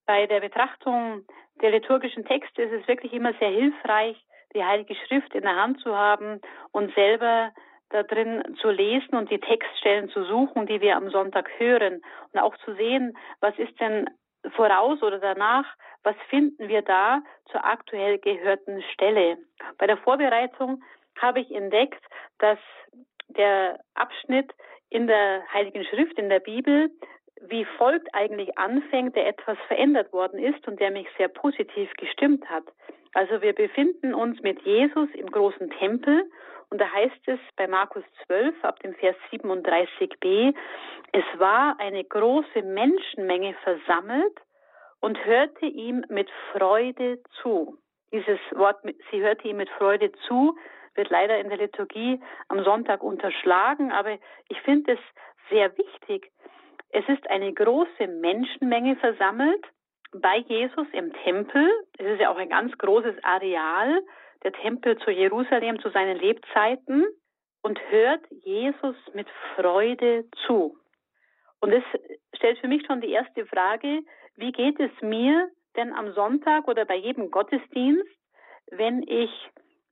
bei 0.06 0.28
der 0.28 0.42
Betrachtung 0.42 1.26
der 1.62 1.72
liturgischen 1.72 2.26
Texte 2.26 2.64
ist 2.64 2.74
es 2.74 2.88
wirklich 2.90 3.14
immer 3.14 3.34
sehr 3.40 3.52
hilfreich, 3.52 4.18
die 4.54 4.64
Heilige 4.64 4.96
Schrift 4.96 5.34
in 5.34 5.42
der 5.42 5.56
Hand 5.56 5.80
zu 5.82 5.96
haben 5.96 6.42
und 6.72 6.94
selber 6.96 7.52
da 7.90 8.04
drin 8.04 8.44
zu 8.60 8.70
lesen 8.70 9.16
und 9.16 9.30
die 9.30 9.40
Textstellen 9.40 10.10
zu 10.10 10.24
suchen, 10.26 10.66
die 10.66 10.82
wir 10.82 10.96
am 10.96 11.10
Sonntag 11.10 11.50
hören 11.58 12.02
und 12.32 12.40
auch 12.40 12.58
zu 12.58 12.74
sehen, 12.76 13.16
was 13.40 13.58
ist 13.60 13.80
denn 13.80 14.10
voraus 14.56 15.02
oder 15.02 15.20
danach, 15.20 15.66
was 16.04 16.16
finden 16.30 16.68
wir 16.68 16.82
da 16.82 17.22
zur 17.52 17.64
aktuell 17.64 18.18
gehörten 18.18 18.82
Stelle. 18.94 19.38
Bei 19.78 19.88
der 19.88 19.98
Vorbereitung 19.98 20.84
habe 21.22 21.40
ich 21.40 21.52
entdeckt, 21.52 22.04
dass 22.40 22.60
der 23.30 23.80
Abschnitt 23.94 24.52
in 24.90 25.08
der 25.08 25.44
Heiligen 25.54 25.84
Schrift, 25.86 26.18
in 26.18 26.30
der 26.30 26.40
Bibel, 26.40 26.92
wie 27.42 27.66
folgt 27.78 28.14
eigentlich 28.14 28.58
anfängt, 28.58 29.16
der 29.16 29.28
etwas 29.28 29.58
verändert 29.68 30.12
worden 30.14 30.40
ist 30.40 30.68
und 30.68 30.80
der 30.80 30.92
mich 30.92 31.08
sehr 31.18 31.28
positiv 31.28 31.92
gestimmt 31.98 32.50
hat. 32.50 32.64
Also 33.14 33.42
wir 33.42 33.54
befinden 33.54 34.14
uns 34.14 34.42
mit 34.42 34.62
Jesus 34.64 35.10
im 35.14 35.30
großen 35.30 35.70
Tempel 35.72 36.30
und 36.70 36.82
da 36.82 36.92
heißt 36.92 37.28
es 37.28 37.40
bei 37.56 37.68
Markus 37.68 38.04
12 38.26 38.64
ab 38.64 38.80
dem 38.80 38.96
Vers 38.96 39.16
37b, 39.32 40.56
es 41.12 41.40
war 41.40 41.80
eine 41.80 42.04
große 42.04 42.64
Menschenmenge 42.64 43.54
versammelt 43.64 44.40
und 45.00 45.24
hörte 45.26 45.68
ihm 45.68 46.04
mit 46.10 46.30
Freude 46.52 47.22
zu. 47.42 47.78
Dieses 48.12 48.40
Wort, 48.54 48.78
sie 49.12 49.22
hörte 49.22 49.48
ihm 49.48 49.58
mit 49.58 49.70
Freude 49.70 50.12
zu, 50.28 50.58
wird 50.96 51.12
leider 51.12 51.38
in 51.40 51.50
der 51.50 51.60
Liturgie 51.60 52.20
am 52.48 52.64
Sonntag 52.64 53.04
unterschlagen, 53.04 53.92
aber 53.92 54.18
ich 54.50 54.60
finde 54.62 54.94
es 54.94 55.00
sehr 55.52 55.78
wichtig. 55.78 56.32
Es 56.90 57.08
ist 57.08 57.30
eine 57.30 57.54
große 57.54 58.08
Menschenmenge 58.08 58.96
versammelt 58.96 59.64
bei 60.16 60.38
Jesus 60.38 60.88
im 60.94 61.14
Tempel. 61.24 61.70
Es 61.98 62.06
ist 62.06 62.22
ja 62.22 62.30
auch 62.32 62.38
ein 62.38 62.50
ganz 62.50 62.78
großes 62.78 63.16
Areal, 63.24 64.02
der 64.44 64.54
Tempel 64.54 64.98
zu 65.00 65.12
Jerusalem 65.12 65.80
zu 65.80 65.90
seinen 65.90 66.18
Lebzeiten. 66.18 67.06
und 67.66 67.80
hört 67.90 68.22
Jesus 68.44 68.96
mit 69.14 69.28
Freude 69.56 70.26
zu. 70.46 70.78
Und 71.62 71.72
das 71.72 71.84
stellt 72.36 72.60
für 72.60 72.68
mich 72.68 72.86
schon 72.86 73.00
die 73.00 73.12
erste 73.12 73.46
Frage, 73.46 74.02
wie 74.36 74.52
geht 74.52 74.80
es 74.82 74.92
mir 75.02 75.50
denn 75.78 75.94
am 75.94 76.12
Sonntag 76.14 76.68
oder 76.68 76.84
bei 76.84 76.96
jedem 76.96 77.32
Gottesdienst, 77.32 78.06
wenn 78.70 79.02
ich 79.04 79.32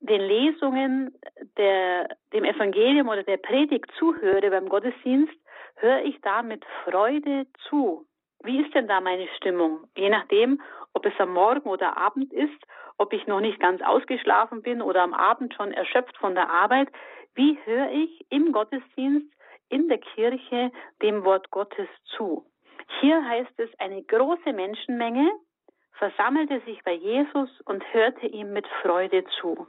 den 0.01 0.22
Lesungen 0.22 1.15
der, 1.57 2.09
dem 2.34 2.43
Evangelium 2.43 3.07
oder 3.07 3.24
der 3.24 3.38
Predigt 3.38 3.89
zuhöre 3.97 4.49
beim 4.49 4.67
Gottesdienst, 4.67 5.34
höre 5.78 6.03
ich 6.03 6.19
da 6.22 6.41
mit 6.41 6.65
Freude 6.84 7.45
zu. 7.69 8.05
Wie 8.44 8.62
ist 8.62 8.74
denn 8.74 8.88
da 8.88 9.02
meine 9.02 9.28
Stimmung? 9.38 9.88
Je 9.96 10.10
nachdem, 10.10 10.62
ob 10.94 11.06
es 11.06 11.14
am 11.20 11.34
Morgen 11.34 11.70
oder 11.70 11.98
Abend 11.98 12.34
ist, 12.34 12.66
ob 12.98 13.14
ich 13.14 13.28
noch 13.28 13.39
nicht 13.39 13.60
ganz 13.60 13.82
ausgeschlafen 13.82 14.62
bin 14.62 14.82
oder 14.82 15.02
am 15.02 15.14
Abend 15.14 15.54
schon 15.54 15.72
erschöpft 15.72 16.18
von 16.18 16.36
der 16.36 16.50
Arbeit, 16.50 16.89
wie 17.36 17.58
höre 17.66 17.92
ich 17.92 18.26
im 18.30 18.52
Gottesdienst 18.52 19.32
in 19.70 19.88
der 19.88 20.00
Kirche 20.00 20.72
dem 21.02 21.24
Wort 21.24 21.50
Gottes 21.52 21.88
zu. 22.16 22.46
Hier 23.00 23.24
heißt 23.24 23.58
es, 23.58 23.70
eine 23.80 24.04
große 24.04 24.54
Menschenmenge 24.54 25.32
versammelte 25.94 26.60
sich 26.62 26.84
bei 26.84 26.94
Jesus 26.94 27.50
und 27.62 27.84
hörte 27.94 28.26
ihm 28.28 28.54
mit 28.54 28.68
Freude 28.82 29.24
zu. 29.39 29.68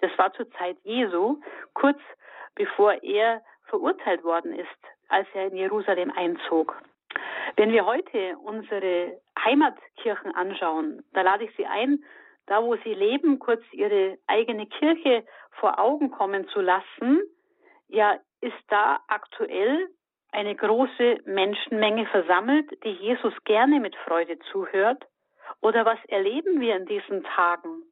Das 0.00 0.10
war 0.18 0.32
zur 0.34 0.48
Zeit 0.52 0.76
Jesu, 0.84 1.40
kurz 1.74 1.98
bevor 2.54 3.02
er 3.02 3.42
verurteilt 3.64 4.22
worden 4.24 4.52
ist, 4.52 4.68
als 5.08 5.26
er 5.34 5.46
in 5.46 5.56
Jerusalem 5.56 6.12
einzog. 6.14 6.80
Wenn 7.56 7.72
wir 7.72 7.86
heute 7.86 8.36
unsere 8.38 9.20
Heimatkirchen 9.44 10.34
anschauen, 10.34 11.02
da 11.12 11.22
lade 11.22 11.44
ich 11.44 11.56
Sie 11.56 11.66
ein, 11.66 12.04
da 12.46 12.62
wo 12.62 12.76
Sie 12.76 12.94
leben, 12.94 13.38
kurz 13.38 13.62
Ihre 13.72 14.18
eigene 14.26 14.66
Kirche 14.66 15.24
vor 15.52 15.78
Augen 15.78 16.10
kommen 16.10 16.48
zu 16.48 16.60
lassen. 16.60 17.20
Ja, 17.88 18.18
ist 18.40 18.54
da 18.68 19.00
aktuell 19.08 19.88
eine 20.32 20.54
große 20.54 21.20
Menschenmenge 21.24 22.06
versammelt, 22.06 22.70
die 22.84 22.90
Jesus 22.90 23.32
gerne 23.44 23.80
mit 23.80 23.96
Freude 23.96 24.38
zuhört? 24.50 25.04
Oder 25.60 25.84
was 25.84 25.98
erleben 26.08 26.60
wir 26.60 26.76
in 26.76 26.86
diesen 26.86 27.24
Tagen? 27.24 27.82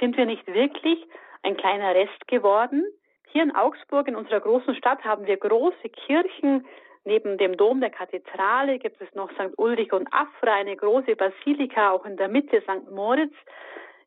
Sind 0.00 0.16
wir 0.16 0.26
nicht 0.26 0.46
wirklich 0.46 1.04
ein 1.42 1.56
kleiner 1.56 1.94
Rest 1.94 2.28
geworden? 2.28 2.84
Hier 3.28 3.42
in 3.42 3.54
Augsburg, 3.54 4.08
in 4.08 4.16
unserer 4.16 4.40
großen 4.40 4.74
Stadt, 4.76 5.04
haben 5.04 5.26
wir 5.26 5.36
große 5.36 5.88
Kirchen. 5.88 6.66
Neben 7.06 7.38
dem 7.38 7.56
Dom 7.56 7.80
der 7.80 7.90
Kathedrale 7.90 8.80
gibt 8.80 9.00
es 9.00 9.14
noch 9.14 9.30
St. 9.34 9.56
Ulrich 9.58 9.92
und 9.92 10.12
Afra, 10.12 10.54
eine 10.54 10.74
große 10.74 11.14
Basilika, 11.14 11.92
auch 11.92 12.04
in 12.04 12.16
der 12.16 12.26
Mitte 12.26 12.60
St. 12.62 12.90
Moritz. 12.90 13.32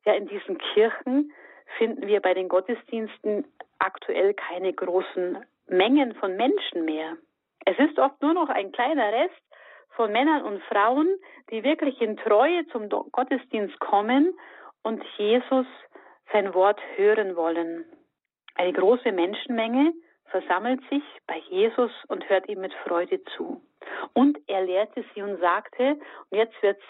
Ja, 0.03 0.13
in 0.15 0.27
diesen 0.27 0.57
Kirchen 0.57 1.31
finden 1.77 2.07
wir 2.07 2.19
bei 2.19 2.33
den 2.33 2.49
Gottesdiensten 2.49 3.45
aktuell 3.79 4.33
keine 4.33 4.73
großen 4.73 5.37
Mengen 5.67 6.13
von 6.15 6.35
Menschen 6.35 6.83
mehr. 6.83 7.15
Es 7.65 7.79
ist 7.79 7.97
oft 7.99 8.21
nur 8.21 8.33
noch 8.33 8.49
ein 8.49 8.73
kleiner 8.73 9.13
Rest 9.13 9.43
von 9.91 10.11
Männern 10.11 10.43
und 10.43 10.61
Frauen, 10.63 11.07
die 11.51 11.63
wirklich 11.63 12.01
in 12.01 12.17
Treue 12.17 12.67
zum 12.67 12.89
Gottesdienst 12.89 13.79
kommen 13.79 14.37
und 14.83 15.01
Jesus 15.17 15.67
sein 16.33 16.53
Wort 16.53 16.81
hören 16.97 17.37
wollen. 17.37 17.85
Eine 18.55 18.73
große 18.73 19.13
Menschenmenge 19.13 19.93
versammelt 20.31 20.81
sich 20.89 21.03
bei 21.27 21.37
Jesus 21.49 21.91
und 22.07 22.27
hört 22.29 22.47
ihm 22.49 22.61
mit 22.61 22.73
Freude 22.85 23.23
zu. 23.35 23.61
Und 24.13 24.37
er 24.47 24.61
lehrte 24.61 25.03
sie 25.13 25.21
und 25.21 25.39
sagte, 25.39 25.99
und 26.29 26.37
jetzt 26.37 26.61
wird's 26.61 26.83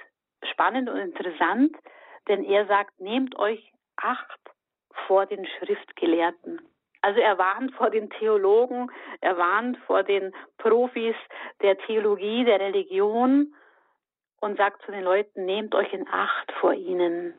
spannend 0.52 0.90
und 0.90 0.98
interessant, 0.98 1.76
denn 2.28 2.44
er 2.44 2.66
sagt, 2.68 3.00
nehmt 3.00 3.38
euch 3.38 3.72
Acht 4.02 4.40
vor 5.08 5.26
den 5.26 5.46
Schriftgelehrten. 5.46 6.62
Also 7.02 7.20
er 7.20 7.38
warnt 7.38 7.74
vor 7.76 7.90
den 7.90 8.10
Theologen, 8.10 8.92
er 9.22 9.38
warnt 9.38 9.78
vor 9.80 10.04
den 10.04 10.34
Profis 10.58 11.16
der 11.62 11.78
Theologie, 11.80 12.46
der 12.46 12.60
Religion 12.60 13.54
und 14.42 14.58
sagt 14.58 14.84
zu 14.84 14.92
den 14.92 15.04
Leuten, 15.04 15.46
nehmt 15.46 15.76
euch 15.76 15.92
in 15.94 16.08
Acht 16.08 16.52
vor 16.60 16.74
ihnen. 16.74 17.34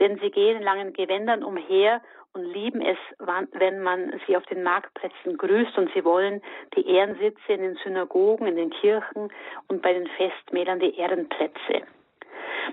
Denn 0.00 0.18
sie 0.20 0.30
gehen 0.30 0.58
in 0.58 0.62
langen 0.62 0.92
Gewändern 0.92 1.42
umher 1.42 2.00
und 2.34 2.44
lieben 2.44 2.80
es, 2.80 2.98
wenn 3.18 3.82
man 3.82 4.20
sie 4.26 4.36
auf 4.36 4.44
den 4.46 4.62
Marktplätzen 4.62 5.36
grüßt 5.36 5.76
und 5.78 5.90
sie 5.94 6.04
wollen 6.04 6.42
die 6.76 6.86
Ehrensitze 6.86 7.52
in 7.52 7.62
den 7.62 7.76
Synagogen, 7.82 8.46
in 8.46 8.56
den 8.56 8.70
Kirchen 8.70 9.32
und 9.68 9.82
bei 9.82 9.92
den 9.92 10.06
Festmählern 10.06 10.80
die 10.80 10.96
Ehrenplätze. 10.96 11.86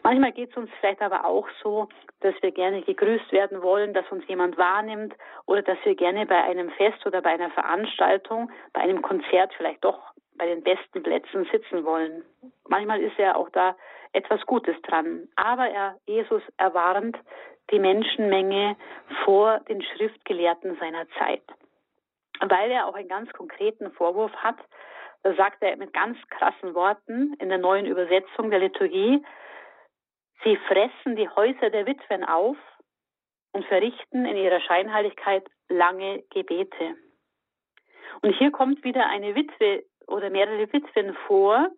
Manchmal 0.03 0.33
geht 0.33 0.51
es 0.51 0.57
uns 0.57 0.69
vielleicht 0.79 1.01
aber 1.01 1.25
auch 1.25 1.47
so, 1.63 1.87
dass 2.19 2.35
wir 2.41 2.51
gerne 2.51 2.81
gegrüßt 2.81 3.31
werden 3.31 3.61
wollen, 3.61 3.93
dass 3.93 4.09
uns 4.11 4.27
jemand 4.27 4.57
wahrnimmt 4.57 5.13
oder 5.45 5.61
dass 5.61 5.77
wir 5.83 5.95
gerne 5.95 6.25
bei 6.25 6.41
einem 6.43 6.69
Fest 6.71 7.05
oder 7.05 7.21
bei 7.21 7.31
einer 7.31 7.49
Veranstaltung, 7.51 8.51
bei 8.73 8.81
einem 8.81 9.01
Konzert 9.01 9.53
vielleicht 9.55 9.83
doch 9.83 9.99
bei 10.37 10.47
den 10.47 10.63
besten 10.63 11.01
Plätzen 11.01 11.47
sitzen 11.51 11.85
wollen. 11.85 12.23
Manchmal 12.67 13.01
ist 13.01 13.17
ja 13.17 13.35
auch 13.35 13.49
da 13.49 13.75
etwas 14.11 14.45
Gutes 14.45 14.75
dran. 14.83 15.27
Aber 15.35 15.67
er, 15.67 15.97
Jesus 16.05 16.41
erwarnt 16.57 17.17
die 17.71 17.79
Menschenmenge 17.79 18.75
vor 19.23 19.59
den 19.61 19.81
Schriftgelehrten 19.81 20.77
seiner 20.77 21.07
Zeit. 21.17 21.43
Weil 22.39 22.71
er 22.71 22.87
auch 22.87 22.95
einen 22.95 23.07
ganz 23.07 23.31
konkreten 23.33 23.91
Vorwurf 23.91 24.33
hat, 24.35 24.57
da 25.23 25.33
sagt 25.33 25.63
er 25.63 25.75
mit 25.77 25.93
ganz 25.93 26.17
krassen 26.29 26.75
Worten 26.75 27.33
in 27.39 27.49
der 27.49 27.57
neuen 27.57 27.85
Übersetzung 27.85 28.51
der 28.51 28.59
Liturgie, 28.59 29.23
Sie 30.43 30.57
fressen 30.67 31.15
die 31.15 31.29
Häuser 31.29 31.69
der 31.71 31.87
Witwen 31.87 32.23
auf 32.23 32.57
und 33.53 33.65
verrichten 33.65 34.25
in 34.25 34.37
ihrer 34.37 34.59
Scheinheiligkeit 34.59 35.47
lange 35.69 36.23
Gebete. 36.29 36.95
Und 38.21 38.33
hier 38.33 38.51
kommt 38.51 38.83
wieder 38.83 39.07
eine 39.07 39.33
Witwe 39.33 39.85
oder 40.07 40.29
mehrere 40.29 40.71
Witwen 40.71 41.15
vor, 41.25 41.69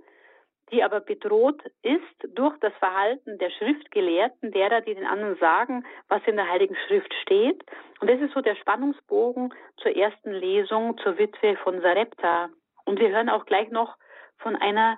die 0.72 0.84
aber 0.84 1.00
bedroht 1.00 1.62
ist 1.82 2.36
durch 2.36 2.58
das 2.60 2.74
Verhalten 2.76 3.38
der 3.38 3.50
Schriftgelehrten, 3.52 4.52
derer, 4.52 4.82
die 4.82 4.96
den 4.96 5.06
anderen 5.06 5.38
sagen, 5.38 5.86
was 6.10 6.22
in 6.26 6.36
der 6.36 6.50
Heiligen 6.50 6.76
Schrift 6.88 7.14
steht. 7.22 7.64
Und 8.02 8.10
das 8.10 8.20
ist 8.20 8.34
so 8.34 8.42
der 8.42 8.56
Spannungsbogen 8.56 9.54
zur 9.78 9.96
ersten 9.96 10.32
Lesung 10.32 10.98
zur 11.00 11.18
Witwe 11.18 11.56
von 11.58 11.82
Sarepta. 11.82 12.50
Und 12.86 13.00
wir 13.00 13.10
hören 13.10 13.30
auch 13.30 13.46
gleich 13.46 13.70
noch 13.70 13.96
von 14.40 14.56
einer 14.56 14.98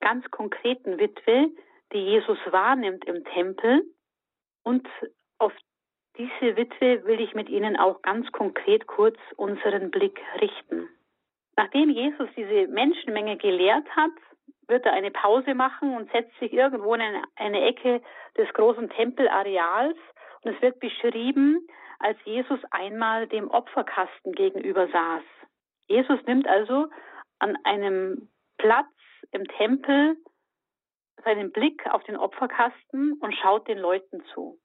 ganz 0.00 0.28
konkreten 0.30 0.98
Witwe, 0.98 1.50
die 1.92 1.98
Jesus 1.98 2.38
wahrnimmt 2.50 3.04
im 3.04 3.24
Tempel. 3.24 3.82
Und 4.64 4.86
auf 5.38 5.52
diese 6.16 6.56
Witwe 6.56 7.04
will 7.04 7.20
ich 7.20 7.34
mit 7.34 7.48
Ihnen 7.48 7.76
auch 7.76 8.02
ganz 8.02 8.30
konkret 8.32 8.86
kurz 8.86 9.16
unseren 9.36 9.90
Blick 9.90 10.20
richten. 10.40 10.88
Nachdem 11.56 11.90
Jesus 11.90 12.28
diese 12.36 12.66
Menschenmenge 12.68 13.36
gelehrt 13.36 13.88
hat, 13.94 14.12
wird 14.68 14.86
er 14.86 14.92
eine 14.92 15.10
Pause 15.10 15.54
machen 15.54 15.96
und 15.96 16.10
setzt 16.12 16.38
sich 16.38 16.52
irgendwo 16.52 16.94
in 16.94 17.02
eine, 17.36 17.60
Ecke 17.62 18.02
des 18.36 18.52
großen 18.54 18.90
Tempelareals. 18.90 19.96
Und 20.42 20.54
es 20.54 20.62
wird 20.62 20.80
beschrieben, 20.80 21.66
als 21.98 22.18
Jesus 22.24 22.60
einmal 22.70 23.26
dem 23.26 23.50
Opferkasten 23.50 24.32
gegenüber 24.32 24.88
saß. 24.88 25.22
Jesus 25.86 26.18
nimmt 26.26 26.46
also 26.46 26.88
an 27.38 27.56
einem 27.64 28.28
Platz 28.58 28.86
im 29.32 29.44
Tempel 29.48 30.16
seinen 31.24 31.52
Blick 31.52 31.86
auf 31.90 32.02
den 32.04 32.16
Opferkasten 32.16 33.14
und 33.20 33.34
schaut 33.34 33.68
den 33.68 33.78
Leuten 33.78 34.22
zu. 34.34 34.58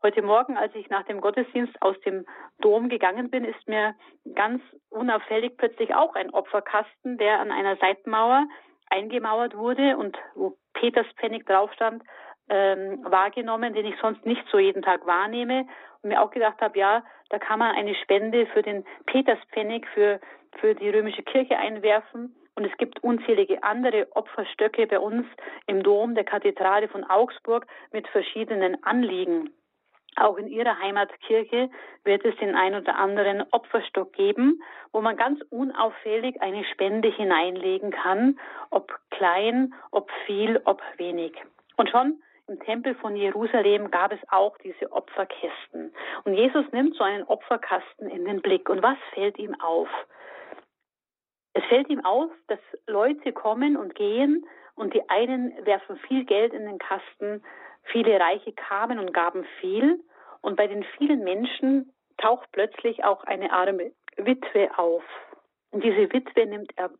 Heute 0.00 0.22
Morgen, 0.22 0.56
als 0.56 0.72
ich 0.76 0.88
nach 0.90 1.04
dem 1.06 1.20
Gottesdienst 1.20 1.82
aus 1.82 1.98
dem 2.02 2.24
Dom 2.60 2.88
gegangen 2.88 3.30
bin, 3.30 3.44
ist 3.44 3.66
mir 3.66 3.96
ganz 4.34 4.62
unauffällig 4.90 5.56
plötzlich 5.56 5.92
auch 5.92 6.14
ein 6.14 6.30
Opferkasten, 6.30 7.18
der 7.18 7.40
an 7.40 7.50
einer 7.50 7.76
Seitenmauer 7.76 8.46
eingemauert 8.90 9.56
wurde 9.56 9.96
und 9.96 10.16
wo 10.34 10.56
Peterspfennig 10.74 11.46
drauf 11.46 11.72
stand, 11.74 12.02
ähm, 12.48 13.04
wahrgenommen, 13.04 13.74
den 13.74 13.86
ich 13.86 13.94
sonst 14.00 14.24
nicht 14.24 14.44
so 14.50 14.58
jeden 14.58 14.82
Tag 14.82 15.06
wahrnehme 15.06 15.66
und 16.02 16.10
mir 16.10 16.22
auch 16.22 16.30
gedacht 16.30 16.60
habe, 16.60 16.78
ja, 16.78 17.04
da 17.30 17.38
kann 17.38 17.58
man 17.58 17.74
eine 17.74 17.94
Spende 17.94 18.46
für 18.46 18.62
den 18.62 18.84
Peterspfennig 19.06 19.86
für, 19.92 20.20
für 20.60 20.74
die 20.74 20.88
römische 20.88 21.22
Kirche 21.22 21.58
einwerfen 21.58 22.34
und 22.58 22.64
es 22.64 22.76
gibt 22.76 23.02
unzählige 23.04 23.62
andere 23.62 24.08
Opferstöcke 24.16 24.86
bei 24.88 24.98
uns 24.98 25.24
im 25.66 25.82
Dom 25.84 26.16
der 26.16 26.24
Kathedrale 26.24 26.88
von 26.88 27.04
Augsburg 27.04 27.66
mit 27.92 28.08
verschiedenen 28.08 28.82
Anliegen. 28.82 29.50
Auch 30.16 30.36
in 30.36 30.48
Ihrer 30.48 30.78
Heimatkirche 30.78 31.70
wird 32.04 32.24
es 32.24 32.36
den 32.36 32.56
ein 32.56 32.74
oder 32.74 32.96
anderen 32.96 33.44
Opferstock 33.52 34.12
geben, 34.12 34.62
wo 34.92 35.00
man 35.00 35.16
ganz 35.16 35.40
unauffällig 35.50 36.40
eine 36.42 36.64
Spende 36.64 37.08
hineinlegen 37.08 37.90
kann, 37.90 38.38
ob 38.70 38.92
klein, 39.10 39.74
ob 39.90 40.10
viel, 40.26 40.60
ob 40.64 40.82
wenig. 40.96 41.32
Und 41.76 41.90
schon 41.90 42.20
im 42.48 42.58
Tempel 42.60 42.94
von 42.94 43.14
Jerusalem 43.14 43.90
gab 43.90 44.10
es 44.10 44.20
auch 44.30 44.56
diese 44.58 44.90
Opferkästen. 44.90 45.92
Und 46.24 46.34
Jesus 46.34 46.64
nimmt 46.72 46.96
so 46.96 47.04
einen 47.04 47.24
Opferkasten 47.24 48.08
in 48.08 48.24
den 48.24 48.40
Blick. 48.40 48.68
Und 48.70 48.82
was 48.82 48.96
fällt 49.12 49.38
ihm 49.38 49.54
auf? 49.60 49.88
Es 51.52 51.64
fällt 51.64 51.90
ihm 51.90 52.04
auf, 52.04 52.30
dass 52.46 52.58
Leute 52.86 53.32
kommen 53.32 53.76
und 53.76 53.94
gehen 53.94 54.46
und 54.76 54.94
die 54.94 55.08
einen 55.10 55.52
werfen 55.66 55.96
viel 56.08 56.24
Geld 56.24 56.54
in 56.54 56.64
den 56.64 56.78
Kasten, 56.78 57.42
viele 57.90 58.18
Reiche 58.18 58.52
kamen 58.52 58.98
und 58.98 59.12
gaben 59.12 59.44
viel 59.60 60.00
und 60.40 60.56
bei 60.56 60.66
den 60.66 60.84
vielen 60.96 61.24
Menschen 61.24 61.92
taucht 62.18 62.50
plötzlich 62.52 63.04
auch 63.04 63.24
eine 63.24 63.52
arme 63.52 63.92
Witwe 64.16 64.70
auf. 64.78 65.04
Und 65.70 65.84
diese 65.84 66.12
Witwe 66.12 66.46
nimmt 66.46 66.72
er 66.76 66.90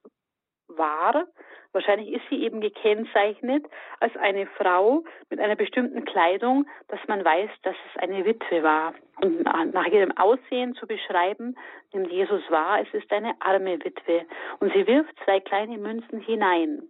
wahr. 0.69 1.27
Wahrscheinlich 1.73 2.13
ist 2.13 2.23
sie 2.31 2.43
eben 2.43 2.61
gekennzeichnet 2.61 3.65
als 4.01 4.17
eine 4.17 4.47
Frau 4.47 5.05
mit 5.31 5.39
einer 5.41 5.57
bestimmten 5.57 6.05
Kleidung, 6.05 6.67
dass 6.89 7.01
man 7.09 7.25
weiß, 7.25 7.51
dass 7.63 7.77
es 7.91 8.03
eine 8.03 8.25
Witwe 8.25 8.63
war. 8.63 8.95
Und 9.23 9.43
nach 9.43 9.87
ihrem 9.87 10.17
Aussehen 10.17 10.75
zu 10.75 10.87
beschreiben, 10.87 11.57
nimmt 11.93 12.11
Jesus 12.11 12.43
wahr, 12.51 12.81
es 12.81 12.93
ist 12.95 13.11
eine 13.13 13.35
arme 13.41 13.79
Witwe. 13.85 14.27
Und 14.61 14.73
sie 14.73 14.87
wirft 14.87 15.15
zwei 15.25 15.41
kleine 15.41 15.79
Münzen 15.79 16.21
hinein. 16.21 16.89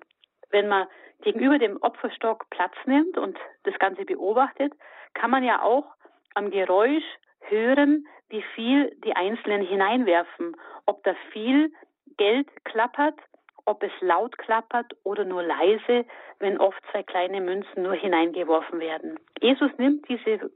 Wenn 0.51 0.69
man 0.69 0.87
gegenüber 1.23 1.59
dem 1.59 1.77
Opferstock 1.83 2.49
Platz 2.51 2.75
nimmt 2.87 3.19
und 3.19 3.39
das 3.65 3.79
Ganze 3.79 4.05
beobachtet, 4.05 4.73
kann 5.15 5.31
man 5.31 5.43
ja 5.43 5.63
auch 5.63 5.87
am 6.35 6.51
Geräusch 6.51 7.05
hören, 7.41 8.07
wie 8.29 8.43
viel 8.55 8.95
die 9.05 9.17
Einzelnen 9.17 9.63
hineinwerfen. 9.63 10.57
Ob 10.87 11.03
da 11.05 11.15
viel 11.33 11.73
Geld 12.17 12.49
klappert, 12.65 13.19
ob 13.65 13.83
es 13.83 13.93
laut 14.01 14.37
klappert 14.39 14.97
oder 15.05 15.25
nur 15.25 15.43
leise, 15.43 16.07
wenn 16.39 16.59
oft 16.59 16.81
zwei 16.91 17.03
kleine 17.03 17.41
Münzen 17.41 17.83
nur 17.83 17.95
hineingeworfen 17.95 18.81
werden. 18.81 19.19
Jesus 19.41 19.71
nimmt 19.79 20.09
diese 20.09 20.51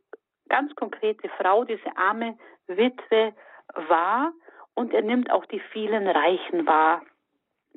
ganz 0.48 0.74
konkrete 0.74 1.28
Frau, 1.40 1.64
diese 1.64 1.96
arme 1.96 2.38
Witwe 2.66 3.34
wahr 3.74 4.32
und 4.74 4.92
er 4.94 5.02
nimmt 5.02 5.30
auch 5.30 5.44
die 5.46 5.60
vielen 5.60 6.06
Reichen 6.06 6.66
wahr, 6.66 7.02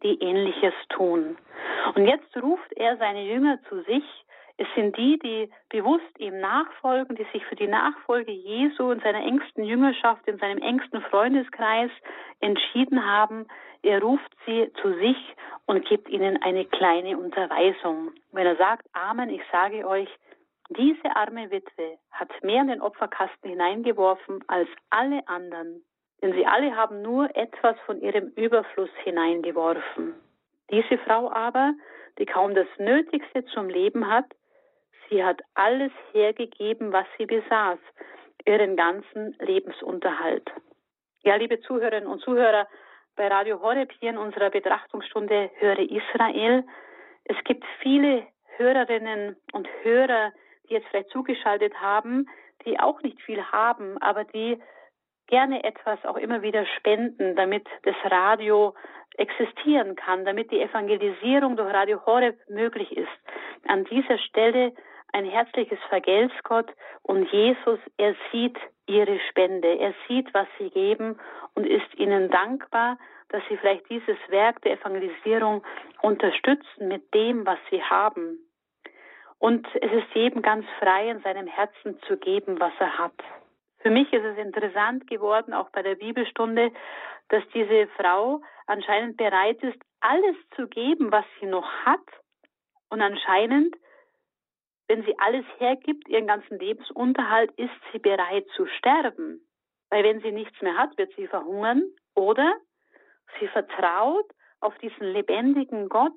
die 0.03 0.21
ähnliches 0.21 0.73
tun. 0.89 1.37
Und 1.95 2.07
jetzt 2.07 2.35
ruft 2.37 2.71
er 2.73 2.97
seine 2.97 3.23
Jünger 3.23 3.59
zu 3.69 3.81
sich 3.83 4.03
es 4.57 4.67
sind 4.73 4.95
die, 4.97 5.19
die 5.19 5.49
bewusst 5.69 6.17
ihm 6.17 6.39
nachfolgen, 6.39 7.17
die 7.17 7.27
sich 7.33 7.45
für 7.45 7.57
die 7.57 7.67
Nachfolge 7.67 8.31
Jesu 8.31 8.89
in 8.91 9.01
seiner 9.01 9.25
engsten 9.25 9.65
Jüngerschaft, 9.65 10.25
in 10.27 10.37
seinem 10.37 10.59
engsten 10.59 11.01
Freundeskreis 11.01 11.91
entschieden 12.39 13.05
haben. 13.05 13.47
Er 13.81 14.01
ruft 14.01 14.31
sie 14.45 14.71
zu 14.81 14.93
sich 14.93 15.17
und 15.65 15.85
gibt 15.85 16.07
ihnen 16.07 16.41
eine 16.41 16.63
kleine 16.65 17.17
Unterweisung. 17.17 18.11
Wenn 18.31 18.45
er 18.45 18.55
sagt, 18.55 18.85
Amen, 18.93 19.29
ich 19.29 19.41
sage 19.51 19.85
euch, 19.85 20.09
diese 20.69 21.15
arme 21.15 21.51
Witwe 21.51 21.97
hat 22.11 22.31
mehr 22.41 22.61
in 22.61 22.69
den 22.69 22.81
Opferkasten 22.81 23.49
hineingeworfen 23.49 24.41
als 24.47 24.69
alle 24.89 25.27
anderen, 25.27 25.83
denn 26.25 26.33
sie 26.33 26.47
alle 26.47 26.75
haben 26.75 27.03
nur 27.03 27.29
etwas 27.37 27.77
von 27.85 28.01
ihrem 28.01 28.29
Überfluss 28.35 28.89
hineingeworfen. 29.03 30.15
Diese 30.71 30.97
Frau 30.97 31.29
aber, 31.29 31.75
die 32.17 32.25
kaum 32.25 32.55
das 32.55 32.65
Nötigste 32.79 33.45
zum 33.45 33.69
Leben 33.69 34.07
hat, 34.07 34.25
Sie 35.09 35.23
hat 35.23 35.41
alles 35.53 35.91
hergegeben, 36.13 36.91
was 36.91 37.05
sie 37.17 37.25
besaß, 37.25 37.79
ihren 38.45 38.75
ganzen 38.75 39.35
Lebensunterhalt. 39.39 40.51
Ja, 41.23 41.35
liebe 41.35 41.59
Zuhörerinnen 41.61 42.09
und 42.09 42.21
Zuhörer, 42.21 42.67
bei 43.15 43.27
Radio 43.27 43.61
Horeb 43.61 43.91
hier 43.99 44.09
in 44.09 44.17
unserer 44.17 44.49
Betrachtungsstunde 44.49 45.49
Höre 45.59 45.79
Israel. 45.79 46.63
Es 47.25 47.37
gibt 47.45 47.63
viele 47.81 48.27
Hörerinnen 48.57 49.37
und 49.53 49.67
Hörer, 49.83 50.31
die 50.67 50.73
jetzt 50.73 50.87
vielleicht 50.87 51.09
zugeschaltet 51.09 51.79
haben, 51.79 52.27
die 52.65 52.79
auch 52.79 53.01
nicht 53.01 53.21
viel 53.21 53.43
haben, 53.43 53.97
aber 53.99 54.23
die 54.23 54.59
gerne 55.27 55.63
etwas 55.63 56.03
auch 56.05 56.17
immer 56.17 56.41
wieder 56.41 56.65
spenden, 56.77 57.35
damit 57.35 57.67
das 57.83 57.95
Radio 58.05 58.73
existieren 59.17 59.95
kann, 59.95 60.25
damit 60.25 60.51
die 60.51 60.61
Evangelisierung 60.61 61.55
durch 61.55 61.73
Radio 61.73 62.05
Horeb 62.05 62.37
möglich 62.49 62.95
ist. 62.95 63.07
An 63.67 63.85
dieser 63.85 64.17
Stelle 64.17 64.73
ein 65.13 65.25
herzliches 65.25 65.79
Vergelt's 65.89 66.35
Gott 66.43 66.69
und 67.01 67.31
Jesus, 67.31 67.79
er 67.97 68.15
sieht 68.31 68.57
ihre 68.85 69.19
Spende, 69.29 69.79
er 69.79 69.93
sieht, 70.07 70.33
was 70.33 70.47
sie 70.59 70.69
geben 70.69 71.17
und 71.53 71.65
ist 71.65 71.93
ihnen 71.95 72.29
dankbar, 72.29 72.97
dass 73.29 73.41
sie 73.49 73.57
vielleicht 73.57 73.89
dieses 73.89 74.17
Werk 74.27 74.61
der 74.61 74.73
Evangelisierung 74.73 75.63
unterstützen 76.01 76.87
mit 76.87 77.13
dem, 77.13 77.45
was 77.45 77.57
sie 77.71 77.81
haben. 77.81 78.39
Und 79.39 79.67
es 79.75 79.91
ist 79.91 80.13
jedem 80.13 80.41
ganz 80.41 80.65
frei, 80.79 81.09
in 81.09 81.21
seinem 81.21 81.47
Herzen 81.47 81.99
zu 82.07 82.17
geben, 82.17 82.59
was 82.59 82.73
er 82.79 82.97
hat. 82.97 83.13
Für 83.85 83.91
mich 83.91 84.11
ist 84.11 84.25
es 84.25 84.39
interessant 84.39 85.05
geworden, 85.05 85.53
auch 85.53 85.69
bei 85.69 85.83
der 85.83 85.93
Bibelstunde, 85.93 86.71
dass 87.29 87.43
diese 87.53 87.85
Frau 87.95 88.41
anscheinend 88.65 89.15
bereit 89.15 89.61
ist, 89.61 89.77
alles 89.99 90.35
zu 90.55 90.67
geben, 90.67 91.11
was 91.11 91.23
sie 91.39 91.45
noch 91.45 91.69
hat. 91.85 92.01
Und 92.89 93.01
anscheinend 93.01 93.75
wenn 94.87 95.03
sie 95.03 95.17
alles 95.19 95.45
hergibt, 95.59 96.07
ihren 96.09 96.25
ganzen 96.25 96.57
Lebensunterhalt, 96.59 97.51
ist 97.57 97.73
sie 97.91 97.99
bereit 97.99 98.47
zu 98.55 98.65
sterben. 98.65 99.41
Weil 99.89 100.03
wenn 100.03 100.21
sie 100.21 100.31
nichts 100.31 100.59
mehr 100.61 100.77
hat, 100.77 100.97
wird 100.97 101.13
sie 101.15 101.27
verhungern. 101.27 101.83
Oder 102.15 102.55
sie 103.39 103.47
vertraut 103.47 104.25
auf 104.61 104.75
diesen 104.79 105.07
lebendigen 105.07 105.89
Gott, 105.89 106.13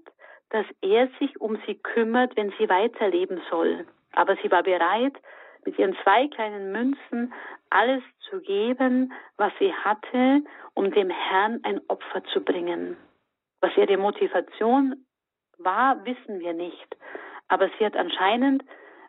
dass 0.50 0.66
er 0.80 1.08
sich 1.18 1.38
um 1.40 1.60
sie 1.66 1.74
kümmert, 1.76 2.34
wenn 2.36 2.52
sie 2.58 2.68
weiterleben 2.68 3.40
soll. 3.50 3.86
Aber 4.12 4.36
sie 4.42 4.50
war 4.50 4.62
bereit, 4.62 5.14
mit 5.68 5.78
ihren 5.78 5.94
zwei 6.02 6.28
kleinen 6.28 6.72
Münzen 6.72 7.34
alles 7.68 8.02
zu 8.30 8.40
geben, 8.40 9.12
was 9.36 9.52
sie 9.58 9.70
hatte, 9.70 10.42
um 10.72 10.90
dem 10.90 11.10
Herrn 11.10 11.60
ein 11.62 11.78
Opfer 11.88 12.24
zu 12.32 12.40
bringen. 12.40 12.96
Was 13.60 13.76
ihre 13.76 13.98
Motivation 13.98 15.04
war, 15.58 16.02
wissen 16.06 16.40
wir 16.40 16.54
nicht. 16.54 16.96
Aber 17.48 17.68
sie 17.78 17.84
hat 17.84 17.96
anscheinend 17.96 18.64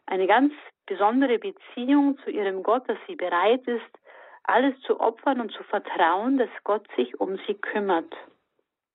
eine 0.06 0.28
ganz 0.28 0.52
besondere 0.86 1.40
Beziehung 1.40 2.18
zu 2.26 2.30
ihrem 2.30 2.62
Gott, 2.62 2.90
dass 2.90 2.98
sie 3.08 3.16
bereit 3.16 3.66
ist, 3.66 4.00
alles 4.44 4.78
zu 4.82 5.00
opfern 5.00 5.40
und 5.40 5.54
zu 5.54 5.64
vertrauen, 5.64 6.38
dass 6.38 6.50
Gott 6.66 6.86
sich 6.98 7.22
um 7.22 7.38
sie 7.48 7.54
kümmert. 7.54 8.14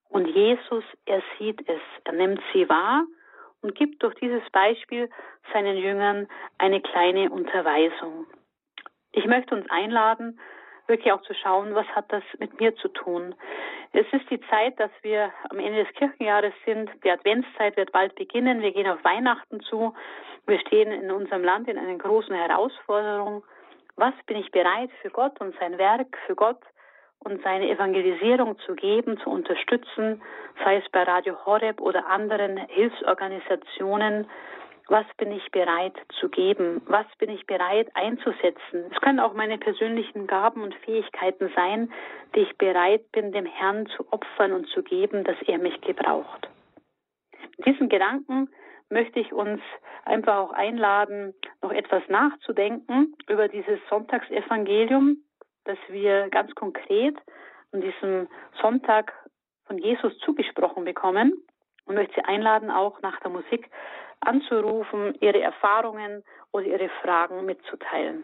Und 0.09 0.27
Jesus, 0.27 0.83
er 1.05 1.23
sieht 1.39 1.67
es, 1.67 1.81
er 2.03 2.13
nimmt 2.13 2.41
sie 2.53 2.69
wahr 2.69 3.05
und 3.61 3.75
gibt 3.75 4.03
durch 4.03 4.15
dieses 4.15 4.47
Beispiel 4.51 5.09
seinen 5.53 5.77
Jüngern 5.77 6.27
eine 6.57 6.81
kleine 6.81 7.29
Unterweisung. 7.29 8.27
Ich 9.11 9.25
möchte 9.25 9.55
uns 9.55 9.69
einladen, 9.69 10.39
wirklich 10.87 11.11
auch 11.11 11.21
zu 11.21 11.33
schauen, 11.33 11.73
was 11.73 11.87
hat 11.87 12.11
das 12.11 12.23
mit 12.37 12.59
mir 12.59 12.75
zu 12.75 12.89
tun. 12.89 13.35
Es 13.93 14.05
ist 14.11 14.29
die 14.29 14.41
Zeit, 14.49 14.79
dass 14.79 14.91
wir 15.01 15.31
am 15.49 15.59
Ende 15.59 15.85
des 15.85 15.93
Kirchenjahres 15.93 16.53
sind. 16.65 16.89
Die 17.03 17.09
Adventszeit 17.09 17.77
wird 17.77 17.91
bald 17.91 18.13
beginnen. 18.15 18.61
Wir 18.61 18.71
gehen 18.71 18.89
auf 18.89 19.03
Weihnachten 19.03 19.61
zu. 19.61 19.95
Wir 20.45 20.59
stehen 20.59 20.91
in 20.91 21.11
unserem 21.11 21.43
Land 21.43 21.67
in 21.69 21.77
einer 21.77 21.97
großen 21.97 22.35
Herausforderung. 22.35 23.43
Was 23.95 24.13
bin 24.27 24.37
ich 24.37 24.51
bereit 24.51 24.89
für 25.01 25.09
Gott 25.09 25.39
und 25.39 25.55
sein 25.59 25.77
Werk, 25.77 26.17
für 26.27 26.35
Gott 26.35 26.59
und 27.25 27.41
seine 27.43 27.69
Evangelisierung 27.69 28.57
zu 28.59 28.75
geben, 28.75 29.17
zu 29.19 29.29
unterstützen, 29.29 30.21
sei 30.63 30.77
es 30.77 30.89
bei 30.91 31.03
Radio 31.03 31.35
Horeb 31.45 31.81
oder 31.81 32.07
anderen 32.07 32.57
Hilfsorganisationen, 32.57 34.27
was 34.87 35.05
bin 35.17 35.31
ich 35.31 35.49
bereit 35.51 35.95
zu 36.19 36.29
geben? 36.29 36.81
Was 36.85 37.07
bin 37.17 37.31
ich 37.31 37.47
bereit 37.47 37.89
einzusetzen? 37.95 38.85
Es 38.91 39.01
können 39.01 39.19
auch 39.19 39.33
meine 39.33 39.57
persönlichen 39.57 40.27
Gaben 40.27 40.61
und 40.61 40.75
Fähigkeiten 40.75 41.51
sein, 41.55 41.91
die 42.35 42.41
ich 42.41 42.57
bereit 42.59 43.11
bin, 43.11 43.31
dem 43.31 43.47
Herrn 43.47 43.87
zu 43.87 44.05
opfern 44.11 44.53
und 44.53 44.67
zu 44.67 44.83
geben, 44.83 45.23
dass 45.23 45.37
er 45.47 45.57
mich 45.57 45.81
gebraucht. 45.81 46.49
Mit 47.57 47.65
diesen 47.65 47.89
Gedanken 47.89 48.47
möchte 48.89 49.19
ich 49.19 49.33
uns 49.33 49.59
einfach 50.03 50.37
auch 50.37 50.51
einladen, 50.51 51.33
noch 51.63 51.71
etwas 51.71 52.03
nachzudenken 52.07 53.15
über 53.27 53.47
dieses 53.47 53.79
Sonntagsevangelium, 53.89 55.17
das 55.65 55.77
wir 55.89 56.29
ganz 56.29 56.55
konkret 56.55 57.17
an 57.71 57.81
diesem 57.81 58.29
Sonntag 58.61 59.11
von 59.65 59.77
Jesus 59.77 60.17
zugesprochen 60.19 60.85
bekommen 60.85 61.33
und 61.85 61.95
möchte 61.95 62.13
Sie 62.15 62.23
einladen, 62.23 62.71
auch 62.71 63.01
nach 63.01 63.19
der 63.19 63.31
Musik 63.31 63.69
anzurufen, 64.21 65.15
ihre 65.19 65.41
Erfahrungen 65.41 66.23
oder 66.51 66.65
ihre 66.65 66.87
Fragen 67.01 67.43
mitzuteilen. 67.45 68.23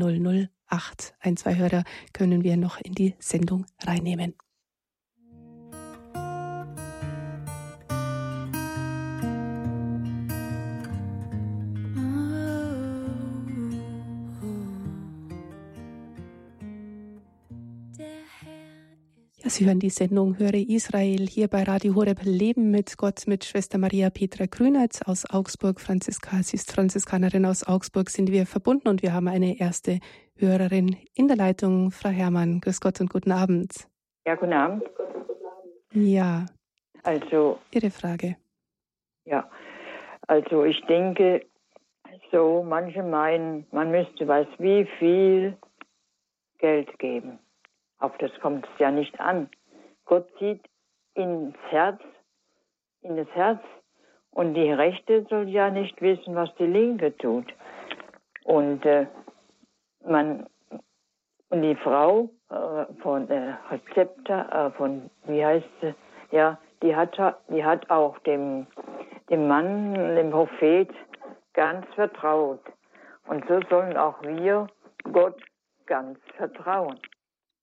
008. 0.00 1.14
Ein, 1.20 1.36
zwei 1.36 1.56
Hörer 1.56 1.84
können 2.12 2.44
wir 2.44 2.56
noch 2.56 2.80
in 2.80 2.94
die 2.94 3.14
Sendung 3.18 3.66
reinnehmen. 3.82 4.34
Ja, 19.44 19.50
Sie 19.50 19.66
hören 19.66 19.78
die 19.78 19.90
Sendung 19.90 20.38
Höre 20.38 20.54
Israel 20.54 21.26
hier 21.26 21.48
bei 21.48 21.64
Radio 21.64 21.94
Horeb 21.94 22.20
Leben 22.24 22.70
mit 22.70 22.96
Gott 22.96 23.26
mit 23.26 23.44
Schwester 23.44 23.76
Maria 23.76 24.08
Petra 24.08 24.46
Grünert 24.46 25.06
aus 25.06 25.28
Augsburg. 25.28 25.80
Franziska, 25.80 26.42
sie 26.42 26.56
ist 26.56 26.72
Franziskanerin 26.72 27.44
aus 27.44 27.68
Augsburg, 27.68 28.08
sind 28.08 28.32
wir 28.32 28.46
verbunden 28.46 28.88
und 28.88 29.02
wir 29.02 29.12
haben 29.12 29.28
eine 29.28 29.60
erste 29.60 30.00
Hörerin 30.38 30.96
in 31.14 31.28
der 31.28 31.36
Leitung, 31.36 31.90
Frau 31.90 32.08
Herrmann. 32.08 32.60
Grüß 32.60 32.80
Gott 32.80 33.02
und 33.02 33.12
guten 33.12 33.32
Abend. 33.32 33.86
Ja, 34.26 34.34
guten 34.34 34.54
Abend. 34.54 34.82
Ja. 35.92 36.46
Also. 37.02 37.58
Ihre 37.70 37.90
Frage. 37.90 38.36
Ja, 39.26 39.46
also 40.26 40.64
ich 40.64 40.80
denke, 40.86 41.44
so 42.32 42.64
manche 42.66 43.02
meinen, 43.02 43.66
man 43.72 43.90
müsste 43.90 44.26
weiß 44.26 44.48
wie 44.56 44.88
viel 44.98 45.58
Geld 46.56 46.98
geben. 46.98 47.40
Auf 48.04 48.18
das 48.18 48.38
kommt 48.40 48.66
es 48.66 48.78
ja 48.78 48.90
nicht 48.90 49.18
an. 49.18 49.48
Gott 50.04 50.28
sieht 50.38 50.60
ins 51.14 51.56
Herz, 51.70 52.02
in 53.00 53.16
das 53.16 53.28
Herz 53.28 53.62
und 54.30 54.52
die 54.52 54.70
Rechte 54.70 55.24
soll 55.30 55.48
ja 55.48 55.70
nicht 55.70 56.02
wissen, 56.02 56.34
was 56.34 56.54
die 56.56 56.66
Linke 56.66 57.16
tut. 57.16 57.46
Und 58.44 58.84
äh, 58.84 59.06
man 60.06 60.46
und 61.48 61.62
die 61.62 61.76
Frau 61.76 62.28
äh, 62.50 62.84
von 63.00 63.30
äh, 63.30 63.54
Rezepta, 63.70 64.66
äh, 64.66 64.70
von 64.72 65.08
wie 65.24 65.42
heißt 65.42 65.70
sie, 65.80 65.94
ja, 66.30 66.58
die 66.82 66.94
hat 66.94 67.16
die 67.48 67.64
hat 67.64 67.88
auch 67.88 68.18
dem 68.18 68.66
dem 69.30 69.48
Mann, 69.48 69.94
dem 70.14 70.30
Prophet 70.30 70.90
ganz 71.54 71.86
vertraut. 71.94 72.60
Und 73.28 73.48
so 73.48 73.62
sollen 73.70 73.96
auch 73.96 74.20
wir 74.22 74.66
Gott 75.10 75.40
ganz 75.86 76.18
vertrauen 76.36 77.00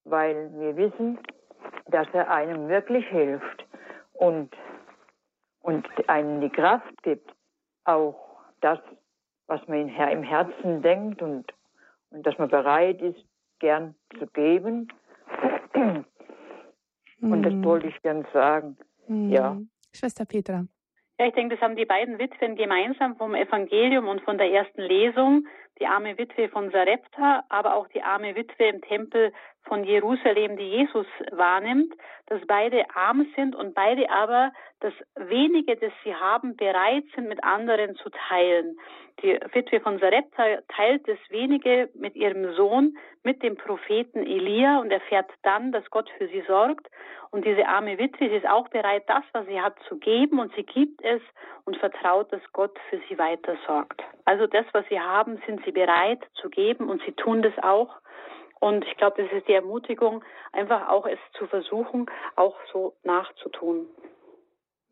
weil 0.04 0.50
wir 0.54 0.76
wissen, 0.76 1.18
dass 1.86 2.06
er 2.12 2.30
einem 2.30 2.68
wirklich 2.68 3.06
hilft 3.08 3.66
und, 4.12 4.50
und 5.60 5.86
einem 6.08 6.40
die 6.40 6.50
Kraft 6.50 7.02
gibt, 7.02 7.32
auch 7.84 8.16
das, 8.60 8.78
was 9.46 9.66
man 9.68 9.88
im 9.88 10.22
Herzen 10.22 10.82
denkt 10.82 11.22
und, 11.22 11.52
und 12.10 12.26
dass 12.26 12.38
man 12.38 12.48
bereit 12.48 13.00
ist, 13.02 13.24
gern 13.58 13.94
zu 14.18 14.26
geben. 14.28 14.88
Und 17.22 17.44
das 17.44 17.52
mhm. 17.52 17.64
wollte 17.64 17.86
ich 17.86 18.02
gern 18.02 18.26
sagen. 18.32 18.76
Mhm. 19.06 19.30
Ja. 19.30 19.56
Schwester 19.94 20.24
Petra. 20.24 20.66
Ja, 21.18 21.26
ich 21.26 21.34
denke, 21.34 21.54
das 21.54 21.62
haben 21.62 21.76
die 21.76 21.84
beiden 21.84 22.18
Witwen 22.18 22.56
gemeinsam 22.56 23.16
vom 23.16 23.34
Evangelium 23.34 24.08
und 24.08 24.22
von 24.22 24.38
der 24.38 24.50
ersten 24.50 24.80
Lesung. 24.80 25.46
Die 25.78 25.86
arme 25.86 26.18
Witwe 26.18 26.48
von 26.48 26.70
Sarepta, 26.72 27.44
aber 27.48 27.76
auch 27.76 27.86
die 27.88 28.02
arme 28.02 28.34
Witwe 28.34 28.64
im 28.64 28.80
Tempel 28.82 29.32
von 29.64 29.84
Jerusalem, 29.84 30.56
die 30.56 30.68
Jesus 30.68 31.06
wahrnimmt, 31.30 31.94
dass 32.26 32.40
beide 32.46 32.84
arm 32.94 33.26
sind 33.36 33.54
und 33.54 33.74
beide 33.74 34.10
aber 34.10 34.52
das 34.80 34.92
wenige, 35.16 35.76
das 35.76 35.92
sie 36.02 36.14
haben, 36.14 36.56
bereit 36.56 37.04
sind, 37.14 37.28
mit 37.28 37.42
anderen 37.44 37.94
zu 37.96 38.10
teilen. 38.28 38.78
Die 39.22 39.38
Witwe 39.52 39.80
von 39.80 39.98
Sarepta 39.98 40.58
teilt 40.74 41.06
das 41.06 41.18
wenige 41.28 41.90
mit 41.94 42.16
ihrem 42.16 42.54
Sohn, 42.54 42.96
mit 43.22 43.42
dem 43.42 43.56
Propheten 43.56 44.26
Elia 44.26 44.80
und 44.80 44.90
erfährt 44.90 45.30
dann, 45.42 45.70
dass 45.70 45.88
Gott 45.90 46.10
für 46.18 46.26
sie 46.28 46.42
sorgt. 46.46 46.88
Und 47.30 47.46
diese 47.46 47.66
arme 47.66 47.98
Witwe, 47.98 48.28
sie 48.28 48.36
ist 48.36 48.48
auch 48.48 48.68
bereit, 48.68 49.04
das, 49.06 49.24
was 49.32 49.46
sie 49.46 49.60
hat, 49.60 49.76
zu 49.88 49.98
geben 49.98 50.38
und 50.38 50.54
sie 50.54 50.64
gibt 50.64 51.02
es 51.02 51.22
und 51.64 51.76
vertraut, 51.76 52.32
dass 52.32 52.42
Gott 52.52 52.78
für 52.90 53.00
sie 53.08 53.16
weiter 53.18 53.56
sorgt. 53.66 54.02
Also 54.24 54.46
das, 54.46 54.66
was 54.72 54.84
sie 54.88 55.00
haben, 55.00 55.40
sind 55.46 55.64
sie 55.64 55.72
bereit 55.72 56.20
zu 56.34 56.50
geben 56.50 56.88
und 56.88 57.02
sie 57.04 57.12
tun 57.12 57.42
das 57.42 57.56
auch. 57.62 58.01
Und 58.62 58.84
ich 58.84 58.96
glaube, 58.96 59.20
das 59.20 59.32
ist 59.32 59.48
die 59.48 59.54
Ermutigung, 59.54 60.22
einfach 60.52 60.88
auch 60.88 61.04
es 61.04 61.18
zu 61.36 61.48
versuchen, 61.48 62.06
auch 62.36 62.54
so 62.72 62.94
nachzutun. 63.02 63.88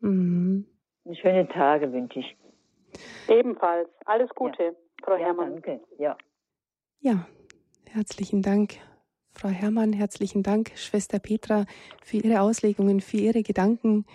Mhm. 0.01 0.65
Schöne 1.13 1.47
Tage 1.47 1.93
wünsche 1.93 2.19
ich. 2.19 2.35
Ebenfalls. 3.29 3.87
Alles 4.03 4.29
Gute, 4.35 4.61
ja. 4.61 4.71
Frau 5.01 5.13
ja, 5.13 5.19
Herrmann. 5.19 5.53
Danke. 5.53 5.79
Ja. 5.97 6.17
ja, 6.99 7.25
herzlichen 7.89 8.41
Dank. 8.41 8.73
Frau 9.31 9.47
Herrmann, 9.47 9.93
herzlichen 9.93 10.43
Dank, 10.43 10.73
Schwester 10.75 11.19
Petra, 11.19 11.65
für 12.03 12.17
Ihre 12.17 12.41
Auslegungen, 12.41 12.99
für 12.99 13.17
Ihre 13.17 13.41
Gedanken 13.41 14.05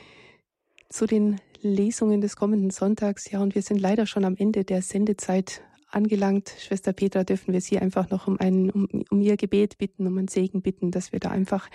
zu 0.90 1.06
den 1.06 1.40
Lesungen 1.62 2.20
des 2.20 2.36
kommenden 2.36 2.68
Sonntags. 2.68 3.30
Ja, 3.30 3.40
und 3.40 3.54
wir 3.54 3.62
sind 3.62 3.80
leider 3.80 4.04
schon 4.04 4.26
am 4.26 4.36
Ende 4.36 4.64
der 4.64 4.82
Sendezeit 4.82 5.62
angelangt. 5.90 6.50
Schwester 6.58 6.92
Petra, 6.92 7.24
dürfen 7.24 7.52
wir 7.52 7.60
Sie 7.60 7.78
einfach 7.78 8.10
noch 8.10 8.26
um, 8.26 8.38
ein, 8.40 8.70
um, 8.70 8.88
um 9.10 9.20
Ihr 9.20 9.36
Gebet 9.36 9.78
bitten, 9.78 10.06
um 10.06 10.18
einen 10.18 10.28
Segen 10.28 10.62
bitten, 10.62 10.90
dass 10.90 11.12
wir 11.12 11.20
da 11.20 11.30
einfach 11.30 11.68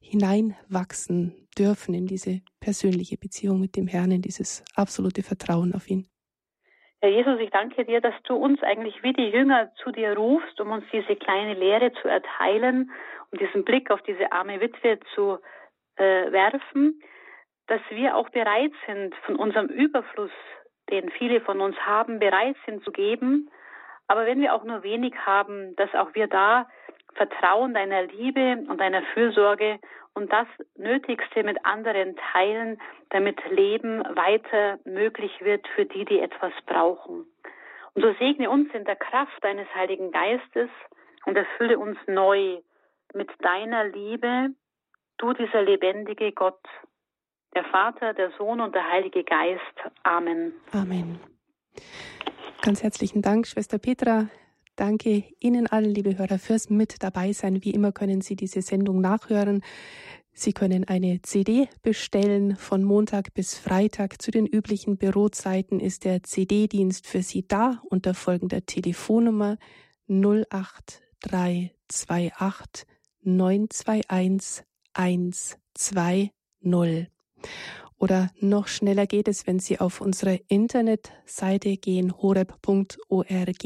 hineinwachsen 0.00 1.48
dürfen 1.58 1.94
in 1.94 2.06
diese 2.06 2.40
persönliche 2.60 3.16
Beziehung 3.16 3.60
mit 3.60 3.76
dem 3.76 3.86
Herrn, 3.86 4.10
in 4.10 4.22
dieses 4.22 4.64
absolute 4.76 5.22
Vertrauen 5.22 5.74
auf 5.74 5.88
ihn. 5.88 6.08
Herr 7.00 7.10
Jesus, 7.10 7.38
ich 7.38 7.50
danke 7.50 7.84
dir, 7.84 8.00
dass 8.00 8.14
du 8.24 8.34
uns 8.34 8.62
eigentlich 8.62 9.02
wie 9.02 9.12
die 9.12 9.28
Jünger 9.28 9.70
zu 9.82 9.90
dir 9.92 10.16
rufst, 10.16 10.58
um 10.60 10.70
uns 10.70 10.84
diese 10.90 11.16
kleine 11.16 11.54
Lehre 11.54 11.92
zu 12.00 12.08
erteilen, 12.08 12.90
um 13.30 13.38
diesen 13.38 13.64
Blick 13.64 13.90
auf 13.90 14.00
diese 14.02 14.32
arme 14.32 14.60
Witwe 14.60 14.98
zu 15.14 15.38
äh, 15.96 16.32
werfen, 16.32 17.02
dass 17.66 17.80
wir 17.90 18.16
auch 18.16 18.28
bereit 18.30 18.72
sind, 18.86 19.14
von 19.26 19.36
unserem 19.36 19.66
Überfluss, 19.66 20.30
den 20.90 21.10
viele 21.10 21.40
von 21.40 21.60
uns 21.60 21.76
haben, 21.78 22.18
bereit 22.18 22.56
sind 22.66 22.84
zu 22.84 22.92
geben, 22.92 23.50
aber 24.06 24.26
wenn 24.26 24.40
wir 24.40 24.54
auch 24.54 24.64
nur 24.64 24.82
wenig 24.82 25.14
haben, 25.24 25.74
dass 25.76 25.94
auch 25.94 26.14
wir 26.14 26.26
da 26.26 26.68
Vertrauen 27.14 27.74
deiner 27.74 28.02
Liebe 28.02 28.64
und 28.68 28.80
deiner 28.80 29.02
Fürsorge 29.14 29.78
und 30.14 30.32
das 30.32 30.46
Nötigste 30.76 31.42
mit 31.42 31.64
anderen 31.64 32.16
teilen, 32.32 32.80
damit 33.10 33.38
Leben 33.50 34.02
weiter 34.16 34.78
möglich 34.84 35.32
wird 35.40 35.66
für 35.68 35.84
die, 35.86 36.04
die 36.04 36.20
etwas 36.20 36.52
brauchen. 36.66 37.26
Und 37.94 38.02
so 38.02 38.12
segne 38.14 38.50
uns 38.50 38.72
in 38.74 38.84
der 38.84 38.96
Kraft 38.96 39.42
deines 39.42 39.72
Heiligen 39.74 40.10
Geistes 40.10 40.68
und 41.24 41.36
erfülle 41.36 41.78
uns 41.78 41.96
neu 42.06 42.58
mit 43.12 43.30
deiner 43.40 43.84
Liebe, 43.84 44.50
du 45.18 45.32
dieser 45.32 45.62
lebendige 45.62 46.32
Gott, 46.32 46.60
der 47.54 47.64
Vater, 47.64 48.14
der 48.14 48.30
Sohn 48.38 48.60
und 48.60 48.74
der 48.74 48.90
Heilige 48.90 49.22
Geist. 49.24 49.60
Amen. 50.02 50.54
Amen. 50.72 51.20
Ganz 52.62 52.82
herzlichen 52.82 53.22
Dank, 53.22 53.46
Schwester 53.46 53.78
Petra. 53.78 54.28
Danke 54.76 55.24
Ihnen 55.38 55.68
allen, 55.68 55.94
liebe 55.94 56.18
Hörer, 56.18 56.38
fürs 56.38 56.68
Mit 56.68 57.00
dabei 57.02 57.32
sein. 57.32 57.62
Wie 57.62 57.70
immer 57.70 57.92
können 57.92 58.20
Sie 58.22 58.36
diese 58.36 58.62
Sendung 58.62 59.00
nachhören. 59.00 59.62
Sie 60.32 60.52
können 60.52 60.82
eine 60.88 61.22
CD 61.22 61.68
bestellen. 61.82 62.56
Von 62.56 62.82
Montag 62.82 63.34
bis 63.34 63.56
Freitag 63.56 64.20
zu 64.20 64.32
den 64.32 64.46
üblichen 64.46 64.98
Bürozeiten 64.98 65.78
ist 65.78 66.04
der 66.04 66.24
CD-Dienst 66.24 67.06
für 67.06 67.22
Sie 67.22 67.46
da 67.46 67.80
unter 67.88 68.14
folgender 68.14 68.66
Telefonnummer 68.66 69.58
08328 70.08 72.84
921 73.22 74.64
120. 74.92 77.13
Oder 77.98 78.30
noch 78.38 78.68
schneller 78.68 79.06
geht 79.06 79.28
es, 79.28 79.46
wenn 79.46 79.60
Sie 79.60 79.78
auf 79.80 80.00
unsere 80.00 80.40
Internetseite 80.48 81.76
gehen, 81.76 82.16
horeb.org. 82.16 83.64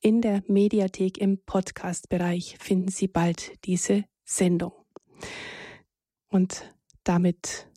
In 0.00 0.20
der 0.20 0.42
Mediathek 0.46 1.18
im 1.18 1.42
Podcast-Bereich 1.44 2.56
finden 2.58 2.88
Sie 2.88 3.08
bald 3.08 3.64
diese 3.64 4.04
Sendung. 4.24 4.72
Und 6.28 6.74
damit 7.04 7.68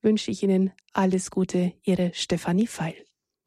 wünsche 0.00 0.30
ich 0.30 0.42
Ihnen 0.42 0.72
alles 0.92 1.30
Gute, 1.30 1.72
Ihre 1.82 2.12
Stefanie 2.14 2.66
Feil. 2.66 2.96